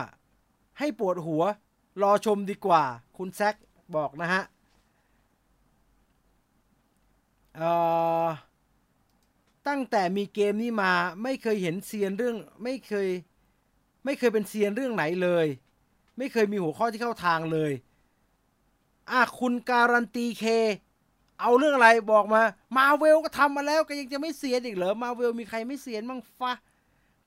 [0.78, 1.42] ให้ปวดหัว
[2.02, 2.84] รอชมดีกว่า
[3.16, 3.54] คุณแซค
[3.96, 4.42] บอกนะฮะ
[7.56, 7.70] เอ่
[8.24, 8.28] อ
[9.68, 10.92] ตั้งแต่มีเกมนี้มา
[11.22, 13.08] ไม่เคยเห็นเซียนเรื่องไม่เคย
[14.04, 15.46] ไม่เคยเป็นเซียนเรื่องไหนเลย
[16.18, 17.72] ไม่เคยมีหัวข้อที่เข้าทางเลย
[19.10, 20.44] อะคุณการันตีเค
[21.40, 22.42] เอาเรื่องอะไรบอกมา
[22.76, 26.52] มาเวลก็ทำมาแล้วก็ยังจะไม่เสียอีกเหรอมาเวลมีใครไม่เสียนบ้างฟะ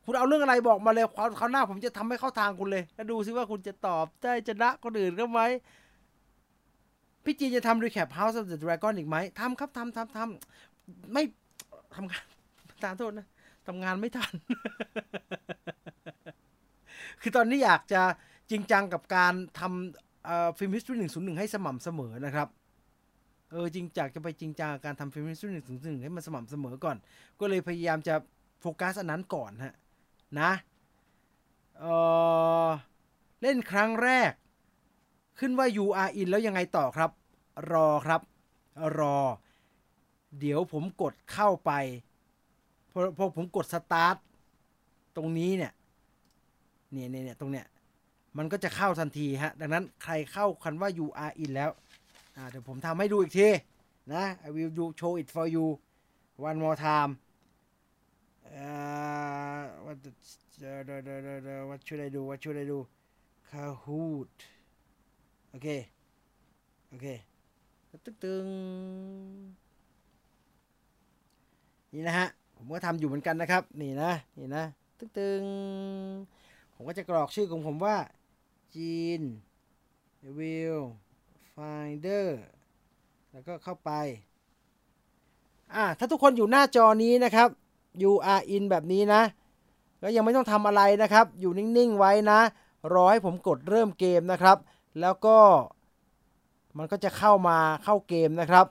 [0.05, 1.05] คุณเอาเรื่องอะไรบอกมาเลย
[1.39, 5.41] คราวหน้าผมจะทำให้เข้าทางคุณเลย แล้วดูซิว่าคุณจะตอบได้จะละคนอื่นก็ไหม
[7.23, 11.23] พี่จีนจะทำรีแคป House of the Dragon อีกไหมทำครับทำทำทำไม่
[11.95, 12.23] ทำงาน
[12.83, 13.27] ขอโทษนะ
[13.67, 14.33] ทำงานไม่ทัน
[17.21, 18.01] คือตอนนี้อยากจะ
[18.51, 22.47] จริงจังกับการทำ Film History หนึ่งศูนย์หนึ่งให้สม่ำเสมอนะครับ
[23.51, 26.97] เออจริงจากจะไปจริงจังการทำ Film History หนึ่งศูนย์หนึ่งให้มันสม่ำเสมอก่อน
[27.39, 28.15] ก็เลยพยายามจะ
[28.61, 29.75] โฟกัสอันนั้นก่อนฮะ
[30.39, 30.51] นะ
[31.79, 31.85] เอ
[32.65, 32.69] อ
[33.41, 34.31] เล่นครั้งแรก
[35.39, 37.11] ขึ้นว่า you are in แล้วยังไงต่อครับ
[37.71, 38.21] รอครับ
[38.99, 39.17] รอ
[40.39, 41.71] เดี๋ยวผมกดเข้าไป
[42.91, 44.15] พอพอผมกดสตาร์ท
[45.15, 45.73] ตรงนี้เนี่ย
[46.91, 47.65] เนี่ยเนี่ยตรงเนี้ย
[48.37, 51.71] มันก็จะเข้าทันทีฮะ ดังนั้นใครเข้าคันว่า you are in แล้ว
[52.49, 53.47] เดี๋ยวผมทำให้ดูอีกที
[54.13, 55.65] นะ I will do show it for you
[56.47, 57.11] one more time
[58.59, 60.11] uh, what the,
[60.87, 62.79] the, the, the, the, what should I do what should I do
[63.49, 64.35] Kahoot
[65.49, 65.67] โอเค
[66.89, 67.07] โอเค
[68.05, 68.45] ตึ๊งตึง
[71.95, 72.27] นี่นะฮะ
[72.57, 74.63] ผมก็ทำอยู่เหมือนกันนะครับ นี่นะนี่นะ
[74.97, 75.41] ตึงตึง
[76.75, 77.97] ผมก็จะกรอกชื่อของผมว่า
[78.75, 79.21] จีน
[80.37, 80.81] will
[81.55, 82.27] finder
[83.31, 83.91] แล้วก็เข้าไป
[85.75, 87.49] อ่าถ้าทุกคนอยู่หน้าจอนี้นะครับ
[88.01, 89.21] you are in แบบนี้นะ
[90.01, 92.39] ก็ยังไม่ต้องทำอะไรนะครับ อยู่นิ่ง ๆ ไว้นะ
[92.93, 94.57] รอให้ผมกดเริ่มเกมนะครับ
[95.01, 95.37] แล้วก็
[96.77, 98.65] มันก็จะเข้ามาเข้าเกมนะครับ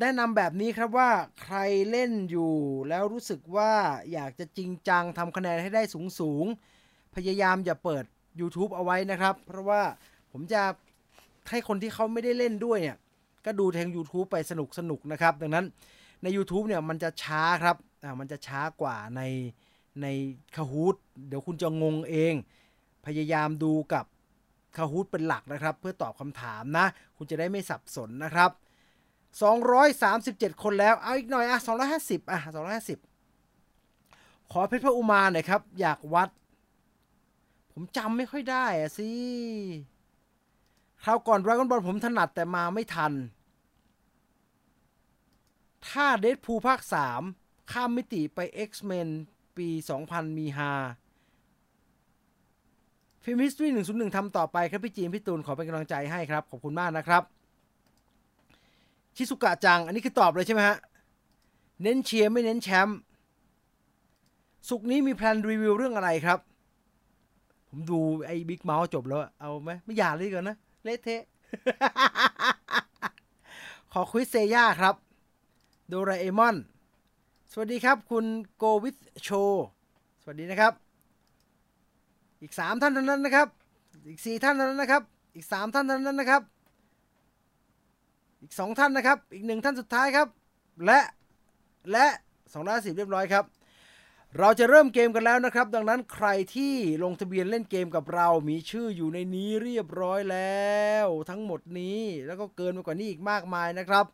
[0.00, 1.10] แนะนำแบบนี้ครับว่า
[1.42, 1.56] ใคร
[1.90, 2.54] เล่นอยู่
[2.88, 3.72] แล้วรู้สึกว่า
[4.12, 6.46] อยากจะจริงจังทำคะแนนให้ได้สูงสูง
[7.14, 8.04] พยายามอย่าเปิด
[8.40, 9.82] YouTube เอาไว้นะครับ เพราะว่า
[10.32, 10.62] ผมจะ
[11.50, 12.96] ให้คนที่เขาไม่ได้เล่นด้วยเนี่ย
[13.44, 15.64] ก็ดูทาง YouTube ไปสนุกสนุกนะครับ ดังนั้น
[16.22, 19.22] ใน YouTube เนี่ยมันจะช้าครับอ่ามันจะช้ากว่าใน
[20.02, 20.06] ใน
[20.56, 20.96] คาฮูด
[21.28, 22.34] เดี๋ยวคุณจะงงเอง
[23.06, 24.04] พยายามดูกับ
[24.76, 28.50] คาฮูดเป็นหลักนะครับ เพื่อตอบคำถามนะ คุณจะได้ไม่สับสนนะครับ
[29.34, 31.58] 237 คนแล้ว เอาอีกหน่อยอะ
[31.94, 32.40] 250อะ
[33.64, 36.28] 250 ขอเพชรพระอุมาหน่อยครับ อยากวัด
[37.72, 39.10] ผมจำไม่ค่อยได้อะสิ
[41.04, 43.12] คราวก่อน Dragon Ball ผมถนัดแต่มาไม่ทัน
[45.88, 46.80] ถ้า Deadpool ภาค
[47.26, 49.08] 3 ข้ามมิติไป X-Men
[49.56, 49.68] ปี
[50.04, 50.72] 2000 มีฮา
[53.22, 57.22] Film History หนึ่งศูนย์หนึ่งทำต่อไปครับพี่จีนพี่ตูนขอเป็นกำลังใจให้ครับ ขอบคุณมากนะครับ
[59.16, 60.78] ชิสุกะจัง อันนี้คือตอบเลยใช่ไหมฮะ
[61.82, 62.98] เน้นเชียร์ไม่เน้นแชมป์
[64.68, 66.38] ศุกร์นี้มี plan รีวิวเรื่องอะไรครับ
[67.68, 71.22] ผมดูไอ้ Big Mouth จบแล้ว เอาไหมไม่อยากเลยก่อนนะ เละเทะ
[73.92, 74.94] ขอ quiz เซย่าครับ
[75.88, 76.56] โดราเอมอน
[77.52, 78.24] สวัสดีครับคุณ
[78.56, 79.30] โกวิทโช
[80.22, 80.72] สวัสดีนะครับ
[82.42, 83.48] อีกสามท่านเท่านั้นนะครับ
[84.08, 85.02] อีกสี่ท่านเท่านั้นนะครับ
[85.34, 86.42] อีกสามท่านเท่านั้นนะครับ
[88.42, 90.28] อีกสองท่านนะครับ อีกหนึ่งท่านสุดท้ายครับ
[90.86, 91.00] และ
[91.92, 92.06] และ
[92.52, 93.44] สองร้อยสิบเรียบร้อยครับ
[94.38, 96.74] เราจะเริ่มเกมกันแล้วนะครับ ดังนั้นใครที่
[97.04, 100.74] ลงทะเบียนเล่นเกมกับเรา มีชื่ออยู่ในนี้เรียบร้อยแล้
[101.04, 104.06] ว ทั้งหมดนี้แล้วก็เกินไปกว่านี้อีกมากมายนะครับ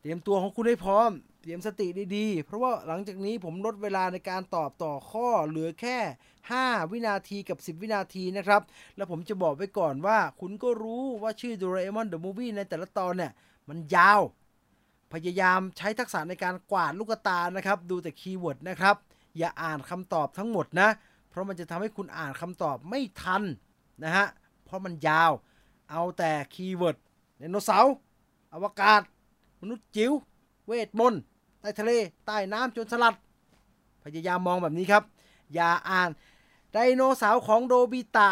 [0.00, 1.10] เตรียมตัวของคุณให้พร้อม
[1.40, 1.86] เตรียมสติ
[2.16, 5.98] ดีๆ เพราะว่าหลังจากนี้ผมลดเวลาในการตอบต่อข้อเหลือแค่
[6.46, 8.62] 5 วินาทีกับ 10 วินาทีนะครับ
[8.96, 13.32] แล้วผมจะบอกไว้ก่อนว่า คุณก็รู้ว่าชื่อ Doraemon the Movie ในแต่ละตอนเนี่ย
[13.68, 14.20] มันยาว
[15.12, 18.96] พยายามใช้ทักษะในการกวาดลูกตานะครับ ดูแต่ keyword นะครับ
[19.38, 20.88] อย่าอ่านคำตอบทั้งหมดนะ
[21.28, 23.42] เพราะมันจะทำให้คุณอ่านคำตอบไม่ทัน
[24.04, 24.26] นะฮะ
[24.64, 25.32] เพราะมันยาว
[25.90, 26.96] เอาแต่ keyword
[27.38, 27.94] ไดโนเสาร์
[28.54, 29.02] อวกาศ
[29.60, 30.12] มนุษย์จิ๋ว
[30.70, 31.20] เวทมนต์
[31.60, 31.90] ใต้ทะเล
[32.26, 33.14] ใต้น้ำจนสลัด
[34.02, 35.02] พยายามมองแบบนี้ครับ
[35.54, 36.10] อย่าอ่าน
[36.72, 38.30] ไดโนเสาร์ของโดบิตะ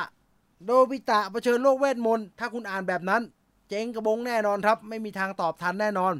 [0.64, 3.22] โดบิตะเผชิญโลกเวทมนต์ถ้าคุณอ่านแบบนั้น
[3.68, 6.14] เจ๊งกระบงแน่นอนครับ ไม่มีทางตอบทันแน่นอน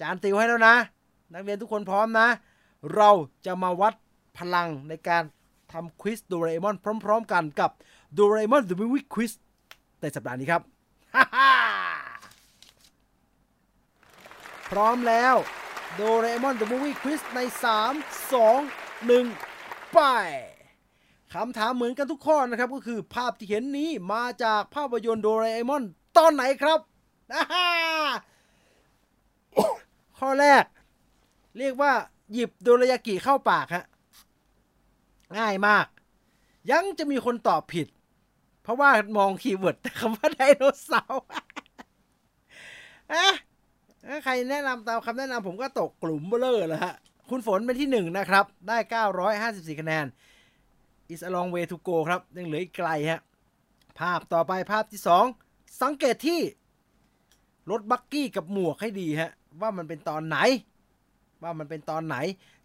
[0.00, 0.74] จานติวให้แล้วนะ
[1.32, 2.26] นักเรียนทุกคนพร้อมนะ
[2.94, 3.10] เรา
[3.46, 3.94] จะมาวัด
[4.38, 5.22] พลังในการ
[5.72, 7.70] ทำควิสโดราเอมอนพร้อม ๆ กันกับ
[8.14, 9.32] โดราเอมอน The Movie Quiz
[10.00, 10.62] ในสัปดาห์นี้ครับ
[14.70, 15.34] พร้อมแล้ว
[15.94, 17.40] โดเอมอน The Movie Quiz ใน
[17.82, 20.00] 3 2 1 ไป
[21.34, 25.84] คำถามเหมือนกันทุกข้อนะครับก็คือภาพที่เห็นนี้มาจากภาพยนตร์โดเอมอน
[26.16, 26.80] ตอนไหนครับ
[30.18, 30.64] ข้อแรก
[31.58, 31.92] เรียกว่า
[32.32, 33.84] หยิบโดรยากิเข้าปากฮะ
[35.38, 35.86] ง่ายมาก
[36.70, 37.86] ยังจะมีคนตอบผิด
[38.62, 41.24] เพราะว่ามองคีย์เวิร์ดคำว่าไดโนเสาร์
[44.08, 46.94] เอ๊ะใครแนะนำตามคำแนะนำผมก็ตกกลุ่มเบลอแล้วฮะ
[47.30, 48.78] คุณฝนเป็นที่หนึ่งนะครับ ได้
[49.28, 50.06] 954 คะแนน
[51.12, 53.20] is a long way to go ครับ ยังเหลืออีกไกลฮะ
[53.98, 55.00] ภาพต่อไปภาพที่
[55.40, 56.40] 2สังเกตที่
[57.70, 59.30] รถบักกี้กับหมวกให้ดีฮะ
[59.60, 60.38] ว่ามันเป็นตอนไหน
[61.42, 62.16] ว่ามันเป็นตอนไหน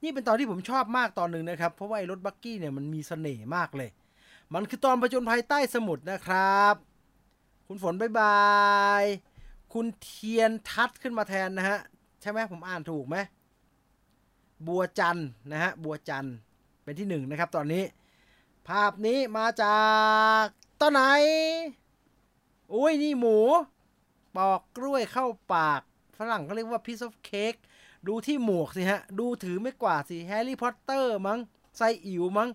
[0.03, 3.89] นี่เป็นตอนที่ผมชอบมากตอนหนึ่งนะครับ เพราะว่าไอ้รถบักกี้เนี่ยมันมีเสน่ห์มากเลย
[4.53, 6.75] มันคือตอนประจนภัยใต้สมุทรนะครับ
[7.67, 8.41] คุณฝนบายบา
[9.01, 9.03] ย
[9.73, 11.79] คุณเทียนทัดขึ้นมาแทนนะฮะ
[12.21, 13.17] ใช่ไหมผมอ่านถูกไหม
[14.67, 15.17] บัวจัน
[15.51, 16.27] นะฮะ บัวจัน
[16.83, 17.83] เป็นที่หนึ่งนะครับตอนนี้
[18.67, 19.79] ภาพนี้มาจา
[20.41, 20.43] ก
[20.81, 21.01] ตอนไหน
[22.73, 23.37] อุ้ยนี่หมู
[24.35, 25.81] ปอกกล้วยเข้าปาก
[26.17, 27.59] ฝรั่งก็เรียกว่า piece of cake
[28.07, 31.39] ดูที่หมวกสิฮะ ดูถือไม้กวาดสิแฮร์รี่พอตเตอร์มั้ง
[31.77, 32.49] ไซอิ๋วมั้ง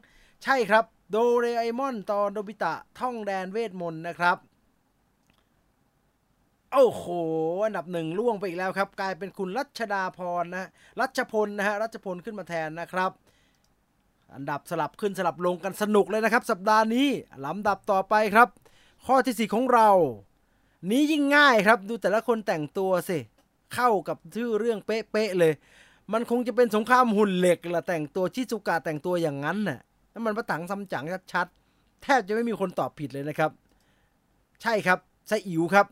[0.45, 4.37] ใช่ครับ โดเรไอมอนตอนโดบิตะท่องแดนเวทมนต์นะครับ
[6.73, 7.05] โอ้โห
[7.65, 10.69] อันดับหนึ่งล่วงไปอีกแล้วครับ กลายเป็นคุณรัชดาพรนะ
[11.01, 13.11] รัชพลนะฮะรัชพลขึ้นมาแทนนะครับ
[14.35, 17.09] อันดับสลับขึ้นสลับลงกันสนุกเลยนะครับ สัปดาห์นี้
[17.45, 18.49] ลำดับต่อไปครับ
[19.07, 19.91] ข้อที่สี่ของเรา
[20.91, 23.19] นี้ยิ่งง่ายครับ ดูแต่ละคนแต่งตัวสิ
[23.75, 25.53] เข้ากับชื่อเรื่องเป๊ะๆเลย
[26.13, 29.79] มันคงจะเป็นสงครามหุ่นเหล็กละแต่งตัวชิซุกะแต่งตัวอย่างนั้นน่ะ
[30.13, 33.51] นั่นมันประถังซัมจั๋งชัดๆแทบจะไม่มีคนตอบผิดเลยนะครับ
[34.63, 35.87] ใช่ครับไซอิ๋วครับ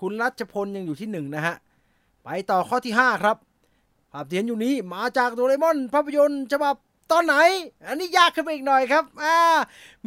[0.00, 1.54] คุณรัชพลยังอยู่ที่หนึ่งนะฮะ
[2.24, 3.36] ไปต่อข้อที่ 5 ครับ
[4.12, 6.74] ภาพที่เห็นอยู่นี้มาจากโดเรมอนภาพยนตร์ฉบับ
[7.12, 7.36] ตอนไหน
[7.86, 9.36] อันนี้ยากขึ้นไปอีกหน่อยครับอ่า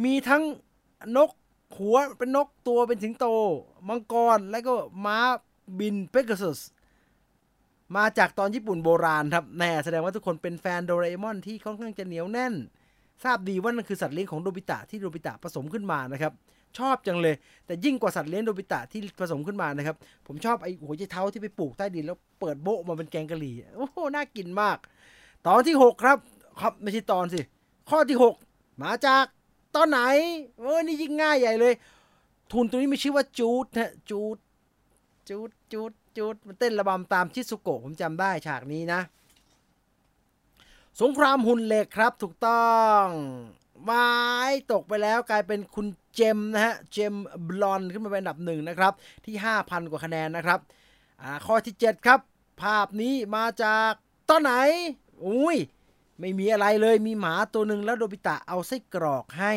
[0.04, 0.42] มีทั้ง
[1.16, 1.30] นก
[1.76, 3.26] หัวเป็นนกตัวเป็นสิงโต
[3.88, 4.74] มังกร แล้วก็
[5.04, 5.18] ม้า
[5.78, 6.44] บินเปกัส
[7.96, 12.54] มาจากตอนญี่ปุ่นโบราณครับ แน่แสดงว่าทุกคนเป็นแฟนโดเรมอนที่ค่อนข้างจะเหนียวแน่น
[13.24, 16.32] ทราบดีว่านั่นคือสัตว์เลี้ยงของโดบิตะที่โดบิตะผสมขึ้นมานะครับ
[16.78, 17.34] ชอบจังเลย
[17.66, 19.96] แต่ยิ่งกว่าสัตว์เลี้ยงโดบิตะที่ผสมขึ้นมานะครับ
[20.26, 24.78] ผมชอบไอ้หัวใจเท้าที่ไปปลูกใต้ดินแล้วเปิดโบะมาเป็นแกงกะหรี่โอ้โหน่ากินมาก
[25.46, 26.18] ตอนที่ 6 ครับ
[26.60, 27.40] ครับไม่ใช่ตอนสิ
[27.90, 28.18] ข้อที่
[28.50, 29.24] 6 มาจาก
[29.74, 30.00] ตอนไหน
[30.58, 31.74] เออนี่ยิ่งง่ายใหญ่เลย
[32.52, 34.36] ทุนตัวนี้มีชื่อว่าจูดนะจูด
[35.28, 39.00] จูดจูดจูดมันเต้นระบำตามชิซุโกะผมจำได้ฉากนี้นะ
[41.00, 42.72] สงครามหุ่นเหล็กครับถูกต้อ
[43.02, 43.04] ง
[43.84, 44.08] ไม้
[44.72, 47.14] ตกไปแล้วกลายเป็นคุณเจมนะฮะ เจม
[47.48, 48.92] บลอนขึ้นมาเป็นอันดับหนึ่งนะครับ
[49.24, 50.60] ที่ 5,000 กว่าคะแนนนะครับ
[51.22, 52.20] อ่า ข้อที่ 7 ครับ
[52.62, 53.92] ภาพนี้มาจาก
[54.28, 54.52] ตอนไหน
[55.26, 55.56] อุ้ย
[56.18, 59.54] ไม่มีอะไรเลย มีหมาตัวหนึ่งแล้วโดบิตะเอาไส้กรอกให้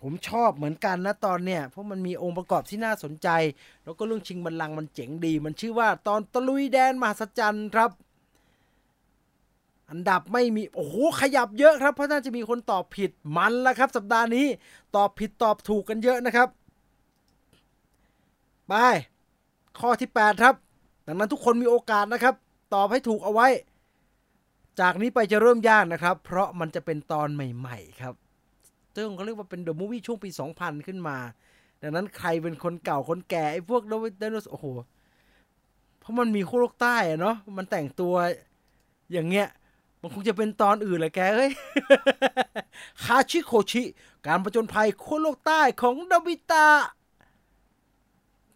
[0.00, 3.28] ผมชอบเหมือนกันนะตอนเนี้ย เพราะมันมีองค์ประกอบที่น่าสนใจ
[3.84, 7.90] แล้วก็เรื่องชิงบัลลังก์มันเจ๋งดี มันชื่อว่าตอนตะลุยแดนมหัศจรรย์ครับ
[9.90, 14.46] อันดับไม่มี โอ้โห ขยับเยอะครับ เพราะน่าจะมีคนตอบผิดมันแล้วครับ สัปดาห์นี้
[14.96, 16.48] ตอบผิดตอบถูกกันเยอะนะครับ
[18.68, 18.74] ไป
[19.78, 20.54] ข้อที่ 8 ครับ
[21.06, 22.34] ดังนั้นทุกคนมีโอกาสนะครับ
[22.74, 23.48] ตอบให้ถูกเอาไว้
[24.80, 28.14] จากนี้ไปจะเริ่มยากนะครับ เพราะมันจะเป็นตอนใหม่ ๆ ครับ
[28.96, 31.16] ซึ่งเขาเรียกว่าเป็นเดอะมูฟวี่ช่วงปี 2000 ขึ้นมา
[31.82, 34.66] ดังนั้นใครเป็นคนเก่าคนแก่ไอ้พวกโดนโนโอ้โห
[35.98, 38.14] เพราะมันมีคู่โลกใต้อะเนาะ มันแต่งตัว
[39.12, 39.48] อย่างเงี้ย
[40.06, 41.50] มันคงจะเป็นตอนอื่นแหละแกเฮ้ย
[43.04, 43.82] คาชิโคชิ
[44.26, 46.66] การประจนภัยขั้วโลกใต้ของดาบิตะ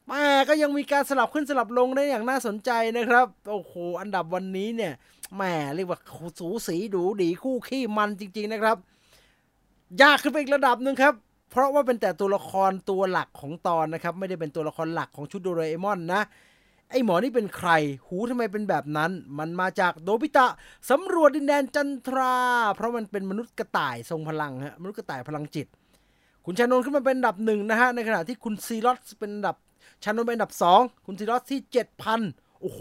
[0.06, 4.92] แม่ก็ยังมีการสลับขึ้นสลับลงได้อย่างน่าสนใจนะครับ โอ้โห อันดับวันนี้เนี่ย
[5.34, 5.42] แหม
[5.74, 5.98] เรียกว่า
[6.38, 8.76] สูสีดูดีคู่ขี้มันจริง ๆนะครับ
[10.02, 11.14] ยากขึ้นไปอีกระดับหนึ่งครับ
[11.50, 16.22] เพราะว่าเป็นแต่ตัวละครตัวหลักของตอนนะครับ ไม่ได้เป็นตัวละครหลักของชุดโดราเอมอนนะ
[16.90, 17.70] ไอหมอนี่เป็นใคร
[18.06, 20.46] หูทำไมเป็นแบบนั้น มันมาจากโดบิตะ
[20.90, 22.36] สำรวจดินแดนจันทรา
[22.76, 25.66] เพราะมันเป็นมนุษย์กระต่ายทรงพลังฮะมนุษย์กระต่ายพลังจิต
[26.44, 29.56] คุณชานนท์ขึ้นมาเป็นอันดับหนึ่งนะฮะ ในขณะที่คุณซีรอสเป็นอันดับ
[30.04, 32.20] ชานนท์เป็นอันดับสองคุณซีรอสที่เจ็ดพัน
[32.60, 32.80] โอ้โห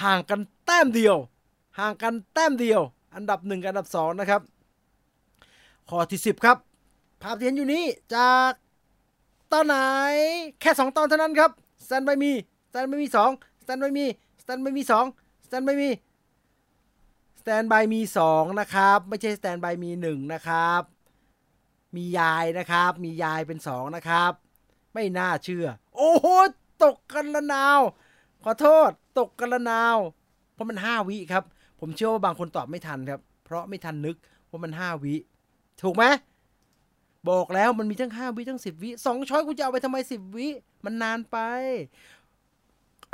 [0.00, 1.16] ห่างกันแต้มเดียว
[1.78, 2.80] ห่างกันแต้มเดียว
[3.14, 4.40] อันดับหนึ่งกับอันดับสองนะครับ
[5.88, 6.56] ข้อที่สิบครับ
[7.22, 7.84] ภาพที่เห็นอยู่นี้
[8.14, 8.52] จาก
[9.52, 9.76] ตอนไหน
[10.60, 11.50] แค่สองตอนเท่านั้นครับ
[11.86, 13.30] Stand by Me Stand by Me สอง
[13.62, 15.04] Stand by Me Stand by Me สอง
[15.46, 20.82] Stand by Me Stand by Me สองนะครับ ไม่ใช่ Stand by Me หนึ่งนะครับ
[21.96, 24.32] มียายนะครับ มียายเป็นสองนะครับ
[24.94, 25.66] ไม่น่าเชื่อ
[25.96, 26.26] โอ้โห
[26.84, 27.80] ตกกันละนาว
[28.44, 29.96] ขอโทษ ตกกันละนาว
[30.54, 31.44] เพราะมันห้าวิครับ
[31.80, 34.16] ผมเชื่อว่าบางคนตอบไม่ทันครับ เพราะไม่ทันนึก
[34.50, 35.14] ว่ามันห้าวิ
[35.82, 36.04] ถูกไหม
[37.30, 40.48] บอกแล้วมันมีทั้งห้าวิทั้งสิบวิสองช้อยกูจะเอาไปทำไมสิบวิ
[40.84, 41.38] มันนานไป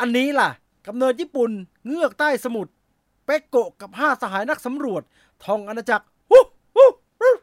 [0.03, 0.51] อันนี้ล่ะ
[0.87, 1.51] กำเนิดญี่ปุ่น
[1.87, 2.73] เงือกใต้สมุทร
[3.25, 5.03] เปกโกะกับห้าสหายนักสำรวจ
[5.45, 6.45] ทองอาณาจักรฮู้
[6.77, 7.35] ฮู้ฮู้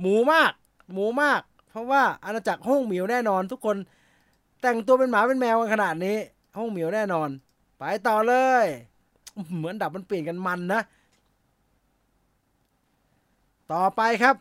[0.00, 0.52] หมูมาก
[0.92, 3.76] หมูมาก เพราะว่าอาณาจักรห้องเหมียวแน่นอน ทุกคน
[4.62, 6.16] แต่งตัวเป็นหมาเป็นแมวกันขนาดนี้
[6.56, 7.28] ห้องเหมียวแน่นอน
[7.78, 8.34] ไปต่อเล
[8.64, 8.66] ย
[9.56, 10.80] เหมือนดับมันเปลี่ยนกันมันนะ
[13.72, 14.36] ต่อไปครับ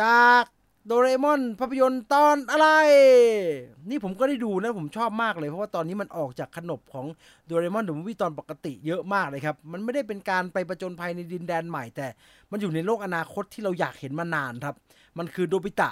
[0.00, 0.44] จาก
[0.86, 2.68] โดเรมอนภาพยนตร์ตอนอะไร
[3.90, 7.06] นี่ผมก็ได้ดูนะผมชอบมากเลย เพราะว่าตอนนี้มันออกจากขนบของ
[7.46, 12.06] โดเรมอนเดอะมูฟวี่ตอนปกติเยอะมากเลยครับ มันไม่ได้เป็นการไปประจนภัยในดินแดนใหม่แต่
[12.50, 14.74] มันอยู่ในโลกอนาคตที่เราอยากเห็นมานานครับ
[15.18, 15.90] มันคือโดบิตะ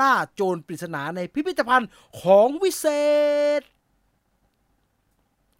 [0.00, 1.88] ล่าโจรปริศนาในพิพิธภัณฑ์
[2.22, 2.86] ของวิเศ
[3.60, 3.62] ษ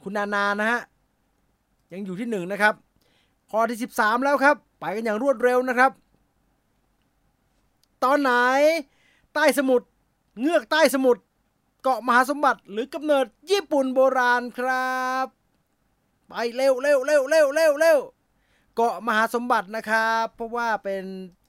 [0.03, 0.81] คุณนานานะฮะ
[1.93, 2.75] ยังอยู่ที่หนึ่งนะครับ
[3.51, 5.93] ข้อที่ 13 แล้วครับ ไปกันอย่างรวดเร็วนะครับ
[8.05, 8.33] ตอนไหน
[9.35, 9.87] ใต้สมุทร
[10.41, 11.23] เงือกใต้สมุทร
[11.83, 15.27] เกาะมหาสมบัติหรือกำเนิดญี่ปุ่นโบราณครับ
[16.29, 17.99] ไปเร็วเร็วเร็วเร็วเร็วเร็ว
[18.75, 21.05] เกาะมหาสมบัตินะครับ เพราะว่าเป็น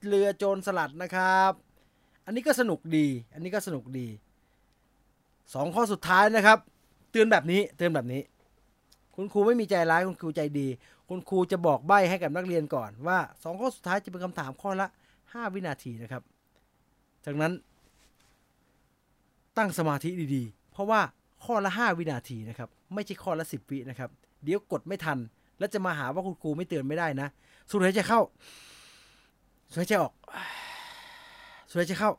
[0.07, 1.51] เรือโจรสลัดนะครับ
[2.25, 4.07] อันนี้ก็สนุกดี อันนี้ก็สนุกดี
[5.53, 6.57] สองข้อสุดท้ายนะครับ
[7.11, 8.21] เตือนแบบนี้เตือนแบบนี้
[9.15, 10.67] คุณครูไม่มีใจร้ายคุณครูใจดี
[11.09, 14.87] คุณครูจะบอกใบ้ให้กับนักเรียนก่อนว่าสองข้อสุดท้ายจะเป็นคำถามข้อละ
[15.19, 16.23] 5 วินาทีนะครับ
[17.25, 17.53] จากนั้น
[19.57, 21.01] ตั้งสมาธิดีๆ เพราะว่า
[21.45, 24.09] ข้อละ 5 วินาทีนะครับ ไม่ใช่ข้อละ 10 วินะครับ
[24.43, 25.17] เดี๋ยวกดไม่ทัน
[25.59, 27.27] แล้วจะมาหาว่าคุณครูไม่เตือนไม่ได้นะ
[27.69, 28.21] สูดหายใจเข้า
[29.71, 30.13] สูดหายใจออก
[31.69, 32.11] สูดหายใจเข้า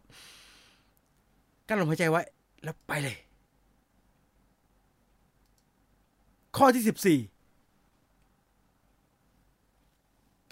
[1.68, 2.22] กั้นลมหายใจไว้
[2.62, 3.16] แล้วไปเลย
[6.56, 7.32] ข้อที่ 14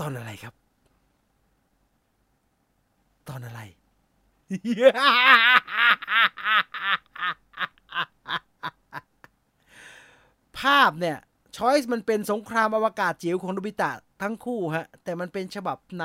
[0.00, 0.54] ตอนอะไรครับ
[3.28, 3.60] ตอนอะไร
[10.58, 11.18] ภาพเนี่ย
[11.56, 13.90] ช้อยส์มันเป็นสงครามอวกาศจิ๋วของโนบิตะ
[14.22, 16.04] ทั้งคู่ฮะ แต่มันเป็นฉบับไหน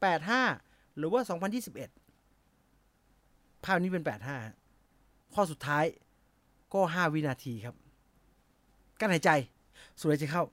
[0.00, 1.20] 85 หรือว่า
[2.42, 4.04] 2021 ภาพนี้เป็น
[4.68, 5.84] 85 ข้อสุดท้าย
[6.72, 7.74] ก็ 5 วินาทีครับ
[9.00, 9.30] กั้นหายใจ
[9.98, 10.44] สูดหายใจเข้า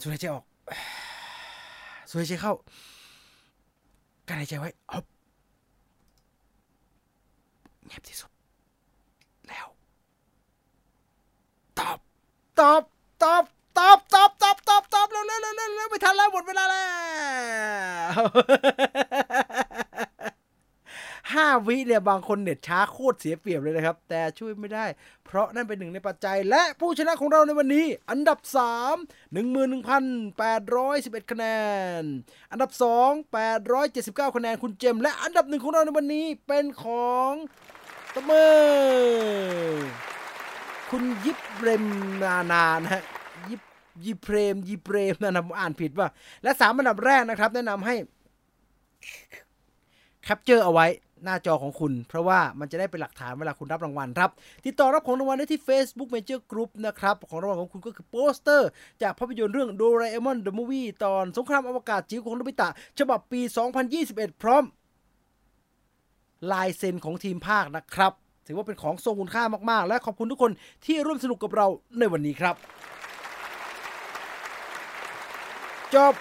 [0.00, 0.44] สูดหายใจออก
[2.08, 2.54] สูดหายใจเข้า
[4.28, 4.94] กั้นหายใจไว้อ
[7.86, 8.30] เงียบที่สุด
[9.48, 9.66] แล้ว
[11.78, 11.98] ตอบ
[12.60, 12.82] ตอบ
[13.22, 13.44] ตอบ
[13.78, 16.86] ตอบ ตอบ ตอบ ตอบ ตอบเร็วเร็วเร็วเร็วไม่ทันแล้วหมดเวลาแล้ว
[21.34, 24.86] ห้าวิเนี่ยบางคนเน็ตช้าโคตรเสียเปรียบเลยนะครับ แต่ช่วยไม่ได้
[25.24, 28.38] เพราะนั่นเป็นหนึ่งในปัจจัย และผู้ชนะของเราในวันนี้ อันดับ
[28.86, 31.44] 3 11,811 คะแน
[32.00, 32.02] น
[32.50, 33.34] อันดับ 2
[33.74, 37.32] 879 คะแนนคุณเจม และอันดับหนึ่งของเราในวันนี้เป็นของ
[38.16, 38.44] ตะเมอ
[40.90, 41.84] คุณยิบเรม
[42.22, 43.02] นานานะฮะ
[43.48, 43.60] ยิบ
[44.04, 46.08] ยิเพรมยิเพรมนะนะอ่านผิดป่ะ
[46.42, 47.94] และสามอันดับแรกนะครับ แนะนำให้
[50.22, 50.86] แคปเจอร์เอาไว้
[51.24, 54.30] หน้าจอของคุณ เพราะว่ามันจะได้เป็นหลักฐานเวลาคุณรับรางวัลครับ
[54.66, 58.68] ติดต่อรับของรางวัลได้ที่ Facebook Major Group นะครับ ของรางวัลของคุณก็คือโปสเตอร์
[59.02, 62.68] จากภาพยนตร์เรื่อง Doraemon the Movie ตอนสงครามอวกาศจิ๋วของโนบิตะ
[62.98, 63.40] ฉบับปี
[63.90, 64.64] 2021 พร้อม
[66.52, 68.12] ลายเซ็นของทีมภาคนะครับ
[68.46, 70.52] ถือว่าเป็นของทรงคุณค่ามากๆ และขอบคุณทุกคน
[70.84, 71.66] ที่ร่วมสนุกกับเรา
[71.98, 72.54] ในวันนี้ครับ
[75.94, 76.14] จบ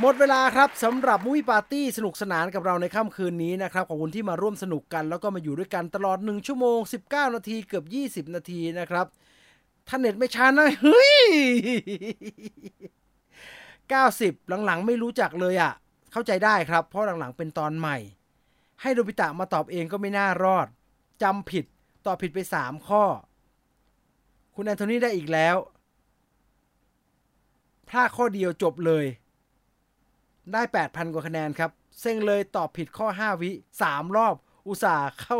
[0.00, 6.78] หมดเวลาครับสำหรับมุ้ยปาร์ตี้สนุกสนานกับเราในค่ำคืนนี้นะครับขอบคุณที่มาร่วมสนุกกัน แล้วก็มาอยู่ด้วยกันตลอด 1 ชั่วโมง
[7.08, 7.84] 19 นาทีเกือบ
[8.28, 9.06] 20 นาทีนะครับ
[9.88, 11.20] ถ้านเน็ตไม่ช้านะเฮ้ย
[13.58, 15.72] 90 หลังๆ ไม่รู้จักเลยอะ่ะ
[16.12, 17.96] เข้าใจได้ครับ เพราะหลังๆเป็นตอนใหม่
[18.82, 20.66] ให้โดบิตะมาตอบเองก็ไม่น่ารอด
[21.22, 21.64] จำผิด
[22.06, 23.04] ตอบผิดไป3ข้อ
[24.54, 25.56] คุณแอนโทนีได้อีกแล้ว
[27.88, 29.04] พลาดข้อเดียวจบเลย
[30.52, 33.50] ได้ 8,000 กว่าคะแนนครับ เซ็งเลยตอบผิดข้อ 5 วิ
[33.84, 34.34] 3รอบ
[34.66, 35.36] อุตส่าห์เข้า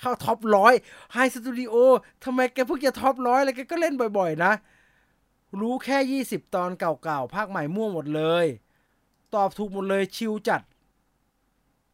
[0.00, 0.74] เข้า top ร้อย
[1.12, 1.74] ไฮสตูดิโอ
[2.24, 4.52] ทำไมแกเพิ่งจะ top ร้อยแล้วแกก็เล่นบ่อยๆ นะ
[5.60, 8.46] รู้แค่ 20 ตอนเก่าๆ ภาคใหม่มั่วหมดเลย
[9.34, 10.60] ตอบถูกหมดเลยชิวจัด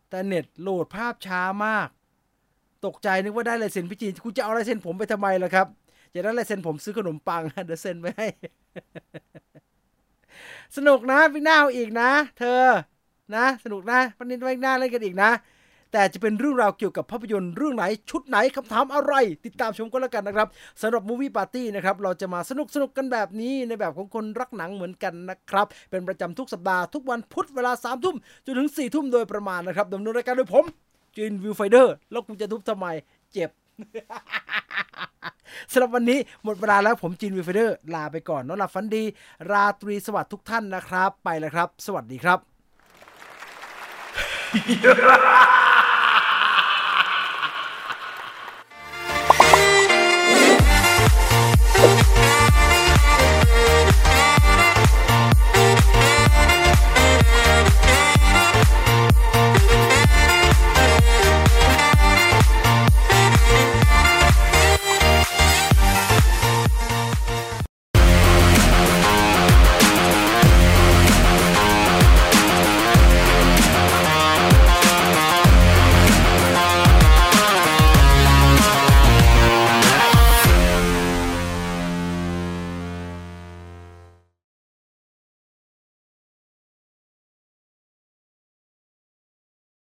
[0.09, 1.89] แต่เน็ตโหลดภาพช้ามาก
[2.87, 5.67] ตกใจนึกว่าได้ลายเซ็นพี่จินคุณจะเอาลายเซ็นผมไปทำไมล่ะครับ
[6.15, 8.27] จะได้ลายเซ็นผมซื้อขนมปังเดี๋ยวเซ็นไปให้
[10.77, 12.49] สนุกนะพี่หน้าอีกนะ เธอ
[13.35, 15.31] นะ สนุกนะปันนี้ไปหน้าเล่นกันอีกนะ
[15.97, 19.15] แต่จะเป็นเรื่องราวเกี่ยวกับภาพยนตร์เรื่องไหนชุดไหนคำถามอะไร
[19.45, 20.49] ติดตามชมก็แล้วกันนะครับ
[20.81, 30.65] สำหรับ Movie Party นะครับเราจะมาสนุกสนุกกันแบบนี้ในแบบของคนรักหนังเหมือนกันนะครับ เป็นประจำทุกสัปดาห์ทุกวันพุธเวลา3ามทุ่มจนถึง4ี่ทุ่มโดยประมาณนะครับดำเนินรายการโดยผม
[31.17, 32.87] จิน Viewfinder แล้วกูจะทุบทำไม
[33.33, 33.51] เจ็บ
[35.73, 39.05] สำหรับวันนี้หมดเวลาแล้วผมจิน Viewfinder ลาไปก่อนนอนหลับฝันดี
[39.51, 42.39] ราตรีสวัสดิ์ทุกท่านนะครับ ไปแล้วครับ สวัสดีครับ